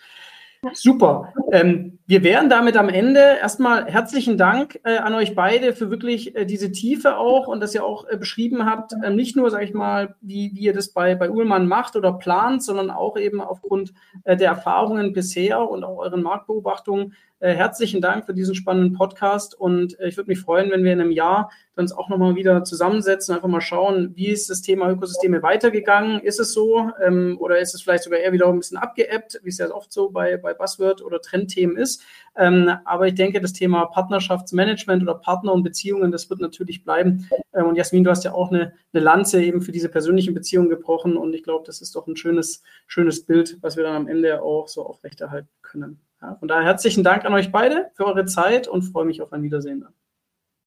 Super. 0.74 1.32
Ähm, 1.50 1.98
wir 2.06 2.22
wären 2.22 2.48
damit 2.48 2.76
am 2.76 2.88
Ende. 2.88 3.18
Erstmal 3.18 3.86
herzlichen 3.86 4.38
Dank 4.38 4.78
äh, 4.84 4.98
an 4.98 5.12
euch 5.12 5.34
beide 5.34 5.72
für 5.72 5.90
wirklich 5.90 6.36
äh, 6.36 6.46
diese 6.46 6.70
Tiefe 6.70 7.16
auch 7.16 7.48
und 7.48 7.58
dass 7.58 7.74
ihr 7.74 7.84
auch 7.84 8.08
äh, 8.08 8.16
beschrieben 8.16 8.64
habt, 8.64 8.92
äh, 9.02 9.10
nicht 9.10 9.34
nur, 9.34 9.50
sage 9.50 9.64
ich 9.64 9.74
mal, 9.74 10.14
wie, 10.20 10.52
wie 10.54 10.60
ihr 10.60 10.72
das 10.72 10.90
bei, 10.90 11.16
bei 11.16 11.30
Uhlmann 11.30 11.66
macht 11.66 11.96
oder 11.96 12.12
plant, 12.12 12.62
sondern 12.62 12.92
auch 12.92 13.16
eben 13.16 13.40
aufgrund 13.40 13.92
äh, 14.22 14.36
der 14.36 14.50
Erfahrungen 14.50 15.12
bisher 15.12 15.68
und 15.68 15.82
auch 15.82 15.98
euren 15.98 16.22
Marktbeobachtungen, 16.22 17.14
äh, 17.42 17.54
herzlichen 17.54 18.00
Dank 18.00 18.24
für 18.24 18.34
diesen 18.34 18.54
spannenden 18.54 18.92
Podcast 18.92 19.58
und 19.58 19.98
äh, 19.98 20.06
ich 20.06 20.16
würde 20.16 20.30
mich 20.30 20.38
freuen, 20.38 20.70
wenn 20.70 20.84
wir 20.84 20.92
in 20.92 21.00
einem 21.00 21.10
Jahr 21.10 21.50
uns 21.74 21.92
auch 21.92 22.08
nochmal 22.08 22.36
wieder 22.36 22.62
zusammensetzen, 22.62 23.34
einfach 23.34 23.48
mal 23.48 23.60
schauen, 23.60 24.12
wie 24.14 24.28
ist 24.28 24.48
das 24.48 24.62
Thema 24.62 24.88
Ökosysteme 24.88 25.42
weitergegangen? 25.42 26.20
Ist 26.20 26.38
es 26.38 26.52
so 26.52 26.92
ähm, 27.04 27.36
oder 27.40 27.58
ist 27.58 27.74
es 27.74 27.82
vielleicht 27.82 28.04
sogar 28.04 28.20
eher 28.20 28.32
wieder 28.32 28.46
ein 28.46 28.58
bisschen 28.58 28.76
abgeebbt, 28.76 29.40
wie 29.42 29.48
es 29.48 29.58
ja 29.58 29.68
oft 29.72 29.92
so 29.92 30.10
bei, 30.10 30.36
bei 30.36 30.54
Buzzword 30.54 31.02
oder 31.02 31.20
Trendthemen 31.20 31.76
ist? 31.76 32.04
Ähm, 32.36 32.70
aber 32.84 33.08
ich 33.08 33.16
denke, 33.16 33.40
das 33.40 33.52
Thema 33.52 33.86
Partnerschaftsmanagement 33.86 35.02
oder 35.02 35.14
Partner 35.14 35.52
und 35.52 35.64
Beziehungen, 35.64 36.12
das 36.12 36.30
wird 36.30 36.40
natürlich 36.40 36.84
bleiben. 36.84 37.28
Ähm, 37.52 37.66
und 37.66 37.74
Jasmin, 37.76 38.04
du 38.04 38.10
hast 38.10 38.22
ja 38.22 38.34
auch 38.34 38.52
eine, 38.52 38.72
eine 38.92 39.02
Lanze 39.02 39.42
eben 39.42 39.62
für 39.62 39.72
diese 39.72 39.88
persönlichen 39.88 40.32
Beziehungen 40.32 40.68
gebrochen 40.68 41.16
und 41.16 41.34
ich 41.34 41.42
glaube, 41.42 41.64
das 41.66 41.80
ist 41.80 41.96
doch 41.96 42.06
ein 42.06 42.16
schönes, 42.16 42.62
schönes 42.86 43.26
Bild, 43.26 43.58
was 43.62 43.76
wir 43.76 43.82
dann 43.82 43.96
am 43.96 44.06
Ende 44.06 44.42
auch 44.42 44.68
so 44.68 44.86
aufrechterhalten 44.86 45.50
können. 45.62 46.00
Ja, 46.22 46.36
von 46.36 46.46
daher 46.46 46.64
herzlichen 46.64 47.02
Dank 47.02 47.24
an 47.24 47.34
euch 47.34 47.50
beide 47.50 47.90
für 47.94 48.06
eure 48.06 48.24
Zeit 48.26 48.68
und 48.68 48.82
freue 48.82 49.04
mich 49.04 49.20
auf 49.20 49.32
ein 49.32 49.42
Wiedersehen. 49.42 49.80
Dann. 49.80 49.92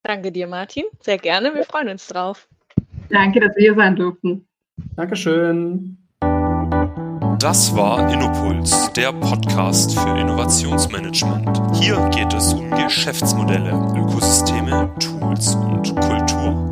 Danke 0.04 0.32
dir, 0.32 0.48
Martin. 0.48 0.84
Sehr 1.00 1.18
gerne. 1.18 1.56
Wir 1.56 1.64
freuen 1.64 1.88
uns 1.88 2.08
drauf. 2.08 2.48
Danke, 3.10 3.40
dass 3.40 3.56
wir 3.56 3.62
hier 3.64 3.76
sein 3.76 3.96
durften. 3.96 4.48
Dankeschön. 4.98 5.98
Das 7.40 7.76
war 7.76 8.12
Innopuls, 8.12 8.92
der 8.94 9.14
Podcast 9.14 9.98
für 9.98 10.18
Innovationsmanagement. 10.18 11.76
Hier 11.76 12.10
geht 12.10 12.34
es 12.34 12.54
um 12.54 12.70
Geschäftsmodelle, 12.72 13.72
Ökosysteme, 13.96 14.94
Tools 15.00 15.56
und 15.56 15.96
Kultur. 16.02 16.65